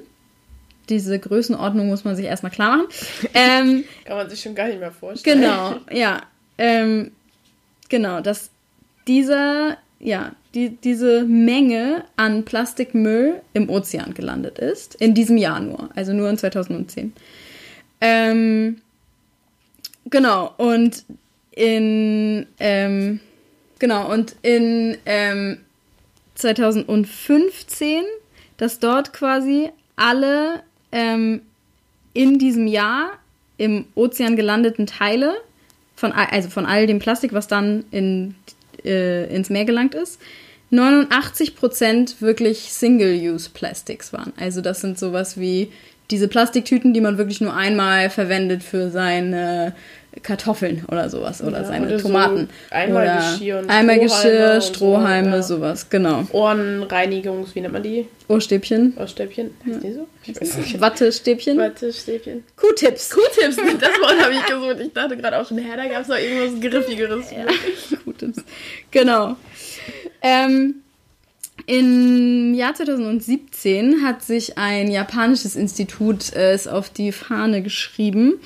diese 0.89 1.19
Größenordnung 1.19 1.87
muss 1.87 2.05
man 2.05 2.17
sich 2.17 2.25
erstmal 2.25 2.51
klar 2.51 2.79
machen. 2.79 2.89
Ähm, 3.35 3.85
Kann 4.07 4.17
man 4.17 4.31
sich 4.31 4.41
schon 4.41 4.55
gar 4.55 4.69
nicht 4.69 4.81
mehr 4.81 4.91
vorstellen. 4.91 5.43
Genau, 5.43 5.77
ja. 5.93 6.23
Ähm, 6.57 7.13
genau, 7.91 8.23
dass 8.23 8.49
dieser, 9.07 9.77
ja, 10.01 10.33
die, 10.55 10.71
diese 10.71 11.25
Menge 11.25 12.05
an 12.17 12.47
Plastikmüll 12.47 13.43
im 13.53 13.69
Ozean 13.69 14.15
gelandet 14.15 14.59
ist. 14.59 14.95
In 14.95 15.13
diesem 15.13 15.37
Jahr 15.37 15.61
nur, 15.61 15.91
also 15.95 16.15
nur 16.15 16.31
in 16.31 16.39
2010. 16.39 17.13
Ähm, 18.01 18.81
genau, 20.11 20.55
und 20.57 21.05
in, 21.51 22.47
ähm, 22.61 23.21
genau, 23.79 24.13
und 24.13 24.37
in 24.43 24.97
2015, 26.35 27.89
ähm, 27.89 28.05
dass 28.57 28.79
dort 28.79 29.13
quasi 29.13 29.71
alle 29.97 30.63
ähm, 30.93 31.43
in 32.15 32.39
diesem 32.39 32.67
Jahr 32.67 33.13
im 33.57 33.87
Ozean 33.95 34.37
gelandeten 34.37 34.87
Teile, 34.87 35.37
von, 35.97 36.13
also 36.13 36.49
von 36.49 36.65
all 36.65 36.87
dem 36.87 37.01
Plastik, 37.01 37.33
was 37.33 37.49
dann 37.49 37.85
in, 37.91 38.37
äh, 38.85 39.35
ins 39.35 39.51
Meer 39.51 39.65
gelangt 39.65 39.95
ist, 39.95 40.21
89% 40.71 42.21
wirklich 42.21 42.73
Single-Use-Plastics 42.73 44.13
waren. 44.13 44.33
Also 44.37 44.61
das 44.61 44.81
sind 44.81 44.99
sowas 44.99 45.41
wie 45.41 45.73
diese 46.11 46.29
Plastiktüten, 46.29 46.95
die 46.95 47.01
man 47.01 47.19
wirklich 47.19 47.41
nur 47.41 47.55
einmal 47.55 48.11
verwendet 48.11 48.63
für 48.63 48.91
seine 48.91 49.75
Kartoffeln 50.23 50.85
oder 50.91 51.11
sowas 51.11 51.43
oder 51.43 51.59
ja, 51.59 51.65
seine 51.65 51.87
oder 51.87 51.99
Tomaten. 51.99 52.49
So 52.71 52.75
einmal 52.75 53.17
Geschirr, 53.17 53.59
und 53.59 53.71
einmal 53.71 53.99
Geschirr, 53.99 54.61
Strohhalme, 54.61 55.43
so, 55.43 55.57
sowas, 55.57 55.91
genau. 55.91 56.25
Ohrenreinigungs, 56.33 57.55
wie 57.55 57.61
nennt 57.61 57.75
man 57.75 57.83
die? 57.83 58.07
Ohrstäbchen. 58.29 58.95
Ohrstäbchen, 58.97 59.51
heißt 59.67 59.83
ja. 59.83 59.89
die 59.89 59.95
so? 59.95 60.07
Ich 60.25 60.41
weiß 60.41 60.57
nicht. 60.59 60.81
Wattestäbchen. 60.81 61.59
Wattestäbchen. 61.59 62.45
Q-Tips. 62.57 63.11
Q-Tips, 63.11 63.57
das 63.81 63.91
Wort 64.01 64.23
habe 64.23 64.33
ich 64.33 64.47
gesucht. 64.47 64.81
Ich 64.81 64.93
dachte 64.93 65.17
gerade 65.17 65.39
auch 65.39 65.47
schon, 65.47 65.59
hä, 65.59 65.77
da 65.77 65.87
gab 65.87 66.03
es 66.03 66.09
noch 66.09 66.19
irgendwas 66.19 66.61
Griffigeres. 66.61 67.31
Ja. 67.31 67.45
Q-Tips. 68.05 68.45
Genau. 68.91 69.37
Ähm, 70.23 70.83
im 71.69 72.55
Jahr 72.55 72.75
2017 72.75 74.03
hat 74.03 74.23
sich 74.23 74.57
ein 74.57 74.91
japanisches 74.91 75.55
Institut 75.55 76.33
äh, 76.33 76.53
es 76.53 76.67
auf 76.67 76.89
die 76.89 77.13
Fahne 77.13 77.63
geschrieben, 77.63 78.41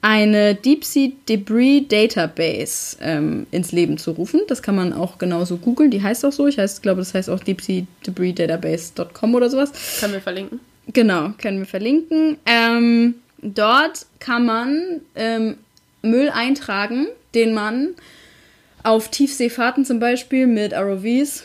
eine 0.00 0.54
Deep 0.54 0.84
Sea 0.84 1.10
Debris 1.28 1.88
Database 1.88 2.96
ähm, 3.00 3.48
ins 3.50 3.72
Leben 3.72 3.98
zu 3.98 4.12
rufen. 4.12 4.42
Das 4.46 4.62
kann 4.62 4.76
man 4.76 4.92
auch 4.92 5.18
genauso 5.18 5.56
googeln. 5.56 5.90
Die 5.90 6.00
heißt 6.00 6.24
auch 6.24 6.30
so. 6.30 6.46
Ich, 6.46 6.56
heißt, 6.56 6.80
glaube, 6.82 7.00
das 7.00 7.14
heißt 7.14 7.28
auch 7.30 7.40
Deep 7.40 7.60
Sea 7.60 7.84
Debris 8.06 8.36
Database.com 8.36 9.34
oder 9.34 9.50
sowas. 9.50 9.72
Können 9.98 10.12
wir 10.12 10.20
verlinken. 10.20 10.60
Genau, 10.92 11.32
können 11.36 11.58
wir 11.58 11.66
verlinken. 11.66 12.38
Ähm, 12.46 13.16
dort 13.42 14.06
kann 14.20 14.46
man 14.46 15.00
ähm, 15.16 15.56
Müll 16.02 16.30
eintragen, 16.30 17.08
den 17.34 17.54
man 17.54 17.88
auf 18.84 19.10
Tiefseefahrten 19.10 19.84
zum 19.84 19.98
Beispiel 19.98 20.46
mit 20.46 20.72
ROVs 20.72 21.42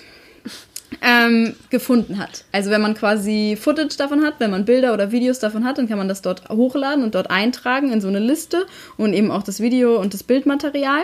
ähm, 1.01 1.55
gefunden 1.69 2.19
hat. 2.19 2.45
Also 2.51 2.69
wenn 2.69 2.81
man 2.81 2.93
quasi 2.93 3.57
Footage 3.59 3.97
davon 3.97 4.23
hat, 4.23 4.35
wenn 4.39 4.51
man 4.51 4.65
Bilder 4.65 4.93
oder 4.93 5.11
Videos 5.11 5.39
davon 5.39 5.65
hat, 5.65 5.77
dann 5.77 5.87
kann 5.87 5.97
man 5.97 6.07
das 6.07 6.21
dort 6.21 6.49
hochladen 6.49 7.03
und 7.03 7.15
dort 7.15 7.29
eintragen 7.29 7.91
in 7.91 8.01
so 8.01 8.07
eine 8.07 8.19
Liste 8.19 8.65
und 8.97 9.13
eben 9.13 9.31
auch 9.31 9.43
das 9.43 9.59
Video 9.59 9.99
und 9.99 10.13
das 10.13 10.23
Bildmaterial. 10.23 11.03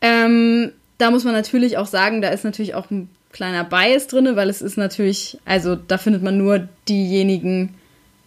Ähm, 0.00 0.72
da 0.98 1.10
muss 1.10 1.24
man 1.24 1.34
natürlich 1.34 1.78
auch 1.78 1.86
sagen, 1.86 2.22
da 2.22 2.28
ist 2.28 2.44
natürlich 2.44 2.74
auch 2.74 2.90
ein 2.90 3.08
kleiner 3.32 3.64
Bias 3.64 4.06
drin, 4.06 4.36
weil 4.36 4.48
es 4.48 4.62
ist 4.62 4.76
natürlich, 4.76 5.38
also 5.44 5.76
da 5.76 5.98
findet 5.98 6.22
man 6.22 6.38
nur 6.38 6.68
diejenigen 6.88 7.74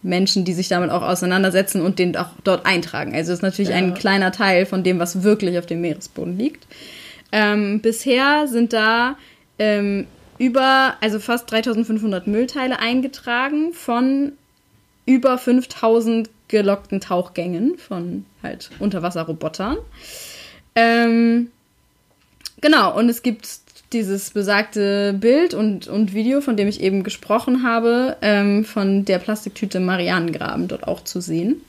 Menschen, 0.02 0.44
die 0.44 0.52
sich 0.52 0.68
damit 0.68 0.90
auch 0.90 1.02
auseinandersetzen 1.02 1.80
und 1.80 1.98
den 1.98 2.16
auch 2.16 2.30
dort 2.44 2.66
eintragen. 2.66 3.14
Also 3.14 3.32
es 3.32 3.38
ist 3.38 3.42
natürlich 3.42 3.70
ja. 3.70 3.76
ein 3.76 3.94
kleiner 3.94 4.32
Teil 4.32 4.66
von 4.66 4.82
dem, 4.82 4.98
was 4.98 5.22
wirklich 5.22 5.58
auf 5.58 5.66
dem 5.66 5.80
Meeresboden 5.80 6.38
liegt. 6.38 6.66
Ähm, 7.30 7.80
bisher 7.80 8.46
sind 8.48 8.72
da 8.72 9.16
ähm, 9.58 10.06
über, 10.42 10.96
also 11.00 11.20
fast 11.20 11.48
3500 11.52 12.26
Müllteile 12.26 12.80
eingetragen 12.80 13.72
von 13.72 14.32
über 15.06 15.38
5000 15.38 16.28
gelockten 16.48 17.00
Tauchgängen 17.00 17.78
von 17.78 18.26
halt 18.42 18.70
Unterwasserrobotern. 18.80 19.76
Ähm, 20.74 21.52
genau, 22.60 22.98
und 22.98 23.08
es 23.08 23.22
gibt 23.22 23.60
dieses 23.92 24.30
besagte 24.30 25.12
Bild 25.12 25.54
und, 25.54 25.86
und 25.86 26.12
Video, 26.12 26.40
von 26.40 26.56
dem 26.56 26.66
ich 26.66 26.80
eben 26.80 27.04
gesprochen 27.04 27.62
habe, 27.62 28.16
ähm, 28.20 28.64
von 28.64 29.04
der 29.04 29.20
Plastiktüte 29.20 29.78
Marianengraben 29.78 30.66
dort 30.66 30.88
auch 30.88 31.04
zu 31.04 31.20
sehen. 31.20 31.60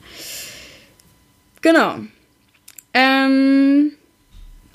Genau. 1.62 1.98
Ähm, 2.96 3.92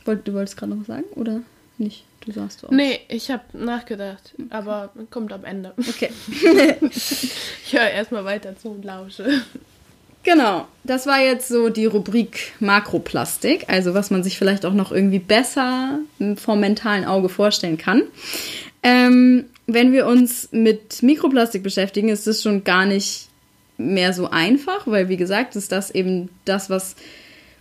du 0.04 0.34
wolltest 0.34 0.56
gerade 0.56 0.70
noch 0.70 0.80
was 0.82 0.86
sagen, 0.86 1.04
oder 1.16 1.40
nicht? 1.78 2.04
Du 2.24 2.32
sagst 2.32 2.64
auch. 2.64 2.70
Nee, 2.70 3.00
ich 3.08 3.30
habe 3.30 3.42
nachgedacht, 3.52 4.34
aber 4.50 4.92
kommt 5.10 5.32
am 5.32 5.44
Ende. 5.44 5.72
Okay. 5.78 6.10
ich 6.80 7.72
höre 7.72 7.90
erstmal 7.90 8.24
weiter 8.24 8.56
zu 8.56 8.70
und 8.70 8.84
lausche. 8.84 9.42
Genau, 10.24 10.66
das 10.84 11.06
war 11.06 11.20
jetzt 11.20 11.48
so 11.48 11.70
die 11.70 11.86
Rubrik 11.86 12.52
Makroplastik, 12.60 13.64
also 13.68 13.94
was 13.94 14.10
man 14.10 14.22
sich 14.22 14.36
vielleicht 14.36 14.66
auch 14.66 14.74
noch 14.74 14.92
irgendwie 14.92 15.20
besser 15.20 16.00
vom 16.36 16.60
mentalen 16.60 17.04
Auge 17.04 17.28
vorstellen 17.28 17.78
kann. 17.78 18.02
Ähm, 18.82 19.46
wenn 19.66 19.92
wir 19.92 20.06
uns 20.06 20.48
mit 20.50 21.02
Mikroplastik 21.02 21.62
beschäftigen, 21.62 22.08
ist 22.08 22.26
das 22.26 22.42
schon 22.42 22.64
gar 22.64 22.84
nicht 22.84 23.28
mehr 23.78 24.12
so 24.12 24.28
einfach, 24.28 24.86
weil 24.86 25.08
wie 25.08 25.16
gesagt, 25.16 25.56
ist 25.56 25.72
das 25.72 25.90
eben 25.90 26.28
das, 26.44 26.68
was 26.68 26.96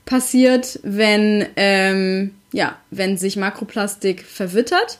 passiert, 0.06 0.80
wenn, 0.84 1.46
ähm, 1.56 2.34
ja, 2.54 2.76
wenn 2.92 3.18
sich 3.18 3.36
Makroplastik 3.38 4.24
verwittert. 4.24 5.00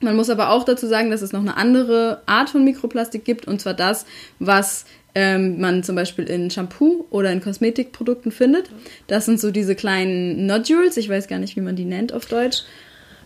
Man 0.00 0.14
muss 0.14 0.30
aber 0.30 0.50
auch 0.50 0.64
dazu 0.64 0.86
sagen, 0.86 1.10
dass 1.10 1.22
es 1.22 1.32
noch 1.32 1.40
eine 1.40 1.56
andere 1.56 2.22
Art 2.26 2.50
von 2.50 2.62
Mikroplastik 2.64 3.24
gibt, 3.24 3.48
und 3.48 3.60
zwar 3.60 3.74
das, 3.74 4.06
was 4.38 4.84
ähm, 5.14 5.60
man 5.60 5.82
zum 5.82 5.96
Beispiel 5.96 6.24
in 6.24 6.50
Shampoo 6.50 7.06
oder 7.10 7.32
in 7.32 7.40
Kosmetikprodukten 7.40 8.30
findet. 8.30 8.70
Das 9.08 9.24
sind 9.24 9.40
so 9.40 9.50
diese 9.50 9.74
kleinen 9.74 10.46
Nodules, 10.46 10.96
ich 10.96 11.08
weiß 11.08 11.26
gar 11.26 11.38
nicht, 11.38 11.56
wie 11.56 11.60
man 11.62 11.74
die 11.74 11.84
nennt 11.84 12.12
auf 12.12 12.26
Deutsch. 12.26 12.62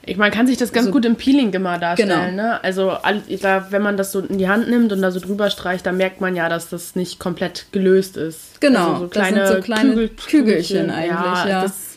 Ich, 0.05 0.17
man 0.17 0.31
kann 0.31 0.47
sich 0.47 0.57
das 0.57 0.73
ganz 0.73 0.87
So- 0.87 0.93
gut 0.93 1.05
im 1.05 1.17
Peeling 1.17 1.53
immer 1.53 1.79
darstellen. 1.79 2.31
Genau. 2.31 2.43
Ne? 2.43 2.65
Also 2.65 2.97
da, 3.43 3.67
wenn 3.71 3.83
man 3.83 3.97
das 3.97 4.11
so 4.11 4.21
in 4.21 4.39
die 4.39 4.49
Hand 4.49 4.69
nimmt 4.69 4.93
und 4.93 5.01
da 5.03 5.11
so 5.11 5.21
drüber 5.21 5.49
streicht, 5.51 5.85
dann 5.87 5.97
merkt 5.97 6.21
man 6.21 6.35
ja, 6.35 6.49
dass 6.49 6.69
das 6.71 6.97
nicht 6.97 7.19
komplett 7.21 7.67
gelöst 7.71 8.17
ist. 8.17 8.61
Genau, 8.61 8.95
also 8.95 9.01
so 9.03 9.07
das 9.09 9.27
sind 9.27 9.35
kleine, 9.35 9.47
so 9.49 9.61
kleine 9.61 9.91
Kügel, 9.91 10.09
Kügelchen 10.09 10.91
eigentlich, 10.91 11.11
ja. 11.13 11.63
Das, 11.63 11.73
das 11.73 11.92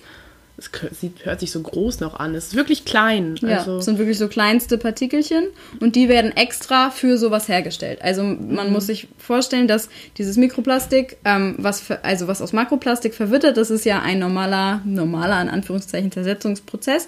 kö- 0.61 0.93
sieht, 0.93 1.25
hört 1.25 1.39
sich 1.41 1.51
so 1.51 1.59
groß 1.61 1.99
noch 1.99 2.17
an. 2.19 2.33
Es 2.35 2.47
ist 2.47 2.55
wirklich 2.55 2.85
klein. 2.85 3.35
Ja, 3.41 3.59
also, 3.59 3.75
das 3.77 3.85
sind 3.85 3.97
wirklich 3.97 4.17
so 4.17 4.27
kleinste 4.27 4.77
Partikelchen 4.77 5.45
und 5.81 5.95
die 5.95 6.07
werden 6.07 6.31
extra 6.35 6.89
für 6.91 7.17
sowas 7.17 7.47
hergestellt. 7.49 8.01
Also 8.01 8.23
man 8.23 8.71
muss 8.71 8.87
sich 8.87 9.07
vorstellen, 9.17 9.67
dass 9.67 9.89
dieses 10.17 10.37
Mikroplastik, 10.37 11.17
ähm, 11.25 11.55
was 11.57 11.81
für, 11.81 12.03
also 12.05 12.27
was 12.27 12.41
aus 12.41 12.53
Makroplastik 12.53 13.13
verwittert, 13.13 13.57
das 13.57 13.69
ist 13.69 13.83
ja 13.85 14.01
ein 14.01 14.19
normaler, 14.19 14.81
normaler 14.85 15.41
in 15.41 15.49
Anführungszeichen 15.49 16.11
Zersetzungsprozess. 16.11 17.07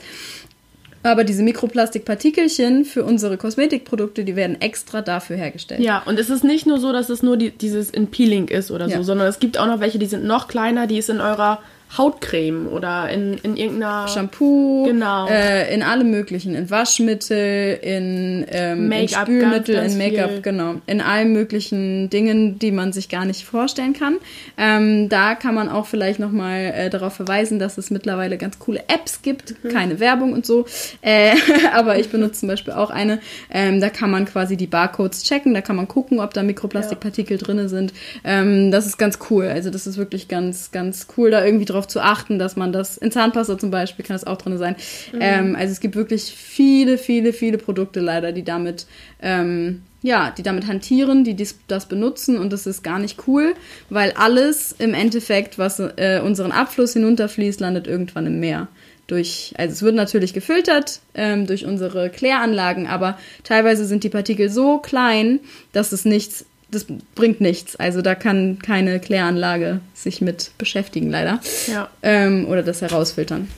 Aber 1.03 1.23
diese 1.23 1.41
Mikroplastikpartikelchen 1.43 2.83
für 2.83 3.05
unsere 3.05 3.37
Kosmetikprodukte, 3.37 4.25
die 4.25 4.35
werden 4.35 4.59
extra 4.59 5.01
dafür 5.01 5.37
hergestellt. 5.37 5.79
ja, 5.79 5.99
und 6.05 6.19
es 6.19 6.29
ist 6.29 6.43
nicht 6.43 6.65
nur 6.67 6.79
so, 6.79 6.91
dass 6.91 7.09
es 7.09 7.23
nur 7.23 7.37
die, 7.37 7.51
dieses 7.51 7.89
in 7.91 8.07
Peeling 8.07 8.49
ist 8.49 8.71
oder 8.71 8.87
Ja. 8.87 8.97
so, 8.97 9.03
sondern 9.03 9.27
es 9.27 9.39
gibt 9.39 9.57
auch 9.57 9.67
noch 9.67 9.79
welche, 9.79 9.99
die 9.99 10.05
sind 10.07 10.25
noch 10.25 10.47
kleiner, 10.49 10.85
die 10.87 10.97
ist 10.97 11.09
in 11.09 11.21
eurer 11.21 11.59
Hautcreme 11.95 12.67
oder 12.67 13.09
in, 13.09 13.35
in 13.43 13.55
irgendeiner 13.55 14.07
Shampoo, 14.07 14.85
Genau. 14.87 15.27
äh, 15.27 15.73
in 15.73 15.81
allem 15.83 16.11
möglichen, 16.11 16.53
in 16.55 16.69
Waschmittel, 16.69 17.79
in, 17.81 18.45
ähm, 18.49 18.91
in 18.91 19.07
Spülmittel, 19.07 19.41
ganz, 19.41 19.67
ganz 19.67 19.93
in 19.93 19.97
Make-up, 19.97 20.43
genau, 20.43 20.75
in 20.85 21.01
allen 21.01 21.31
möglichen 21.33 22.09
Dingen, 22.09 22.59
die 22.59 22.71
man 22.71 22.91
sich 22.93 23.09
gar 23.09 23.25
nicht 23.25 23.45
vorstellen 23.45 23.93
kann. 23.93 24.17
Ähm, 24.57 25.07
da 25.09 25.35
kann 25.35 25.55
man 25.55 25.69
auch 25.69 25.85
vielleicht 25.85 26.19
nochmal 26.19 26.73
äh, 26.75 26.89
darauf 26.89 27.13
verweisen, 27.13 27.57
dass 27.59 27.77
es 27.77 27.89
mittlerweile 27.89 28.37
ganz 28.37 28.59
coole 28.59 28.81
Apps 28.87 29.21
gibt, 29.21 29.55
Mhm. 29.63 29.69
keine 29.69 29.99
Werbung 29.99 30.33
und 30.33 30.45
so, 30.45 30.65
äh, 31.01 31.31
aber 31.73 31.97
ich 31.99 32.09
benutze 32.09 32.41
zum 32.41 32.49
Beispiel 32.49 32.73
auch 32.73 32.89
eine, 32.89 33.19
ähm, 33.49 33.79
da 33.79 33.89
kann 33.89 34.11
man 34.11 34.25
quasi 34.25 34.57
die 34.57 34.67
Barcodes 34.67 35.23
checken, 35.23 35.53
da 35.53 35.61
kann 35.61 35.75
man 35.75 35.87
gucken, 35.87 36.19
ob 36.19 36.33
da 36.33 36.43
Mikroplastikpartikel 36.43 37.37
drinne 37.37 37.69
sind. 37.69 37.93
Ähm, 38.23 38.71
das 38.71 38.85
ist 38.87 38.97
ganz 38.97 39.19
cool, 39.29 39.45
also 39.47 39.69
das 39.69 39.87
ist 39.87 39.97
wirklich 39.97 40.27
ganz, 40.27 40.71
ganz 40.71 41.07
cool, 41.17 41.31
da 41.31 41.45
irgendwie 41.45 41.65
drauf 41.65 41.76
zu 41.85 42.01
achten, 42.01 42.39
dass 42.39 42.55
man 42.55 42.71
das 42.71 42.97
in 42.97 43.11
Zahnpasta 43.11 43.57
zum 43.57 43.71
Beispiel 43.71 44.03
kann 44.03 44.15
das 44.15 44.25
auch 44.25 44.37
drin 44.37 44.57
sein. 44.57 44.75
Ähm, 45.19 45.55
also 45.55 45.71
es 45.71 45.79
gibt 45.79 45.95
wirklich 45.95 46.23
viele, 46.23 46.97
viele, 46.97 47.33
viele 47.33 47.57
Produkte 47.57 47.99
leider, 47.99 48.31
die 48.31 48.43
damit 48.43 48.87
ähm, 49.21 49.83
ja, 50.01 50.31
die 50.31 50.43
damit 50.43 50.67
hantieren, 50.67 51.23
die 51.23 51.33
dies, 51.33 51.59
das 51.67 51.87
benutzen 51.87 52.37
und 52.37 52.53
das 52.53 52.67
ist 52.67 52.83
gar 52.83 52.99
nicht 52.99 53.27
cool, 53.27 53.55
weil 53.89 54.11
alles 54.11 54.73
im 54.77 54.93
Endeffekt, 54.93 55.57
was 55.57 55.79
äh, 55.79 56.21
unseren 56.23 56.51
Abfluss 56.51 56.93
hinunterfließt, 56.93 57.59
landet 57.59 57.87
irgendwann 57.87 58.27
im 58.27 58.39
Meer. 58.39 58.67
Durch, 59.07 59.53
also 59.57 59.73
es 59.73 59.81
wird 59.83 59.95
natürlich 59.95 60.33
gefiltert 60.33 60.99
ähm, 61.13 61.47
durch 61.47 61.65
unsere 61.65 62.09
Kläranlagen, 62.09 62.87
aber 62.87 63.17
teilweise 63.43 63.85
sind 63.85 64.03
die 64.03 64.09
Partikel 64.09 64.49
so 64.49 64.79
klein, 64.79 65.39
dass 65.71 65.93
es 65.93 66.03
nichts, 66.03 66.45
das 66.71 66.85
bringt 67.15 67.41
nichts. 67.41 67.75
Also 67.75 68.01
da 68.01 68.15
kann 68.15 68.59
keine 68.59 68.99
Kläranlage 68.99 69.79
sich 69.93 70.21
mit 70.21 70.51
beschäftigen, 70.57 71.09
leider. 71.09 71.39
Ja. 71.67 71.89
Ähm, 72.01 72.47
oder 72.47 72.63
das 72.63 72.81
herausfiltern. 72.81 73.49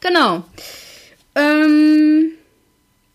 Genau. 0.00 0.44
Ähm, 1.34 2.32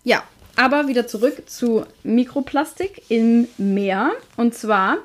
ja, 0.04 0.24
aber 0.56 0.88
wieder 0.88 1.08
zurück 1.08 1.50
zu 1.50 1.86
Mikroplastik 2.04 3.04
im 3.10 3.48
Meer. 3.58 4.12
Und 4.38 4.54
zwar 4.54 4.98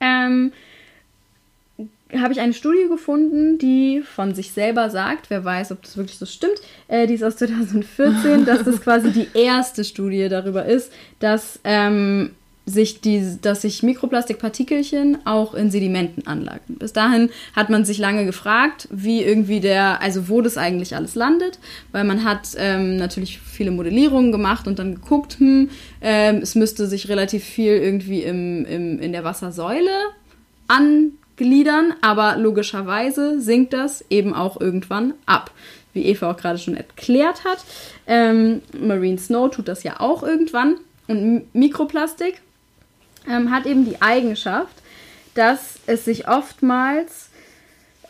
ähm, 0.00 0.52
habe 2.16 2.32
ich 2.32 2.40
eine 2.40 2.54
Studie 2.54 2.88
gefunden, 2.88 3.58
die 3.58 4.02
von 4.02 4.34
sich 4.34 4.52
selber 4.52 4.88
sagt, 4.90 5.30
wer 5.30 5.44
weiß, 5.44 5.72
ob 5.72 5.82
das 5.82 5.96
wirklich 5.96 6.18
so 6.18 6.26
stimmt, 6.26 6.58
äh, 6.88 7.06
die 7.06 7.14
ist 7.14 7.22
aus 7.22 7.36
2014, 7.38 8.44
dass 8.44 8.64
das 8.64 8.80
quasi 8.80 9.12
die 9.12 9.28
erste 9.34 9.84
Studie 9.84 10.28
darüber 10.28 10.64
ist, 10.64 10.92
dass 11.20 11.60
ähm, 11.64 12.30
sich 12.68 13.00
die, 13.00 13.38
dass 13.40 13.62
sich 13.62 13.82
Mikroplastikpartikelchen 13.82 15.26
auch 15.26 15.54
in 15.54 15.70
Sedimenten 15.70 16.26
anlagern. 16.26 16.76
Bis 16.78 16.92
dahin 16.92 17.30
hat 17.56 17.70
man 17.70 17.84
sich 17.84 17.98
lange 17.98 18.26
gefragt, 18.26 18.88
wie 18.90 19.22
irgendwie 19.22 19.60
der, 19.60 20.02
also 20.02 20.28
wo 20.28 20.40
das 20.40 20.58
eigentlich 20.58 20.94
alles 20.94 21.14
landet, 21.14 21.58
weil 21.92 22.04
man 22.04 22.24
hat 22.24 22.50
ähm, 22.56 22.96
natürlich 22.96 23.40
viele 23.40 23.70
Modellierungen 23.70 24.32
gemacht 24.32 24.66
und 24.66 24.78
dann 24.78 24.94
geguckt, 24.94 25.38
hm, 25.38 25.70
ähm, 26.00 26.36
es 26.36 26.54
müsste 26.54 26.86
sich 26.86 27.08
relativ 27.08 27.42
viel 27.42 27.72
irgendwie 27.72 28.22
im, 28.22 28.64
im, 28.66 29.00
in 29.00 29.12
der 29.12 29.24
Wassersäule 29.24 29.90
angliedern, 30.68 31.94
aber 32.02 32.36
logischerweise 32.36 33.40
sinkt 33.40 33.72
das 33.72 34.04
eben 34.10 34.34
auch 34.34 34.60
irgendwann 34.60 35.14
ab. 35.24 35.50
Wie 35.94 36.04
Eva 36.04 36.30
auch 36.30 36.36
gerade 36.36 36.58
schon 36.58 36.76
erklärt 36.76 37.44
hat. 37.44 37.64
Ähm, 38.06 38.60
Marine 38.78 39.18
Snow 39.18 39.50
tut 39.50 39.68
das 39.68 39.82
ja 39.84 40.00
auch 40.00 40.22
irgendwann. 40.22 40.76
Und 41.06 41.46
Mikroplastik 41.54 42.42
ähm, 43.28 43.50
hat 43.50 43.66
eben 43.66 43.84
die 43.84 44.00
Eigenschaft, 44.00 44.74
dass 45.34 45.76
es 45.86 46.04
sich 46.04 46.28
oftmals 46.28 47.28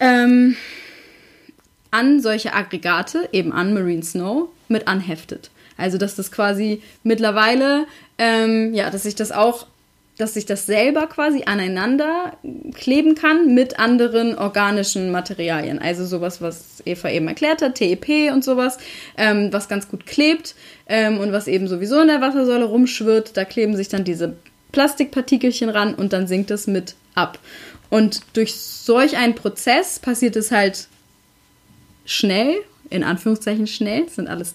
ähm, 0.00 0.56
an 1.90 2.20
solche 2.20 2.54
Aggregate, 2.54 3.28
eben 3.32 3.52
an 3.52 3.74
Marine 3.74 4.02
Snow, 4.02 4.48
mit 4.68 4.88
anheftet. 4.88 5.50
Also 5.76 5.96
dass 5.96 6.16
das 6.16 6.32
quasi 6.32 6.82
mittlerweile, 7.02 7.86
ähm, 8.18 8.74
ja, 8.74 8.90
dass 8.90 9.04
sich 9.04 9.14
das 9.14 9.32
auch, 9.32 9.66
dass 10.18 10.34
sich 10.34 10.46
das 10.46 10.66
selber 10.66 11.06
quasi 11.06 11.44
aneinander 11.44 12.36
kleben 12.74 13.14
kann 13.14 13.54
mit 13.54 13.78
anderen 13.78 14.36
organischen 14.36 15.12
Materialien. 15.12 15.78
Also 15.78 16.04
sowas, 16.04 16.42
was 16.42 16.82
Eva 16.84 17.08
eben 17.08 17.28
erklärt 17.28 17.62
hat, 17.62 17.76
TEP 17.76 18.32
und 18.32 18.42
sowas, 18.42 18.78
ähm, 19.16 19.52
was 19.52 19.68
ganz 19.68 19.88
gut 19.88 20.06
klebt 20.06 20.56
ähm, 20.88 21.18
und 21.20 21.30
was 21.30 21.46
eben 21.46 21.68
sowieso 21.68 22.00
in 22.00 22.08
der 22.08 22.20
Wassersäule 22.20 22.64
rumschwirrt. 22.64 23.36
Da 23.36 23.44
kleben 23.44 23.76
sich 23.76 23.88
dann 23.88 24.02
diese 24.02 24.34
Plastikpartikelchen 24.72 25.68
ran 25.68 25.94
und 25.94 26.12
dann 26.12 26.26
sinkt 26.26 26.50
es 26.50 26.66
mit 26.66 26.94
ab. 27.14 27.38
Und 27.90 28.20
durch 28.34 28.54
solch 28.54 29.16
einen 29.16 29.34
Prozess 29.34 29.98
passiert 29.98 30.36
es 30.36 30.50
halt 30.50 30.88
schnell, 32.04 32.56
in 32.90 33.04
Anführungszeichen 33.04 33.66
schnell, 33.66 34.04
das 34.04 34.16
sind 34.16 34.28
alles 34.28 34.54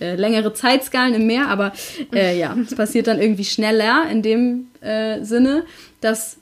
äh, 0.00 0.16
längere 0.16 0.52
Zeitskalen 0.52 1.14
im 1.14 1.26
Meer, 1.26 1.48
aber 1.48 1.72
äh, 2.12 2.38
ja, 2.38 2.56
es 2.60 2.74
passiert 2.74 3.06
dann 3.06 3.20
irgendwie 3.20 3.44
schneller 3.44 4.08
in 4.10 4.22
dem 4.22 4.68
äh, 4.80 5.22
Sinne, 5.24 5.64
dass 6.00 6.38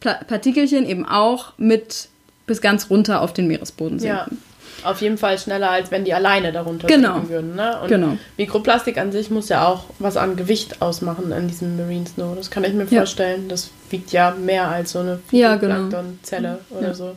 Pla 0.00 0.14
Partikelchen 0.24 0.86
eben 0.86 1.06
auch 1.06 1.54
mit 1.56 2.08
bis 2.46 2.60
ganz 2.60 2.90
runter 2.90 3.22
auf 3.22 3.32
den 3.32 3.46
Meeresboden 3.46 3.98
Ja, 4.00 4.24
sinken. 4.24 4.42
Auf 4.84 5.00
jeden 5.00 5.18
Fall 5.18 5.38
schneller, 5.38 5.70
als 5.70 5.90
wenn 5.90 6.04
die 6.04 6.14
alleine 6.14 6.52
darunter 6.52 6.86
Genau. 6.86 7.28
würden. 7.28 7.54
Ne? 7.56 7.80
Und 7.80 7.88
Genau. 7.88 8.16
Mikroplastik 8.36 8.98
an 8.98 9.12
sich 9.12 9.30
muss 9.30 9.48
ja 9.48 9.66
auch 9.66 9.84
was 9.98 10.16
an 10.16 10.36
Gewicht 10.36 10.82
ausmachen 10.82 11.32
an 11.32 11.48
diesem 11.48 11.76
Marine 11.76 12.06
Snow. 12.06 12.34
Das 12.36 12.50
kann 12.50 12.64
ich 12.64 12.72
mir 12.72 12.84
Ja. 12.90 13.00
vorstellen. 13.00 13.48
Das 13.48 13.70
wiegt 13.90 14.12
ja 14.12 14.32
mehr 14.32 14.68
als 14.68 14.92
so 14.92 15.00
eine 15.00 15.20
Ja, 15.30 15.56
genau. 15.56 15.88
Zelle 16.22 16.58
oder 16.70 16.88
Ja. 16.88 16.94
so. 16.94 17.16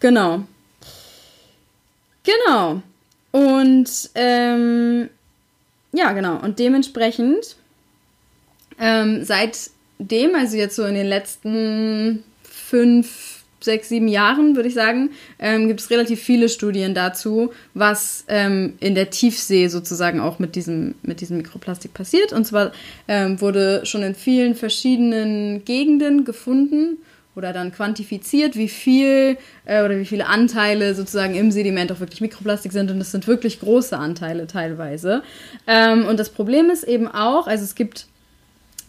Genau. 0.00 0.40
Genau. 2.24 2.82
Und 3.32 3.90
ähm, 4.14 5.10
ja, 5.92 6.12
genau. 6.12 6.36
Und 6.38 6.58
dementsprechend 6.58 7.56
ähm, 8.78 9.24
seitdem, 9.24 10.34
also 10.34 10.56
jetzt 10.56 10.76
so 10.76 10.84
in 10.84 10.94
den 10.94 11.06
letzten 11.06 12.24
fünf, 12.42 13.33
sechs, 13.64 13.88
sieben 13.88 14.08
Jahren, 14.08 14.56
würde 14.56 14.68
ich 14.68 14.74
sagen, 14.74 15.10
ähm, 15.38 15.68
gibt 15.68 15.80
es 15.80 15.90
relativ 15.90 16.20
viele 16.20 16.48
Studien 16.48 16.94
dazu, 16.94 17.52
was 17.74 18.24
ähm, 18.28 18.74
in 18.80 18.94
der 18.94 19.10
Tiefsee 19.10 19.68
sozusagen 19.68 20.20
auch 20.20 20.38
mit 20.38 20.54
diesem, 20.56 20.94
mit 21.02 21.20
diesem 21.20 21.38
Mikroplastik 21.38 21.94
passiert. 21.94 22.32
Und 22.32 22.46
zwar 22.46 22.72
ähm, 23.08 23.40
wurde 23.40 23.84
schon 23.84 24.02
in 24.02 24.14
vielen 24.14 24.54
verschiedenen 24.54 25.64
Gegenden 25.64 26.24
gefunden 26.24 26.98
oder 27.36 27.52
dann 27.52 27.72
quantifiziert, 27.72 28.56
wie 28.56 28.68
viel 28.68 29.36
äh, 29.64 29.84
oder 29.84 29.98
wie 29.98 30.04
viele 30.04 30.26
Anteile 30.26 30.94
sozusagen 30.94 31.34
im 31.34 31.50
Sediment 31.50 31.90
auch 31.90 32.00
wirklich 32.00 32.20
Mikroplastik 32.20 32.72
sind. 32.72 32.90
Und 32.90 32.98
das 32.98 33.10
sind 33.10 33.26
wirklich 33.26 33.60
große 33.60 33.96
Anteile 33.96 34.46
teilweise. 34.46 35.22
Ähm, 35.66 36.06
und 36.06 36.18
das 36.20 36.30
Problem 36.30 36.70
ist 36.70 36.84
eben 36.84 37.08
auch, 37.08 37.46
also 37.46 37.64
es 37.64 37.74
gibt 37.74 38.06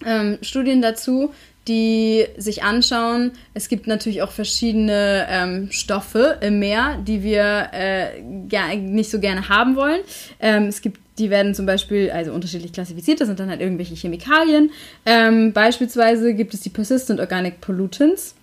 ähm, 0.05 0.37
Studien 0.41 0.81
dazu, 0.81 1.33
die 1.67 2.25
sich 2.37 2.63
anschauen, 2.63 3.31
es 3.53 3.69
gibt 3.69 3.87
natürlich 3.87 4.21
auch 4.21 4.31
verschiedene 4.31 5.25
ähm, 5.29 5.71
Stoffe 5.71 6.37
im 6.41 6.59
Meer, 6.59 6.99
die 7.05 7.23
wir 7.23 7.69
äh, 7.73 8.77
nicht 8.77 9.09
so 9.09 9.19
gerne 9.19 9.49
haben 9.49 9.75
wollen. 9.75 10.01
Ähm, 10.39 10.65
es 10.65 10.81
gibt 10.81 10.99
die 11.17 11.29
werden 11.29 11.55
zum 11.55 11.65
Beispiel 11.65 12.11
also 12.11 12.33
unterschiedlich 12.33 12.73
klassifiziert, 12.73 13.21
das 13.21 13.27
sind 13.27 13.39
dann 13.39 13.49
halt 13.49 13.61
irgendwelche 13.61 13.95
Chemikalien. 13.95 14.71
Ähm, 15.05 15.53
beispielsweise 15.53 16.33
gibt 16.33 16.53
es 16.53 16.61
die 16.61 16.69
Persistent 16.69 17.19
Organic 17.19 17.61
Pollutants. 17.61 18.35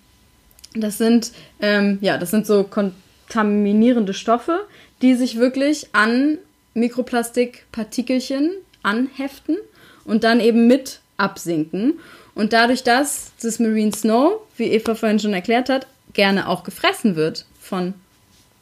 Das 0.74 0.96
sind, 0.96 1.32
ähm, 1.61 1.98
ja, 2.00 2.16
das 2.16 2.30
sind 2.30 2.46
so 2.46 2.64
kontaminierende 2.64 4.14
Stoffe, 4.14 4.61
die 5.02 5.14
sich 5.14 5.38
wirklich 5.38 5.88
an 5.92 6.38
Mikroplastikpartikelchen 6.74 8.52
anheften 8.82 9.58
und 10.04 10.24
dann 10.24 10.40
eben 10.40 10.66
mit 10.66 11.00
absinken. 11.18 12.00
Und 12.35 12.53
dadurch, 12.53 12.83
dass 12.83 13.33
das 13.42 13.59
Marine 13.59 13.92
Snow, 13.92 14.40
wie 14.57 14.73
Eva 14.73 14.95
vorhin 14.95 15.18
schon 15.18 15.35
erklärt 15.35 15.68
hat, 15.68 15.87
gerne 16.12 16.49
auch 16.49 16.64
gefressen 16.64 17.16
wird 17.16 17.47
von 17.61 17.95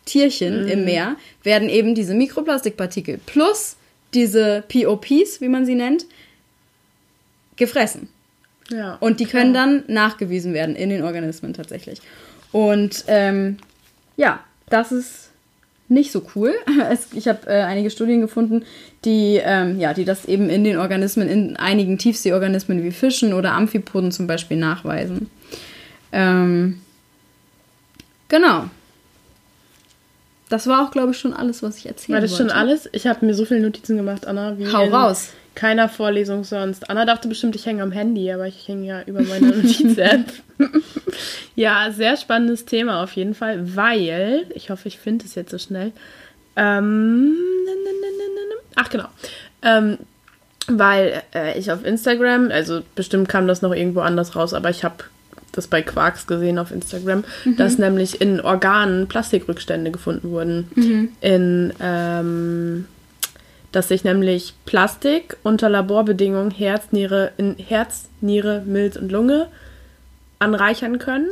Tierchen 0.05 0.67
im 0.69 0.85
Meer, 0.85 1.17
werden 1.43 1.69
eben 1.69 1.95
diese 1.95 2.15
Mikroplastikpartikel 2.15 3.19
plus 3.27 3.77
diese 4.15 4.65
POPs, 4.69 5.41
wie 5.41 5.49
man 5.49 5.67
sie 5.67 5.77
nennt, 5.77 6.07
gefressen. 7.57 8.09
Ja. 8.71 8.97
Und 9.01 9.21
die 9.21 9.27
können 9.27 9.55
dann 9.55 9.85
nachgewiesen 9.89 10.55
werden 10.55 10.75
in 10.75 10.91
den 10.91 11.03
Organismen 11.03 11.55
tatsächlich. 11.55 12.01
Und 12.53 13.05
ähm, 13.07 13.59
ja, 14.17 14.41
das 14.69 14.93
ist 14.93 15.30
nicht 15.91 16.13
so 16.13 16.23
cool. 16.35 16.55
Es, 16.91 17.09
ich 17.13 17.29
habe 17.29 17.47
äh, 17.47 17.63
einige 17.63 17.91
Studien 17.91 18.21
gefunden, 18.21 18.65
die, 19.05 19.41
ähm, 19.43 19.79
ja, 19.79 19.93
die 19.95 20.05
das 20.05 20.25
eben 20.25 20.49
in 20.49 20.65
den 20.65 20.79
Organismen, 20.79 21.29
in 21.29 21.57
einigen 21.57 21.99
Tiefseeorganismen 21.99 22.83
wie 22.83 22.91
Fischen 22.91 23.33
oder 23.33 23.53
Amphipoden 23.53 24.13
zum 24.13 24.27
Beispiel 24.27 24.57
nachweisen. 24.57 25.31
Ähm, 26.13 26.81
genau. 28.29 28.65
Das 30.49 30.67
war 30.67 30.85
auch, 30.85 30.91
glaube 30.91 31.13
ich, 31.13 31.19
schon 31.19 31.33
alles, 31.33 31.63
was 31.63 31.77
ich 31.77 31.87
erzählen 31.87 32.15
War 32.15 32.21
das 32.21 32.37
schon 32.37 32.47
wollte. 32.47 32.57
alles? 32.57 32.89
Ich 32.93 33.07
habe 33.07 33.25
mir 33.25 33.35
so 33.35 33.45
viele 33.45 33.61
Notizen 33.61 33.97
gemacht, 33.97 34.27
Anna. 34.27 34.59
Wie 34.59 34.67
Hau 34.67 34.87
raus. 34.87 35.31
Keiner 35.55 35.89
Vorlesung 35.89 36.45
sonst. 36.45 36.89
Anna 36.89 37.05
dachte 37.05 37.29
bestimmt, 37.29 37.57
ich 37.57 37.67
hänge 37.67 37.83
am 37.83 37.93
Handy, 37.93 38.31
aber 38.31 38.47
ich 38.47 38.67
hänge 38.69 38.87
ja 38.87 39.03
über 39.03 39.23
meine 39.23 39.47
Notiz-App. 39.57 40.25
ja, 41.57 41.91
sehr 41.91 42.17
spannendes 42.17 42.65
Thema 42.65 43.03
auf 43.03 43.13
jeden 43.13 43.35
Fall, 43.35 43.77
weil, 43.77 44.47
ich 44.55 44.71
hoffe, 44.71 44.89
ich 44.89 44.99
finde 44.99 45.25
es 45.25 45.35
jetzt 45.35 45.51
so 45.51 45.59
schnell. 45.59 45.93
Ähm, 46.57 47.37
ach, 48.77 48.91
genau. 48.91 49.09
Ähm, 49.63 49.99
weil 50.69 51.23
äh, 51.35 51.59
ich 51.59 51.73
auf 51.73 51.85
Instagram, 51.85 52.51
also 52.51 52.83
bestimmt 52.95 53.29
kam 53.29 53.49
das 53.49 53.63
noch 53.63 53.75
irgendwo 53.75 54.01
anders 54.01 54.37
raus, 54.37 54.55
aber 54.55 54.71
ich 54.71 54.85
habe 54.85 55.05
das 55.53 55.67
bei 55.67 55.83
Quarks 55.83 56.27
gesehen 56.27 56.59
auf 56.59 56.71
Instagram, 56.71 57.25
dass 57.57 57.79
nämlich 57.79 58.21
in 58.21 58.41
Organen 58.41 59.09
Plastikrückstände 59.09 59.91
gefunden 59.91 60.31
wurden. 60.31 60.71
In, 61.21 61.73
ähm, 61.81 62.87
dass 63.73 63.89
sich 63.89 64.05
nämlich 64.05 64.55
Plastik 64.65 65.37
unter 65.43 65.69
Laborbedingungen 65.69 66.51
Herz, 66.51 66.93
Niere, 66.93 67.33
in 67.37 67.57
Herz, 67.57 68.09
Niere, 68.21 68.63
Milz 68.67 68.97
und 68.97 69.13
Lunge 69.13 69.49
anreichern 70.39 70.99
können. 70.99 71.29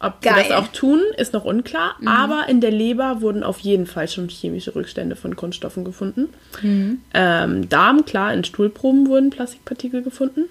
Ob 0.00 0.18
sie 0.22 0.28
Geil. 0.28 0.44
das 0.48 0.52
auch 0.52 0.68
tun, 0.68 1.00
ist 1.16 1.32
noch 1.32 1.44
unklar. 1.44 1.96
Aber 2.06 2.44
in 2.48 2.60
der 2.60 2.70
Leber 2.70 3.20
wurden 3.20 3.42
auf 3.42 3.58
jeden 3.58 3.86
Fall 3.86 4.06
schon 4.06 4.28
chemische 4.28 4.74
Rückstände 4.74 5.16
von 5.16 5.34
Kunststoffen 5.34 5.84
gefunden. 5.84 6.28
Ähm, 7.14 7.68
Darm, 7.68 8.04
klar, 8.04 8.32
in 8.32 8.44
Stuhlproben 8.44 9.08
wurden 9.08 9.30
Plastikpartikel 9.30 10.02
gefunden. 10.02 10.44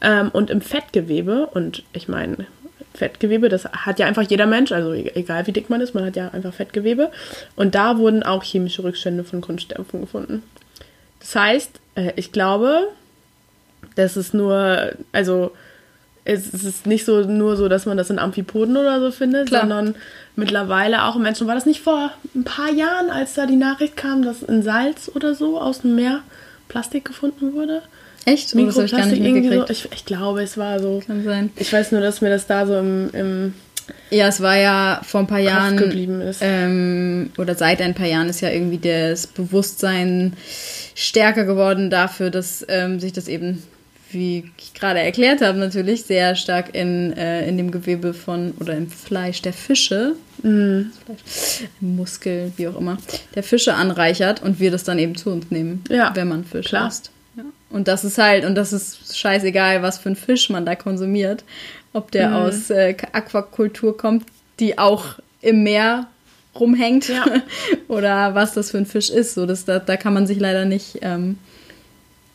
Ähm, 0.00 0.30
und 0.32 0.48
im 0.48 0.62
Fettgewebe, 0.62 1.46
und 1.52 1.82
ich 1.92 2.08
meine, 2.08 2.46
Fettgewebe, 2.94 3.48
das 3.48 3.64
hat 3.66 3.98
ja 3.98 4.06
einfach 4.06 4.22
jeder 4.22 4.46
Mensch, 4.46 4.72
also 4.72 4.92
e- 4.92 5.12
egal 5.14 5.46
wie 5.46 5.52
dick 5.52 5.70
man 5.70 5.80
ist, 5.80 5.94
man 5.94 6.04
hat 6.04 6.16
ja 6.16 6.28
einfach 6.28 6.52
Fettgewebe. 6.52 7.10
Und 7.56 7.74
da 7.74 7.98
wurden 7.98 8.22
auch 8.22 8.42
chemische 8.42 8.82
Rückstände 8.82 9.24
von 9.24 9.40
Kunststoffen 9.40 10.00
gefunden. 10.00 10.42
Das 11.20 11.34
heißt, 11.36 11.80
äh, 11.94 12.12
ich 12.16 12.32
glaube, 12.32 12.88
das 13.94 14.16
ist 14.16 14.34
nur, 14.34 14.92
also 15.12 15.52
es 16.24 16.52
es 16.52 16.64
ist 16.64 16.86
nicht 16.86 17.04
so 17.04 17.22
nur 17.22 17.56
so, 17.56 17.68
dass 17.68 17.86
man 17.86 17.96
das 17.96 18.10
in 18.10 18.18
Amphipoden 18.18 18.76
oder 18.76 19.00
so 19.00 19.10
findet, 19.10 19.48
Klar. 19.48 19.62
sondern 19.62 19.94
mittlerweile 20.36 21.04
auch 21.04 21.16
im 21.16 21.22
Menschen. 21.22 21.46
War 21.46 21.54
das 21.54 21.66
nicht 21.66 21.80
vor 21.80 22.12
ein 22.34 22.44
paar 22.44 22.70
Jahren, 22.70 23.10
als 23.10 23.34
da 23.34 23.46
die 23.46 23.56
Nachricht 23.56 23.96
kam, 23.96 24.22
dass 24.22 24.42
in 24.42 24.62
Salz 24.62 25.10
oder 25.14 25.34
so 25.34 25.60
aus 25.60 25.80
dem 25.80 25.94
Meer 25.94 26.20
Plastik 26.68 27.04
gefunden 27.04 27.54
wurde? 27.54 27.82
Echt? 28.26 28.54
Oh, 28.54 28.64
das 28.66 28.76
habe 28.76 28.86
ich 28.86 28.92
gar 28.92 29.06
nicht 29.06 29.22
irgendwie 29.22 29.48
so. 29.56 29.64
Ich, 29.68 29.88
ich 29.92 30.04
glaube, 30.04 30.42
es 30.42 30.56
war 30.58 30.78
so. 30.80 31.02
Kann 31.06 31.24
sein. 31.24 31.50
Ich 31.56 31.72
weiß 31.72 31.92
nur, 31.92 32.00
dass 32.00 32.20
mir 32.20 32.30
das 32.30 32.46
da 32.46 32.66
so 32.66 32.78
im, 32.78 33.10
im 33.12 33.54
Ja, 34.10 34.28
es 34.28 34.40
war 34.40 34.56
ja 34.56 35.00
vor 35.04 35.20
ein 35.20 35.26
paar 35.26 35.38
Jahren 35.38 35.76
geblieben 35.76 36.20
ist. 36.20 36.40
Ähm, 36.42 37.30
oder 37.38 37.54
seit 37.54 37.80
ein 37.80 37.94
paar 37.94 38.06
Jahren 38.06 38.28
ist 38.28 38.40
ja 38.42 38.50
irgendwie 38.50 38.78
das 38.78 39.26
Bewusstsein 39.26 40.34
stärker 40.94 41.44
geworden 41.44 41.88
dafür, 41.90 42.30
dass 42.30 42.64
ähm, 42.68 43.00
sich 43.00 43.12
das 43.14 43.26
eben, 43.26 43.62
wie 44.10 44.44
ich 44.58 44.74
gerade 44.74 45.00
erklärt 45.00 45.40
habe, 45.40 45.58
natürlich 45.58 46.02
sehr 46.02 46.36
stark 46.36 46.74
in, 46.74 47.12
äh, 47.16 47.48
in 47.48 47.56
dem 47.56 47.70
Gewebe 47.70 48.12
von 48.12 48.52
oder 48.60 48.74
im 48.76 48.88
Fleisch 48.90 49.40
der 49.42 49.52
Fische, 49.52 50.14
Mhm. 50.42 50.90
Fleisch, 51.04 51.68
Muskel, 51.80 52.50
wie 52.56 52.66
auch 52.66 52.78
immer, 52.78 52.96
der 53.34 53.42
Fische 53.42 53.74
anreichert 53.74 54.42
und 54.42 54.58
wir 54.58 54.70
das 54.70 54.84
dann 54.84 54.98
eben 54.98 55.14
zu 55.14 55.28
uns 55.30 55.50
nehmen, 55.50 55.84
Ja, 55.90 56.12
wenn 56.14 56.28
man 56.28 56.44
Fisch 56.44 56.68
klar. 56.68 56.88
isst. 56.88 57.10
Und 57.70 57.86
das 57.88 58.04
ist 58.04 58.18
halt, 58.18 58.44
und 58.44 58.54
das 58.56 58.72
ist 58.72 59.16
scheißegal, 59.16 59.82
was 59.82 59.98
für 59.98 60.10
ein 60.10 60.16
Fisch 60.16 60.50
man 60.50 60.66
da 60.66 60.74
konsumiert. 60.74 61.44
Ob 61.92 62.10
der 62.10 62.30
Mhm. 62.30 62.34
aus 62.36 62.70
äh, 62.70 62.94
Aquakultur 63.12 63.96
kommt, 63.96 64.24
die 64.58 64.78
auch 64.78 65.04
im 65.40 65.62
Meer 65.62 66.06
rumhängt 66.58 67.08
Ja. 67.08 67.24
oder 67.88 68.34
was 68.34 68.52
das 68.54 68.70
für 68.72 68.78
ein 68.78 68.86
Fisch 68.86 69.08
ist. 69.10 69.34
So, 69.34 69.46
das, 69.46 69.64
da, 69.64 69.78
da 69.78 69.96
kann 69.96 70.12
man 70.14 70.26
sich 70.26 70.38
leider 70.40 70.64
nicht 70.64 70.98
ähm, 71.02 71.38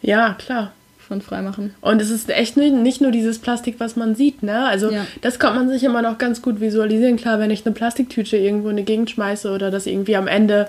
ja, 0.01 0.35
klar. 0.37 0.71
von 1.07 1.21
freimachen. 1.21 1.75
Und 1.81 2.01
es 2.01 2.09
ist 2.09 2.29
echt 2.29 2.57
nicht, 2.57 2.73
nicht 2.73 3.01
nur 3.01 3.11
dieses 3.11 3.37
Plastik, 3.39 3.75
was 3.79 3.95
man 3.95 4.15
sieht, 4.15 4.41
ne? 4.41 4.65
Also 4.65 4.89
Ja. 4.91 5.05
das 5.21 5.37
kann 5.37 5.53
man 5.55 5.69
sich 5.69 5.83
immer 5.83 6.01
noch 6.01 6.17
ganz 6.17 6.41
gut 6.41 6.59
visualisieren. 6.61 7.17
Klar, 7.17 7.39
wenn 7.39 7.51
ich 7.51 7.65
eine 7.65 7.75
Plastiktüte 7.75 8.37
irgendwo 8.37 8.69
in 8.69 8.77
die 8.77 8.85
Gegend 8.85 9.09
schmeiße 9.11 9.51
oder 9.51 9.69
das 9.69 9.85
irgendwie 9.85 10.15
am 10.15 10.27
Ende 10.27 10.67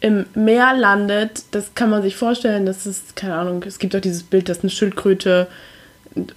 im 0.00 0.26
Meer 0.34 0.74
landet, 0.76 1.42
das 1.50 1.74
kann 1.74 1.90
man 1.90 2.02
sich 2.02 2.16
vorstellen. 2.16 2.64
Das 2.66 2.86
ist, 2.86 3.16
keine 3.16 3.34
Ahnung, 3.34 3.62
es 3.66 3.78
gibt 3.78 3.94
auch 3.94 4.00
dieses 4.00 4.22
Bild, 4.22 4.48
dass 4.48 4.60
eine 4.60 4.70
Schildkröte 4.70 5.46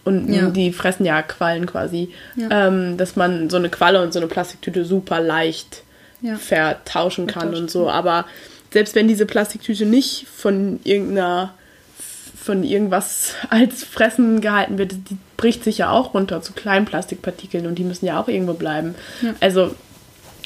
und, 0.04 0.30
Ja. 0.32 0.49
die 0.49 0.71
fressen 0.73 1.06
ja 1.06 1.21
Quallen 1.23 1.65
quasi, 1.65 2.10
Ja. 2.36 2.67
ähm, 2.67 2.97
dass 2.97 3.15
man 3.15 3.49
so 3.49 3.58
eine 3.58 3.69
Qualle 3.69 4.02
und 4.04 4.13
so 4.13 4.19
eine 4.19 4.28
Plastiktüte 4.28 4.86
super 4.86 5.19
leicht 5.19 5.84
Ja. 6.21 6.36
vertauschen 6.36 7.26
kann 7.28 7.41
Vertauscht, 7.43 7.62
und 7.62 7.71
so. 7.71 7.89
Aber 7.89 8.26
selbst 8.71 8.95
wenn 8.95 9.08
diese 9.08 9.26
Plastiktüte 9.26 9.86
nicht 9.86 10.28
von 10.34 10.80
irgendeiner 10.84 11.54
von 12.36 12.63
irgendwas 12.65 13.36
als 13.49 13.86
Fressen 13.86 14.41
gehalten 14.41 14.78
wird, 14.78 14.91
die 15.10 15.15
bricht 15.38 15.63
sich 15.63 15.78
ja 15.78 15.89
auch 15.91 16.13
runter 16.13 16.41
zu 16.41 16.52
kleinen 16.52 16.86
Plastikpartikeln 16.86 17.65
und 17.67 17.76
die 17.80 17.86
müssen 17.86 18.06
ja 18.06 18.19
auch 18.19 18.28
irgendwo 18.28 18.54
bleiben. 18.54 18.95
Also 19.39 19.73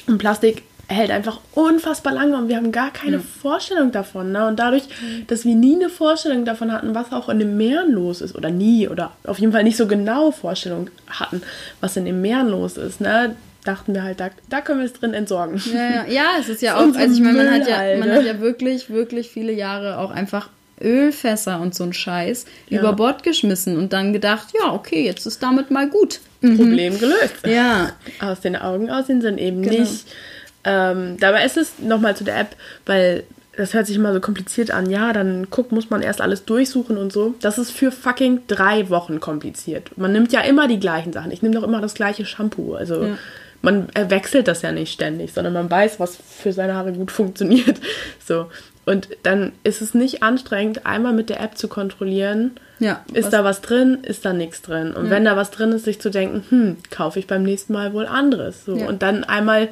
ein 0.06 0.16
Plastik 0.16 0.62
hält 0.88 1.10
einfach 1.10 1.40
unfassbar 1.52 2.14
lange 2.14 2.36
und 2.36 2.48
wir 2.48 2.56
haben 2.56 2.72
gar 2.72 2.90
keine 2.90 3.20
Vorstellung 3.20 3.92
davon. 3.92 4.32
Ne? 4.32 4.46
Und 4.48 4.58
dadurch, 4.58 4.84
dass 5.26 5.44
wir 5.44 5.54
nie 5.54 5.74
eine 5.76 5.90
Vorstellung 5.90 6.44
davon 6.46 6.72
hatten, 6.72 6.94
was 6.94 7.12
auch 7.12 7.28
in 7.28 7.38
den 7.38 7.56
Meeren 7.58 7.92
los 7.92 8.20
ist, 8.22 8.34
oder 8.34 8.48
nie, 8.50 8.88
oder 8.88 9.12
auf 9.24 9.38
jeden 9.38 9.52
Fall 9.52 9.64
nicht 9.64 9.76
so 9.76 9.86
genaue 9.86 10.32
Vorstellung 10.32 10.88
hatten, 11.08 11.42
was 11.80 11.96
in 11.96 12.06
den 12.06 12.20
Meeren 12.22 12.48
los 12.48 12.76
ist, 12.78 13.00
ne? 13.00 13.36
dachten 13.64 13.92
wir 13.92 14.02
halt, 14.02 14.18
da, 14.18 14.30
da 14.48 14.62
können 14.62 14.78
wir 14.78 14.86
es 14.86 14.94
drin 14.94 15.12
entsorgen. 15.12 15.60
Ja, 15.74 15.80
ja, 15.90 16.06
ja, 16.08 16.24
es 16.40 16.48
ist 16.48 16.62
ja 16.62 16.76
auch, 16.78 16.94
also 16.94 17.14
ich 17.14 17.20
meine, 17.20 17.36
man 17.36 17.50
hat 17.50 17.68
ja, 17.68 17.98
man 17.98 18.10
hat 18.10 18.24
ja 18.24 18.40
wirklich, 18.40 18.88
wirklich 18.88 19.28
viele 19.28 19.52
Jahre 19.52 19.98
auch 19.98 20.10
einfach 20.10 20.48
Ölfässer 20.80 21.60
und 21.60 21.74
so 21.74 21.84
ein 21.84 21.92
Scheiß 21.92 22.46
Ja. 22.70 22.80
über 22.80 22.94
Bord 22.94 23.24
geschmissen 23.24 23.76
und 23.76 23.92
dann 23.92 24.14
gedacht, 24.14 24.48
ja, 24.58 24.72
okay, 24.72 25.04
jetzt 25.04 25.26
ist 25.26 25.42
damit 25.42 25.70
mal 25.70 25.88
gut. 25.90 26.20
Problem 26.40 26.98
gelöst. 26.98 27.34
Ja, 27.46 27.90
aus 28.20 28.40
den 28.40 28.54
Augen, 28.56 28.88
aus 28.90 29.06
den 29.06 29.20
Sinn 29.20 29.36
eben 29.38 29.60
Genau. 29.62 29.80
nicht. 29.80 30.06
Ähm, 30.64 31.16
dabei 31.18 31.44
ist 31.44 31.56
es 31.56 31.78
nochmal 31.78 32.16
zu 32.16 32.24
der 32.24 32.38
App, 32.38 32.56
weil 32.86 33.24
das 33.56 33.74
hört 33.74 33.86
sich 33.86 33.96
immer 33.96 34.12
so 34.12 34.20
kompliziert 34.20 34.70
an. 34.70 34.88
Ja, 34.88 35.12
dann 35.12 35.48
guck, 35.50 35.72
muss 35.72 35.90
man 35.90 36.00
erst 36.02 36.20
alles 36.20 36.44
durchsuchen 36.44 36.96
und 36.96 37.12
so. 37.12 37.34
Das 37.40 37.58
ist 37.58 37.72
für 37.72 37.90
fucking 37.90 38.42
drei 38.46 38.88
Wochen 38.88 39.18
kompliziert. 39.18 39.90
Man 39.96 40.12
nimmt 40.12 40.32
ja 40.32 40.40
immer 40.42 40.68
die 40.68 40.78
gleichen 40.78 41.12
Sachen. 41.12 41.32
Ich 41.32 41.42
nehme 41.42 41.54
doch 41.56 41.64
immer 41.64 41.80
das 41.80 41.94
gleiche 41.94 42.24
Shampoo. 42.24 42.74
Also 42.74 43.02
Ja. 43.04 43.18
man 43.62 43.88
wechselt 44.08 44.46
das 44.46 44.62
ja 44.62 44.70
nicht 44.70 44.92
ständig, 44.92 45.32
sondern 45.32 45.54
man 45.54 45.68
weiß, 45.70 45.98
was 45.98 46.16
für 46.16 46.52
seine 46.52 46.74
Haare 46.74 46.92
gut 46.92 47.10
funktioniert. 47.10 47.80
So. 48.24 48.46
Und 48.84 49.08
dann 49.22 49.52
ist 49.64 49.82
es 49.82 49.92
nicht 49.94 50.22
anstrengend, 50.22 50.86
einmal 50.86 51.12
mit 51.12 51.28
der 51.30 51.40
App 51.40 51.58
zu 51.58 51.66
kontrollieren, 51.68 52.52
ja. 52.78 53.04
ist 53.12 53.24
was- 53.26 53.30
da 53.32 53.44
was 53.44 53.60
drin, 53.60 53.98
ist 54.02 54.24
da 54.24 54.32
nichts 54.32 54.62
drin. 54.62 54.92
Und 54.92 55.10
wenn 55.10 55.24
da 55.24 55.36
was 55.36 55.50
drin 55.50 55.72
ist, 55.72 55.84
sich 55.84 56.00
zu 56.00 56.10
denken, 56.10 56.44
hm, 56.48 56.76
kaufe 56.90 57.18
ich 57.18 57.26
beim 57.26 57.42
nächsten 57.42 57.72
Mal 57.72 57.92
wohl 57.92 58.06
anderes. 58.06 58.64
So. 58.64 58.76
Ja. 58.76 58.86
Und 58.86 59.02
dann 59.02 59.24
einmal 59.24 59.68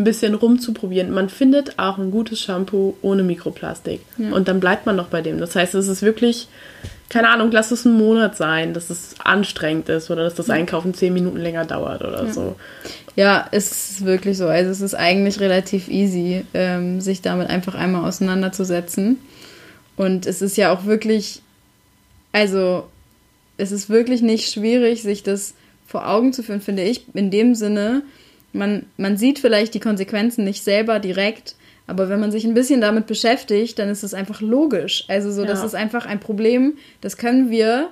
ein 0.00 0.04
bisschen 0.04 0.34
rumzuprobieren. 0.34 1.10
Man 1.10 1.28
findet 1.28 1.78
auch 1.78 1.98
ein 1.98 2.10
gutes 2.10 2.40
Shampoo 2.40 2.94
ohne 3.02 3.22
Mikroplastik. 3.22 4.00
Und 4.32 4.48
dann 4.48 4.58
bleibt 4.58 4.86
man 4.86 4.96
noch 4.96 5.08
bei 5.08 5.20
dem. 5.20 5.38
Das 5.38 5.54
heißt, 5.54 5.74
es 5.74 5.88
ist 5.88 6.00
wirklich, 6.02 6.48
keine 7.10 7.28
Ahnung, 7.28 7.50
lass 7.52 7.70
es 7.70 7.84
einen 7.84 7.98
Monat 7.98 8.34
sein, 8.34 8.72
dass 8.72 8.88
es 8.88 9.14
anstrengend 9.22 9.90
ist 9.90 10.10
oder 10.10 10.24
dass 10.24 10.34
das 10.34 10.48
Einkaufen 10.48 10.94
zehn 10.94 11.12
Minuten 11.12 11.36
länger 11.36 11.66
dauert 11.66 12.02
oder 12.02 12.32
so. 12.32 12.56
Ja, 13.14 13.46
es 13.50 13.90
ist 13.90 14.04
wirklich 14.06 14.38
so. 14.38 14.46
Also 14.46 14.70
es 14.70 14.80
ist 14.80 14.94
eigentlich 14.94 15.38
relativ 15.40 15.88
easy, 15.88 16.44
ähm, 16.54 17.02
sich 17.02 17.20
damit 17.20 17.50
einfach 17.50 17.74
einmal 17.74 18.08
auseinanderzusetzen. 18.08 19.18
Und 19.96 20.24
es 20.24 20.40
ist 20.40 20.56
ja 20.56 20.72
auch 20.72 20.86
wirklich, 20.86 21.42
also 22.32 22.84
es 23.58 23.70
ist 23.70 23.90
wirklich 23.90 24.22
nicht 24.22 24.50
schwierig, 24.50 25.02
sich 25.02 25.22
das 25.22 25.54
vor 25.86 26.08
Augen 26.08 26.32
zu 26.32 26.42
führen, 26.42 26.62
finde 26.62 26.84
ich, 26.84 27.04
in 27.12 27.30
dem 27.30 27.54
Sinne, 27.54 28.02
man, 28.52 28.86
man 28.96 29.16
sieht 29.16 29.38
vielleicht 29.38 29.74
die 29.74 29.80
Konsequenzen 29.80 30.44
nicht 30.44 30.64
selber 30.64 30.98
direkt, 30.98 31.54
aber 31.86 32.08
wenn 32.08 32.20
man 32.20 32.30
sich 32.30 32.44
ein 32.44 32.54
bisschen 32.54 32.80
damit 32.80 33.06
beschäftigt, 33.06 33.78
dann 33.78 33.88
ist 33.88 34.02
es 34.02 34.14
einfach 34.14 34.40
logisch. 34.40 35.04
Also 35.08 35.30
so, 35.32 35.44
das 35.44 35.60
Ja. 35.60 35.66
ist 35.66 35.74
einfach 35.74 36.06
ein 36.06 36.20
Problem, 36.20 36.74
das 37.00 37.16
können 37.16 37.50
wir, 37.50 37.88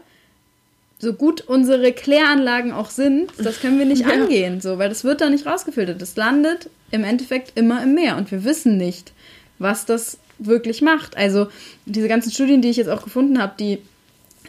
so 1.00 1.12
gut 1.12 1.42
unsere 1.42 1.92
Kläranlagen 1.92 2.72
auch 2.72 2.90
sind, 2.90 3.30
das 3.38 3.60
können 3.60 3.78
wir 3.78 3.86
nicht 3.86 4.02
Ja. 4.06 4.08
angehen, 4.08 4.60
so, 4.60 4.78
weil 4.78 4.88
das 4.88 5.04
wird 5.04 5.20
da 5.20 5.30
nicht 5.30 5.46
rausgefiltert. 5.46 6.02
Das 6.02 6.16
landet 6.16 6.70
im 6.90 7.04
Endeffekt 7.04 7.56
immer 7.56 7.82
im 7.82 7.94
Meer 7.94 8.16
und 8.16 8.30
wir 8.32 8.44
wissen 8.44 8.76
nicht, 8.76 9.12
was 9.60 9.84
das 9.86 10.18
wirklich 10.40 10.82
macht. 10.82 11.16
Also 11.16 11.48
diese 11.86 12.08
ganzen 12.08 12.30
Studien, 12.32 12.62
die 12.62 12.70
ich 12.70 12.76
jetzt 12.76 12.88
auch 12.88 13.02
gefunden 13.04 13.40
habe, 13.40 13.52
die 13.58 13.78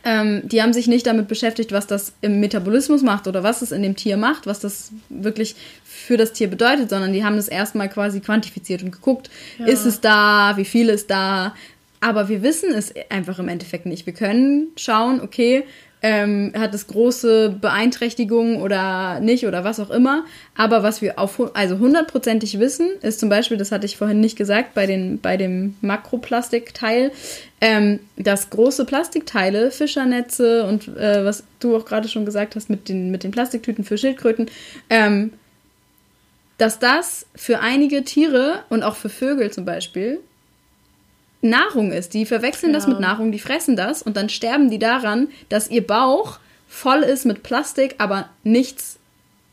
ähm, 0.04 0.42
die 0.46 0.62
haben 0.62 0.74
sich 0.74 0.88
nicht 0.88 1.08
damit 1.08 1.28
beschäftigt, 1.28 1.72
was 1.72 1.88
das 1.88 2.14
im 2.22 2.40
Metabolismus 2.40 3.02
macht 3.02 3.28
oder 3.28 3.44
was 3.44 3.62
es 3.62 3.72
in 3.72 3.82
dem 3.82 3.96
Tier 3.96 4.18
macht, 4.18 4.48
was 4.48 4.60
das 4.60 4.92
wirklich 5.10 5.56
für 5.84 6.18
das 6.18 6.34
Tier 6.34 6.50
bedeutet, 6.50 6.90
sondern 6.90 7.14
die 7.14 7.24
haben 7.24 7.36
das 7.36 7.48
erstmal 7.48 7.90
quasi 7.90 8.20
quantifiziert 8.20 8.84
und 8.84 8.92
geguckt, 8.92 9.30
ist 9.66 9.86
es 9.86 10.02
da, 10.02 10.54
wie 10.56 10.66
viel 10.66 10.90
ist 10.90 11.10
da. 11.10 11.54
Aber 12.02 12.30
wir 12.30 12.42
wissen 12.42 12.72
es 12.74 12.94
einfach 13.10 13.40
im 13.40 13.50
Endeffekt 13.50 13.86
nicht. 13.86 14.06
Wir 14.06 14.14
können 14.14 14.70
schauen, 14.78 15.20
okay, 15.22 15.66
ähm, 16.02 16.54
hat 16.58 16.74
es 16.74 16.88
große 16.88 17.58
Beeinträchtigungen 17.60 18.62
oder 18.62 19.20
nicht 19.20 19.46
oder 19.46 19.64
was 19.64 19.80
auch 19.80 19.90
immer. 19.90 20.26
Aber 20.56 20.84
was 20.84 21.02
wir 21.02 21.20
auf, 21.20 21.56
also 21.56 21.80
hundertprozentig 21.80 22.60
wissen, 22.60 22.88
ist 23.02 23.20
zum 23.20 23.30
Beispiel, 23.30 23.58
das 23.58 23.72
hatte 23.72 23.86
ich 23.86 23.98
vorhin 23.98 24.22
nicht 24.22 24.38
gesagt, 24.38 24.74
bei, 24.74 24.86
den, 24.86 25.20
bei 25.20 25.36
dem 25.36 25.76
Makroplastikteil, 25.82 27.12
ähm, 27.62 28.00
dass 28.18 28.50
große 28.50 28.86
Plastikteile, 28.86 29.72
Fischernetze 29.72 30.66
und 30.66 30.88
äh, 30.98 31.26
was 31.26 31.44
du 31.60 31.76
auch 31.76 31.86
gerade 31.86 32.08
schon 32.08 32.26
gesagt 32.26 32.56
hast 32.56 32.70
mit 32.70 32.88
den, 32.90 33.12
mit 33.12 33.24
den 33.24 33.32
Plastiktüten 33.32 33.84
für 33.84 33.98
Schildkröten, 33.98 34.50
ähm, 34.90 35.34
dass 36.58 36.80
das 36.80 37.26
für 37.36 37.60
einige 37.60 38.04
Tiere 38.04 38.64
und 38.70 38.84
auch 38.84 38.96
für 38.96 39.10
Vögel 39.10 39.52
zum 39.52 39.66
Beispiel 39.66 40.20
Nahrung 41.42 41.92
ist. 41.92 42.14
Die 42.14 42.26
verwechseln 42.26 42.74
das 42.74 42.84
Ja. 42.84 42.90
mit 42.92 43.00
Nahrung, 43.00 43.32
die 43.32 43.40
fressen 43.40 43.76
das 43.76 44.02
und 44.02 44.18
dann 44.18 44.30
sterben 44.30 44.70
die 44.70 44.80
daran, 44.80 45.30
dass 45.48 45.70
ihr 45.70 45.86
Bauch 45.86 46.40
voll 46.68 47.00
ist 47.04 47.26
mit 47.26 47.44
Plastik, 47.44 47.96
aber 47.98 48.30
nichts 48.44 49.00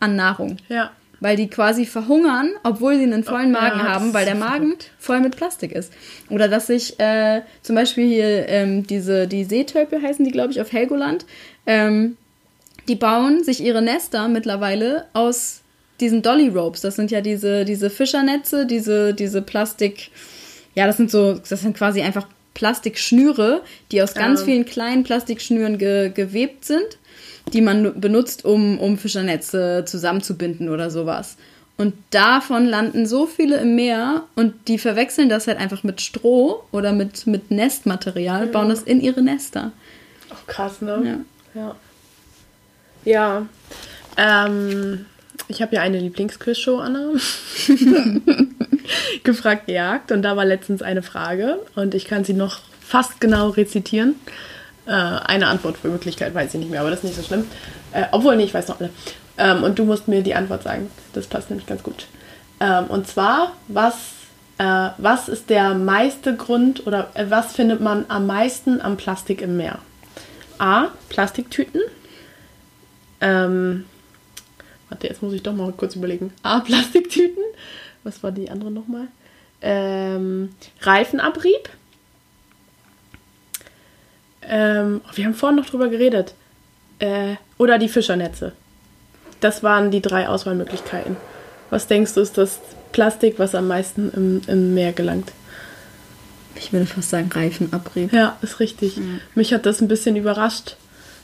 an 0.01 0.17
Nahrung. 0.17 0.59
Ja. 0.69 0.91
Weil 1.21 1.37
die 1.37 1.49
quasi 1.49 1.87
verhungern, 1.87 2.51
obwohl 2.63 2.97
sie 2.99 3.05
einen 3.05 3.25
vollen 3.25 3.55
Ja, 3.55 3.61
Magen 3.61 3.79
das 3.79 3.89
haben, 3.89 4.13
weil 4.15 4.27
der 4.27 4.35
Magen 4.35 4.75
voll 4.99 5.21
mit 5.21 5.35
Plastik 5.37 5.73
ist. 5.73 5.93
Oder 6.29 6.47
dass 6.49 6.67
sich 6.67 7.01
äh, 7.01 7.41
zum 7.63 7.75
Beispiel 7.75 8.07
hier 8.07 8.49
ähm, 8.49 8.87
diese, 8.87 9.27
die 9.27 9.45
Seetölpel 9.45 10.03
heißen 10.03 10.25
die, 10.25 10.31
glaube 10.31 10.53
ich, 10.53 10.61
auf 10.61 10.73
Helgoland, 10.73 11.25
ähm, 11.67 12.17
die 12.87 12.97
bauen 12.97 13.43
sich 13.43 13.63
ihre 13.63 13.81
Nester 13.83 14.29
mittlerweile 14.29 15.07
aus 15.15 15.63
diesen 16.01 16.21
Dolly 16.21 16.49
Ropes. 16.49 16.83
Das 16.83 16.97
sind 16.97 17.11
ja 17.11 17.23
diese, 17.23 17.65
diese 17.65 17.89
Fischernetze, 17.89 18.67
diese, 18.67 19.15
diese 19.15 19.41
Plastik, 19.41 20.11
ja, 20.75 20.87
das 20.87 20.99
sind 20.99 21.11
so, 21.11 21.35
das 21.35 21.63
sind 21.63 21.75
quasi 21.77 22.03
einfach 22.03 22.29
Plastikschnüre, 22.53 23.63
die 23.91 24.03
aus 24.03 24.15
ganz 24.15 24.41
Ja. 24.41 24.47
vielen 24.47 24.65
kleinen 24.67 25.03
Plastikschnüren 25.05 25.79
ge, 25.79 26.11
gewebt 26.11 26.65
sind, 26.67 26.99
die 27.53 27.61
man 27.61 27.83
nu- 27.83 27.93
benutzt, 27.93 28.45
um, 28.45 28.79
um 28.79 28.99
Fischernetze 28.99 29.85
zusammenzubinden 29.87 30.69
oder 30.69 30.91
sowas. 30.91 31.37
Und 31.79 31.95
davon 32.11 32.65
landen 32.67 33.07
so 33.07 33.27
viele 33.27 33.59
im 33.59 33.75
Meer 33.77 34.25
und 34.35 34.55
die 34.69 34.79
verwechseln 34.79 35.29
das 35.29 35.47
halt 35.47 35.59
einfach 35.59 35.83
mit 35.83 36.01
Stroh 36.01 36.65
oder 36.73 36.93
mit, 36.93 37.27
mit 37.27 37.51
Nestmaterial, 37.51 38.47
bauen 38.47 38.71
das 38.71 38.83
in 38.83 39.01
ihre 39.01 39.21
Nester. 39.23 39.73
Auch 40.31 40.47
krass, 40.47 40.81
ne? 40.81 41.25
Ja. 41.55 41.77
Ja. 43.05 43.47
Ähm, 44.17 45.05
ich 45.49 45.61
habe 45.63 45.77
ja 45.77 45.83
eine 45.83 46.01
Lieblingsquizshow, 46.01 46.79
Anna. 46.79 47.13
Gefragt, 49.23 49.67
gejagt. 49.67 50.13
Und 50.13 50.23
da 50.23 50.37
war 50.37 50.45
letztens 50.45 50.83
eine 50.83 51.03
Frage. 51.03 51.59
Und 51.75 51.95
ich 51.95 52.07
kann 52.07 52.25
sie 52.25 52.33
noch 52.33 52.61
fast 52.81 53.21
genau 53.21 53.51
rezitieren. 53.51 54.15
Äh, 54.87 54.91
eine 54.91 55.49
Antwortmöglichkeit 55.49 56.35
weiß 56.35 56.55
ich 56.55 56.61
nicht 56.61 56.71
mehr, 56.71 56.81
aber 56.81 56.91
das 56.91 57.01
ist 57.01 57.05
nicht 57.05 57.17
so 57.17 57.23
schlimm. 57.23 57.47
Äh, 57.93 58.05
obwohl, 58.13 58.37
nee, 58.37 58.45
ich 58.45 58.55
weiß 58.55 58.69
noch 58.69 58.81
alle. 58.81 58.91
Ähm, 59.39 59.63
und 59.63 59.79
du 59.79 59.85
musst 59.85 60.09
mir 60.09 60.23
die 60.23 60.35
Antwort 60.35 60.63
sagen. 60.63 60.91
Das 61.13 61.27
passt 61.27 61.51
nämlich 61.51 61.67
ganz 61.67 61.83
gut. 61.83 62.07
Ähm, 62.61 62.87
und 62.87 63.07
zwar, 63.07 63.53
was, 63.69 63.95
äh, 64.59 64.91
was 64.99 65.29
ist 65.29 65.51
der 65.51 65.75
meiste 65.75 66.37
Grund 66.37 66.87
oder 66.87 67.11
äh, 67.15 67.27
was 67.29 67.53
findet 67.53 67.81
man 67.81 68.07
am 68.09 68.27
meisten 68.27 68.81
am 68.81 68.97
Plastik 68.97 69.43
im 69.43 69.57
Meer? 69.57 69.79
A. 70.59 70.87
Plastiktüten. 71.09 71.83
Ähm, 73.21 73.85
warte, 74.89 75.07
jetzt 75.09 75.23
muss 75.23 75.35
ich 75.35 75.43
doch 75.43 75.53
mal 75.53 75.73
kurz 75.73 75.97
überlegen. 75.97 76.33
A. 76.43 76.61
Plastiktüten. 76.61 77.43
Was 78.05 78.23
war 78.23 78.31
die 78.31 78.51
andere 78.51 78.71
nochmal? 78.71 79.09
Ähm, 79.61 80.51
Reifenabrieb. 80.81 81.69
Ähm, 84.49 85.01
oh, 85.05 85.11
wir 85.17 85.25
haben 85.25 85.35
vorhin 85.35 85.57
noch 85.57 85.67
drüber 85.67 85.89
geredet. 85.89 86.35
Äh, 86.99 87.35
oder 87.59 87.79
die 87.79 87.89
Fischernetze. 87.89 88.53
Das 89.41 89.63
waren 89.63 89.91
die 89.91 90.01
drei 90.01 90.29
Auswahlmöglichkeiten. 90.29 91.17
Was 91.71 91.87
denkst 91.87 92.15
du, 92.15 92.21
ist 92.21 92.39
das 92.39 92.61
Plastik, 92.93 93.39
was 93.39 93.55
am 93.55 93.69
meisten 93.69 94.11
im, 94.15 94.41
im 94.47 94.75
Meer 94.75 94.93
gelangt? 94.93 95.33
Ich 96.55 96.73
würde 96.73 96.87
fast 96.87 97.11
sagen 97.11 97.29
Reifenabrieb. 97.33 98.13
Ja, 98.13 98.37
ist 98.41 98.61
richtig. 98.61 98.99
Mich 99.35 99.53
hat 99.53 99.67
das 99.67 99.81
ein 99.83 99.89
bisschen 99.89 100.17
überrascht. 100.17 100.77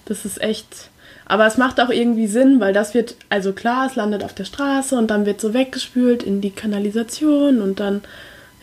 Das 0.05 0.25
ist 0.27 0.43
echt. 0.43 0.91
Aber 1.25 1.47
es 1.47 1.57
macht 1.57 1.81
auch 1.81 1.89
irgendwie 1.89 2.27
Sinn, 2.27 2.61
weil 2.61 2.75
das 2.75 2.93
wird, 2.93 3.15
also 3.31 3.53
klar, 3.55 3.87
es 3.87 3.95
landet 3.97 4.25
auf 4.25 4.35
der 4.35 4.45
Straße 4.45 4.95
und 4.99 5.07
dann 5.11 5.25
wird 5.25 5.41
so 5.41 5.55
weggespült 5.55 6.23
in 6.23 6.43
die 6.43 6.51
Kanalisation 6.51 7.63
und 7.63 7.81
dann, 7.81 8.03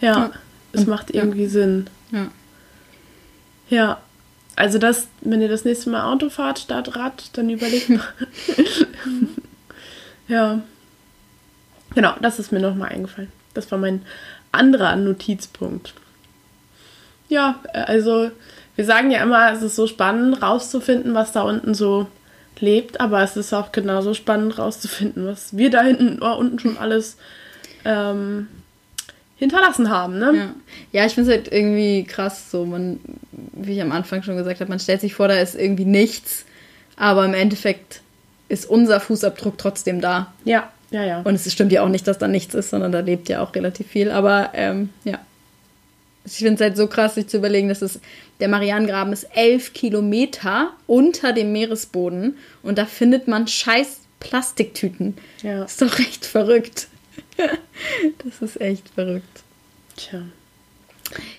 ja, 0.01 0.13
Ja. 0.13 0.31
es 0.73 0.85
macht 0.85 1.09
irgendwie 1.09 1.47
Sinn. 1.47 1.87
Ja. 2.11 2.27
Ja. 3.69 3.97
Also 4.59 4.77
das, 4.77 5.07
wenn 5.21 5.41
ihr 5.41 5.47
das 5.47 5.63
nächste 5.63 5.89
Mal 5.89 6.03
Auto 6.03 6.29
fahrt 6.29 6.59
statt 6.59 6.97
Rad, 6.97 7.29
dann 7.31 7.49
überlegt 7.49 7.87
mal. 7.87 8.03
ja. 10.27 10.59
Genau, 11.95 12.13
das 12.21 12.39
ist 12.39 12.51
mir 12.51 12.59
nochmal 12.59 12.89
eingefallen. 12.89 13.31
Das 13.53 13.71
war 13.71 13.79
mein 13.79 14.01
anderer 14.51 14.97
Notizpunkt. 14.97 15.93
Ja, 17.29 17.61
äh, 17.71 17.83
also 17.83 18.31
wir 18.75 18.83
sagen 18.83 19.11
ja 19.11 19.23
immer, 19.23 19.49
es 19.53 19.61
ist 19.61 19.77
so 19.77 19.87
spannend 19.87 20.41
rauszufinden, 20.41 21.13
was 21.13 21.31
da 21.31 21.43
unten 21.43 21.73
so 21.73 22.07
lebt, 22.59 22.99
aber 22.99 23.23
es 23.23 23.37
ist 23.37 23.53
auch 23.53 23.71
genauso 23.71 24.13
spannend 24.13 24.57
rauszufinden, 24.57 25.25
was 25.25 25.55
wir 25.55 25.69
da 25.69 25.83
hinten 25.83 26.21
oh, 26.21 26.35
unten 26.35 26.59
schon 26.59 26.77
alles 26.77 27.15
ähm, 27.85 28.49
hinterlassen 29.39 29.89
haben. 29.89 30.19
Ne? 30.19 30.33
Ja, 30.35 30.55
ja 30.91 31.05
ich 31.05 31.15
finde 31.15 31.31
es 31.31 31.37
halt 31.37 31.51
irgendwie 31.51 32.03
krass, 32.03 32.51
so 32.51 32.65
man, 32.65 32.99
wie 33.31 33.73
ich 33.73 33.81
am 33.81 33.91
Anfang 33.91 34.21
schon 34.21 34.37
gesagt 34.37 34.59
habe, 34.59 34.69
man 34.69 34.79
stellt 34.79 35.01
sich 35.01 35.15
vor, 35.15 35.27
da 35.27 35.39
ist 35.39 35.55
irgendwie 35.55 35.85
nichts, 35.85 36.45
aber 36.97 37.25
im 37.25 37.33
Endeffekt 37.33 38.01
ist 38.49 38.69
unser 38.69 38.99
Fußabdruck 38.99 39.57
trotzdem 39.57 40.01
da. 40.01 40.33
Ja, 40.43 40.69
ja, 40.91 41.03
ja. 41.05 41.21
Und 41.21 41.35
es 41.35 41.51
stimmt 41.51 41.71
ja 41.71 41.83
auch 41.83 41.89
nicht, 41.89 42.07
dass 42.07 42.17
da 42.17 42.27
nichts 42.27 42.53
ist, 42.53 42.71
sondern 42.71 42.91
da 42.91 42.99
lebt 42.99 43.29
ja 43.29 43.41
auch 43.41 43.55
relativ 43.55 43.87
viel. 43.87 44.11
Aber 44.11 44.51
ähm, 44.53 44.89
ja. 45.03 45.19
Ich 46.25 46.33
finde 46.33 46.55
es 46.55 46.61
halt 46.61 46.77
so 46.77 46.87
krass, 46.87 47.15
sich 47.15 47.27
zu 47.27 47.37
überlegen, 47.37 47.69
dass 47.69 47.81
es, 47.81 47.99
der 48.39 48.49
Marianengraben 48.49 49.13
ist 49.13 49.27
elf 49.35 49.73
Kilometer 49.73 50.71
unter 50.85 51.31
dem 51.31 51.51
Meeresboden 51.53 52.37
und 52.61 52.77
da 52.77 52.85
findet 52.85 53.27
man 53.27 53.47
scheiß 53.47 54.01
Plastiktüten. 54.19 55.17
Ja. 55.41 55.63
Ist 55.63 55.81
doch 55.81 55.97
echt 55.97 56.25
verrückt. 56.25 56.88
das 58.25 58.41
ist 58.41 58.61
echt 58.61 58.89
verrückt. 58.89 59.43
Tja. 59.95 60.21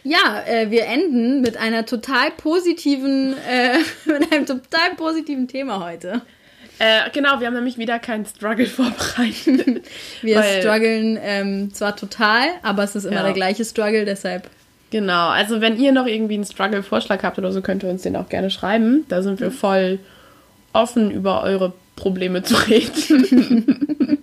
Ja, 0.03 0.43
äh, 0.49 0.71
wir 0.71 0.87
enden 0.87 1.43
mit 1.43 1.57
einer 1.57 1.87
total 1.87 2.31
positiven, 2.33 3.35
äh, 3.49 3.79
mit 4.07 4.33
einem 4.33 4.47
total 4.47 4.95
positiven 4.97 5.47
Thema 5.47 5.85
heute. 5.85 6.23
Äh, 6.79 7.11
genau, 7.13 7.39
wir 7.41 7.47
haben 7.47 7.55
nämlich 7.55 7.79
wieder 7.79 7.99
keinen 7.99 8.25
Struggle 8.27 8.67
vorbereitet. 8.67 9.85
Wir 10.23 10.37
Weil- 10.39 10.61
strugglen 10.61 11.19
ähm, 11.23 11.73
zwar 11.75 11.95
total, 11.95 12.43
aber 12.63 12.83
es 12.85 12.97
ist 12.97 13.05
immer 13.05 13.17
Ja. 13.17 13.23
der 13.25 13.33
gleiche 13.35 13.65
Struggle, 13.65 14.05
deshalb. 14.05 14.49
Genau, 14.91 15.29
also 15.29 15.61
wenn 15.61 15.79
ihr 15.79 15.93
noch 15.93 16.07
irgendwie 16.07 16.35
einen 16.35 16.45
Struggle-Vorschlag 16.45 17.23
habt 17.23 17.39
oder 17.39 17.53
so, 17.53 17.61
könnt 17.63 17.85
ihr 17.85 17.91
uns 17.91 18.03
den 18.03 18.17
auch 18.17 18.29
gerne 18.29 18.51
schreiben. 18.51 19.05
Da 19.09 19.23
sind 19.23 19.39
wir 19.39 19.53
voll 19.53 20.01
offen, 20.73 21.13
über 21.13 21.45
eure 21.45 21.73
Probleme 21.95 22.43
zu 22.43 22.57
reden. 22.69 24.19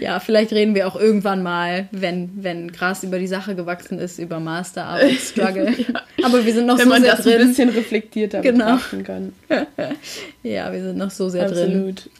Ja, 0.00 0.20
vielleicht 0.20 0.52
reden 0.52 0.74
wir 0.74 0.86
auch 0.88 0.96
irgendwann 0.96 1.42
mal, 1.42 1.88
wenn, 1.92 2.30
wenn 2.42 2.72
Gras 2.72 3.02
über 3.02 3.18
die 3.18 3.26
Sache 3.26 3.54
gewachsen 3.54 3.98
ist, 3.98 4.18
über 4.18 4.40
Masterarbeit-Struggle. 4.40 5.74
Aber 6.24 6.44
wir 6.44 6.52
sind 6.52 6.66
noch 6.66 6.78
wenn 6.78 6.84
so 6.84 6.90
man 6.90 7.02
sehr 7.02 7.16
das 7.16 7.26
ein 7.26 7.32
drin. 7.38 7.48
bisschen 7.48 7.68
reflektierter 7.70 8.40
Genau. 8.40 8.74
betrachten 8.76 9.04
kann. 9.04 9.32
Ja, 10.42 10.72
wir 10.72 10.82
sind 10.82 10.98
noch 10.98 11.10
so 11.10 11.28
sehr 11.28 11.48
drin. 11.48 11.64
Absolut. 11.64 12.10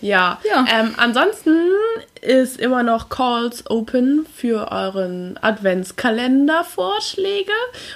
Ja. 0.00 0.40
Ja. 0.48 0.64
Ähm, 0.80 0.94
ansonsten 0.96 1.54
ist 2.22 2.58
immer 2.60 2.82
noch 2.82 3.08
Calls 3.08 3.68
open 3.70 4.26
für 4.34 4.72
euren 4.72 5.38
Adventskalender-Vorschläge. 5.40 7.52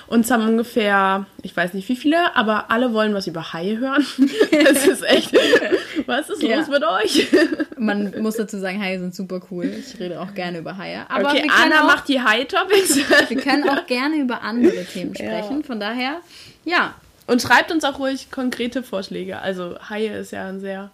Uns 0.07 0.31
haben 0.31 0.47
ungefähr, 0.49 1.27
ich 1.43 1.57
weiß 1.57 1.75
nicht 1.75 1.89
wie 1.89 1.97
viele, 1.97 2.37
aber 2.37 2.71
alle 2.71 2.93
wollen 2.93 3.13
was 3.15 3.27
über 3.27 3.53
Haie 3.53 3.79
hören. 3.79 4.07
Das 4.65 4.87
ist 4.87 5.03
echt. 5.03 5.36
Was 6.07 6.31
ist 6.31 6.43
Ja. 6.43 6.59
los 6.59 6.69
mit 6.69 6.83
euch? 6.83 7.29
Man 7.79 8.15
muss 8.21 8.37
dazu 8.37 8.59
sagen, 8.59 8.81
Haie 8.83 8.99
sind 8.99 9.15
super 9.15 9.41
cool. 9.51 9.67
Ich 9.67 9.99
rede 10.01 10.21
auch 10.21 10.33
gerne 10.35 10.59
über 10.59 10.77
Haie. 10.79 11.05
Aber 11.09 11.31
okay, 11.31 11.49
Anna 11.51 11.83
auch, 11.83 11.87
macht 11.87 12.09
die 12.09 12.21
Hai-Topics. 12.21 12.97
wir 13.29 13.37
können 13.41 13.69
auch 13.69 13.87
gerne 13.87 14.17
über 14.17 14.43
andere 14.43 14.85
Themen 14.85 15.15
sprechen. 15.15 15.65
Von 15.65 15.81
daher, 15.81 16.21
ja, 16.65 16.95
Und 17.27 17.43
schreibt 17.43 17.73
uns 17.73 17.85
auch 17.85 17.99
ruhig 17.99 18.31
konkrete 18.31 18.83
Vorschläge. 18.83 19.39
Also 19.41 19.77
Haie 19.91 20.17
ist 20.19 20.31
ja 20.31 20.49
ein 20.49 20.61
sehr 20.61 20.91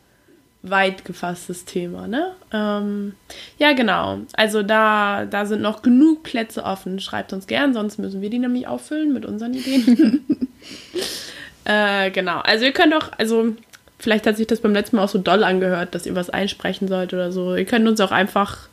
weit 0.63 1.05
gefasstes 1.05 1.65
Thema, 1.65 2.07
ne? 2.07 2.35
Ähm, 2.53 3.15
ja, 3.59 3.73
genau. 3.73 4.21
Also 4.35 4.63
da, 4.63 5.25
da 5.27 5.45
sind 5.45 5.61
noch 5.61 5.83
genug 5.83 6.23
Plätze 6.23 6.63
offen. 6.63 7.01
Schreibt 7.01 7.33
uns 7.33 7.47
gern, 7.47 7.75
sonst 7.75 7.99
müssen 7.99 8.23
wir 8.23 8.31
die 8.31 8.39
nämlich 8.39 8.69
auffüllen 8.69 9.13
mit 9.13 9.27
unseren 9.27 9.55
Ideen. 9.55 10.25
äh, 11.65 12.11
genau. 12.13 12.39
Also 12.39 12.65
ihr 12.65 12.73
könnt 12.73 12.95
auch, 12.95 13.11
also 13.19 13.57
vielleicht 14.03 14.27
hat 14.27 14.37
sich 14.37 14.49
das 14.49 14.61
beim 14.61 14.73
letzten 14.75 14.97
Mal 14.97 15.05
auch 15.05 15.09
so 15.09 15.19
doll 15.19 15.45
angehört, 15.45 15.95
dass 15.95 16.07
ihr 16.07 16.17
was 16.17 16.29
einsprechen 16.29 16.89
sollt 16.89 17.15
oder 17.15 17.31
so. 17.31 17.55
Ihr 17.55 17.65
könnt 17.65 17.87
uns 17.87 18.01
auch 18.01 18.11
einfach 18.11 18.69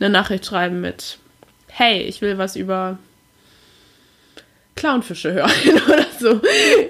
eine 0.00 0.10
Nachricht 0.10 0.44
schreiben 0.44 0.80
mit 0.80 1.18
Hey, 1.68 2.02
ich 2.02 2.20
will 2.20 2.36
was 2.36 2.56
über 2.56 2.98
Clownfische 4.74 5.32
hören 5.32 5.50
oder 5.88 6.06
so. 6.18 6.40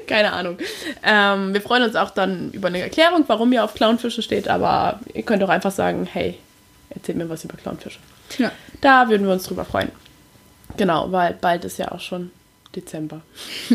Keine 0.07 0.33
Ahnung. 0.33 0.57
Ähm, 1.03 1.53
wir 1.53 1.61
freuen 1.61 1.83
uns 1.83 1.95
auch 1.95 2.11
dann 2.11 2.51
über 2.53 2.69
eine 2.69 2.81
Erklärung, 2.81 3.25
warum 3.27 3.53
ihr 3.53 3.63
auf 3.63 3.75
Clownfische 3.75 4.23
steht, 4.23 4.49
aber 4.49 5.01
ihr 5.13 5.23
könnt 5.23 5.43
auch 5.43 5.51
einfach 5.51 5.71
sagen, 5.71 6.09
hey, 6.11 6.39
erzählt 6.91 7.19
mir 7.19 7.29
was 7.29 7.45
über 7.45 7.59
Clownfische. 7.59 7.99
ja. 8.39 8.51
Da 8.81 9.11
würden 9.11 9.27
wir 9.27 9.35
uns 9.35 9.45
drüber 9.45 9.67
freuen. 9.67 9.91
Genau, 10.79 11.13
weil 11.13 11.35
bald 11.35 11.67
ist 11.67 11.79
ja 11.79 11.93
auch 11.93 12.01
schon 12.01 12.31
Dezember. 12.75 13.23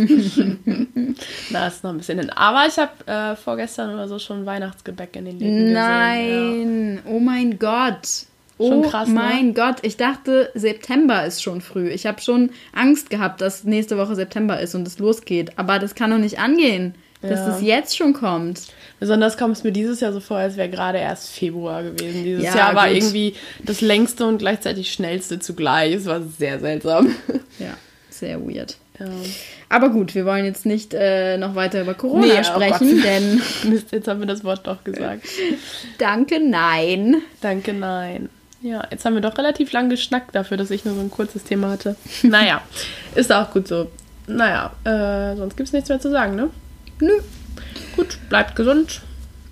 Na, 1.49 1.67
ist 1.67 1.83
noch 1.83 1.91
ein 1.91 1.97
bisschen 1.97 2.19
hin. 2.19 2.29
Aber 2.31 2.65
ich 2.67 2.77
habe 2.77 2.91
äh, 3.05 3.35
vorgestern 3.35 3.93
oder 3.93 4.07
so 4.07 4.19
schon 4.19 4.45
Weihnachtsgebäck 4.45 5.15
in 5.15 5.25
den 5.25 5.39
Läden 5.39 5.57
gesehen. 5.59 5.73
Ja. 5.75 5.87
Nein, 5.87 6.99
oh 7.05 7.19
mein 7.19 7.57
Gott. 7.59 8.07
Oh 8.59 8.69
Schon 8.71 8.81
krass, 8.89 9.07
ne? 9.07 9.13
mein 9.13 9.53
Gott, 9.53 9.75
ich 9.83 9.97
dachte, 9.97 10.49
September 10.55 11.23
ist 11.27 11.43
schon 11.43 11.61
früh. 11.61 11.89
Ich 11.89 12.07
habe 12.07 12.19
schon 12.21 12.49
Angst 12.73 13.11
gehabt, 13.11 13.39
dass 13.39 13.65
nächste 13.65 13.99
Woche 13.99 14.15
September 14.15 14.59
ist 14.59 14.73
und 14.73 14.87
es 14.87 14.97
losgeht. 14.97 15.51
Aber 15.59 15.77
das 15.77 15.93
kann 15.93 16.09
doch 16.09 16.17
nicht 16.17 16.39
angehen, 16.39 16.95
dass 17.21 17.41
Ja. 17.41 17.55
es 17.55 17.61
jetzt 17.61 17.95
schon 17.95 18.13
kommt. 18.13 18.61
Besonders 18.99 19.37
kommt 19.37 19.55
es 19.57 19.63
mir 19.63 19.71
dieses 19.71 19.99
Jahr 19.99 20.11
so 20.11 20.19
vor, 20.19 20.37
als 20.37 20.57
wäre 20.57 20.69
gerade 20.69 20.97
erst 20.97 21.29
Februar 21.29 21.83
gewesen. 21.83 22.23
Dieses 22.23 22.45
Ja, 22.45 22.55
Jahr 22.55 22.73
war 22.75 22.87
gut. 22.87 22.97
irgendwie 22.97 23.35
das 23.63 23.81
längste 23.81 24.25
und 24.25 24.39
gleichzeitig 24.39 24.91
schnellste 24.91 25.37
zugleich. 25.37 25.93
Es 25.93 26.07
war 26.07 26.21
sehr 26.23 26.59
seltsam. 26.59 27.15
Ja, 27.59 27.77
sehr 28.09 28.41
weird. 28.41 28.77
Ja. 28.99 29.05
Aber 29.69 29.89
gut, 29.89 30.15
wir 30.15 30.25
wollen 30.25 30.45
jetzt 30.45 30.65
nicht 30.65 30.93
äh, 30.93 31.37
noch 31.37 31.55
weiter 31.55 31.81
über 31.81 31.93
Corona 31.93 32.25
Nee, 32.25 32.39
oh 32.39 32.43
sprechen, 32.43 32.95
Gott. 32.95 33.03
denn 33.03 33.41
Mist, 33.69 33.91
jetzt 33.91 34.07
haben 34.07 34.19
wir 34.19 34.27
das 34.27 34.43
Wort 34.43 34.65
doch 34.65 34.83
gesagt. 34.83 35.27
danke, 35.97 36.39
nein. 36.39 37.17
Danke, 37.41 37.73
nein. 37.73 38.29
Ja, 38.61 38.83
jetzt 38.89 39.05
haben 39.05 39.13
wir 39.13 39.21
doch 39.21 39.37
relativ 39.37 39.71
lang 39.71 39.89
geschnackt 39.89 40.33
dafür, 40.33 40.57
dass 40.57 40.71
ich 40.71 40.83
nur 40.83 40.95
so 40.95 41.01
ein 41.01 41.11
kurzes 41.11 41.43
Thema 41.43 41.69
hatte. 41.69 41.95
Naja, 42.23 42.61
ist 43.15 43.31
auch 43.31 43.51
gut 43.51 43.67
so. 43.67 43.91
Naja, 44.25 44.71
äh, 44.83 45.35
sonst 45.37 45.55
gibt 45.57 45.67
es 45.67 45.73
nichts 45.73 45.89
mehr 45.89 45.99
zu 45.99 46.09
sagen, 46.09 46.35
ne? 46.35 46.49
Nö. 46.99 47.11
Gut, 47.95 48.17
bleibt 48.29 48.55
gesund, 48.55 49.01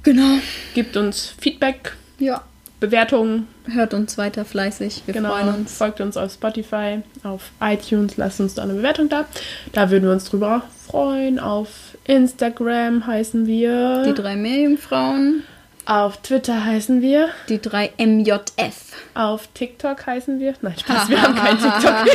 Genau. 0.04 0.40
gebt 0.74 0.98
uns 0.98 1.34
Feedback, 1.40 1.96
Ja, 2.20 2.44
Bewertungen, 2.80 3.48
hört 3.72 3.94
uns 3.94 4.18
weiter 4.18 4.46
fleißig. 4.46 5.04
Wir 5.06 5.14
genau, 5.14 5.32
freuen 5.32 5.56
uns. 5.56 5.78
folgt 5.78 6.02
uns 6.02 6.18
auf 6.18 6.34
Spotify, 6.34 7.02
auf 7.24 7.52
iTunes, 7.62 8.18
lasst 8.18 8.40
uns 8.40 8.56
da 8.56 8.64
eine 8.64 8.74
Bewertung 8.74 9.10
da. 9.10 9.26
Da 9.74 9.90
würden 9.90 10.06
wir 10.06 10.12
uns 10.12 10.26
drüber 10.26 10.64
freuen. 10.86 11.40
Auf 11.40 11.98
Instagram 12.06 13.08
heißen 13.08 13.48
wir. 13.48 14.04
Die 14.06 14.14
drei 14.14 14.36
Meerjungfrauen, 14.36 15.44
auf 15.86 16.18
Twitter 16.18 16.66
heißen 16.66 17.02
wir. 17.02 17.30
die 17.48 17.62
drei 17.62 17.92
MJF. 17.98 18.92
Auf 19.14 19.48
TikTok 19.54 20.06
heißen 20.06 20.40
wir. 20.40 20.56
Nein, 20.62 20.76
Spaß, 20.80 21.10
wir 21.10 21.22
haben 21.22 21.36
kein 21.36 21.58
TikTok. 21.60 22.06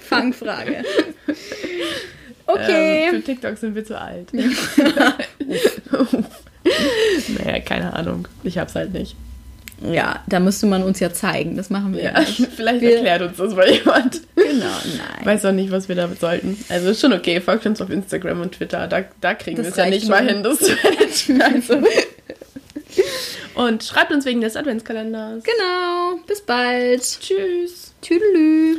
Fangfrage. 0.00 0.84
Okay. 2.46 3.06
Ähm, 3.06 3.14
für 3.14 3.22
TikTok 3.22 3.56
sind 3.56 3.74
wir 3.74 3.82
zu 3.84 3.98
alt. 3.98 4.28
naja, 4.34 5.14
keine 7.60 7.94
Ahnung. 7.94 8.28
Ich 8.42 8.58
hab's 8.58 8.74
halt 8.74 8.92
nicht. 8.92 9.16
Ja, 9.82 10.22
da 10.28 10.40
müsste 10.40 10.66
man 10.66 10.82
uns 10.82 11.00
ja 11.00 11.12
zeigen. 11.12 11.56
Das 11.56 11.70
machen 11.70 11.94
wir 11.94 12.02
ja, 12.02 12.20
nicht. 12.20 12.46
vielleicht 12.56 12.80
Wir- 12.80 12.96
erklärt 12.96 13.22
uns 13.22 13.36
das 13.38 13.54
mal 13.54 13.70
jemand. 13.70 14.20
Genau, 14.36 14.66
nein. 14.84 15.24
Weiß 15.26 15.44
auch 15.44 15.52
nicht, 15.52 15.70
was 15.70 15.88
wir 15.88 15.96
damit 15.96 16.20
sollten. 16.20 16.62
Also 16.68 16.90
ist 16.90 17.00
schon 17.00 17.12
okay, 17.12 17.40
folgt 17.40 17.66
uns 17.66 17.80
auf 17.80 17.90
Instagram 17.90 18.40
und 18.40 18.52
Twitter. 18.52 18.86
Da, 18.88 19.04
da 19.20 19.34
kriegen 19.34 19.62
wir 19.62 19.68
es 19.68 19.76
ja 19.76 19.86
nicht 19.86 20.08
mal 20.08 20.18
schon. 20.18 20.28
hin, 20.28 20.42
das 20.42 20.58
zu 20.58 20.72
managen. 20.82 21.42
Also. 21.42 21.86
Und 23.54 23.84
schreibt 23.84 24.12
uns 24.12 24.24
wegen 24.24 24.40
des 24.40 24.56
Adventskalenders. 24.56 25.42
Genau. 25.44 26.20
Bis 26.26 26.40
bald. 26.40 27.02
Tschüss. 27.02 27.92
Tüdelü. 28.00 28.78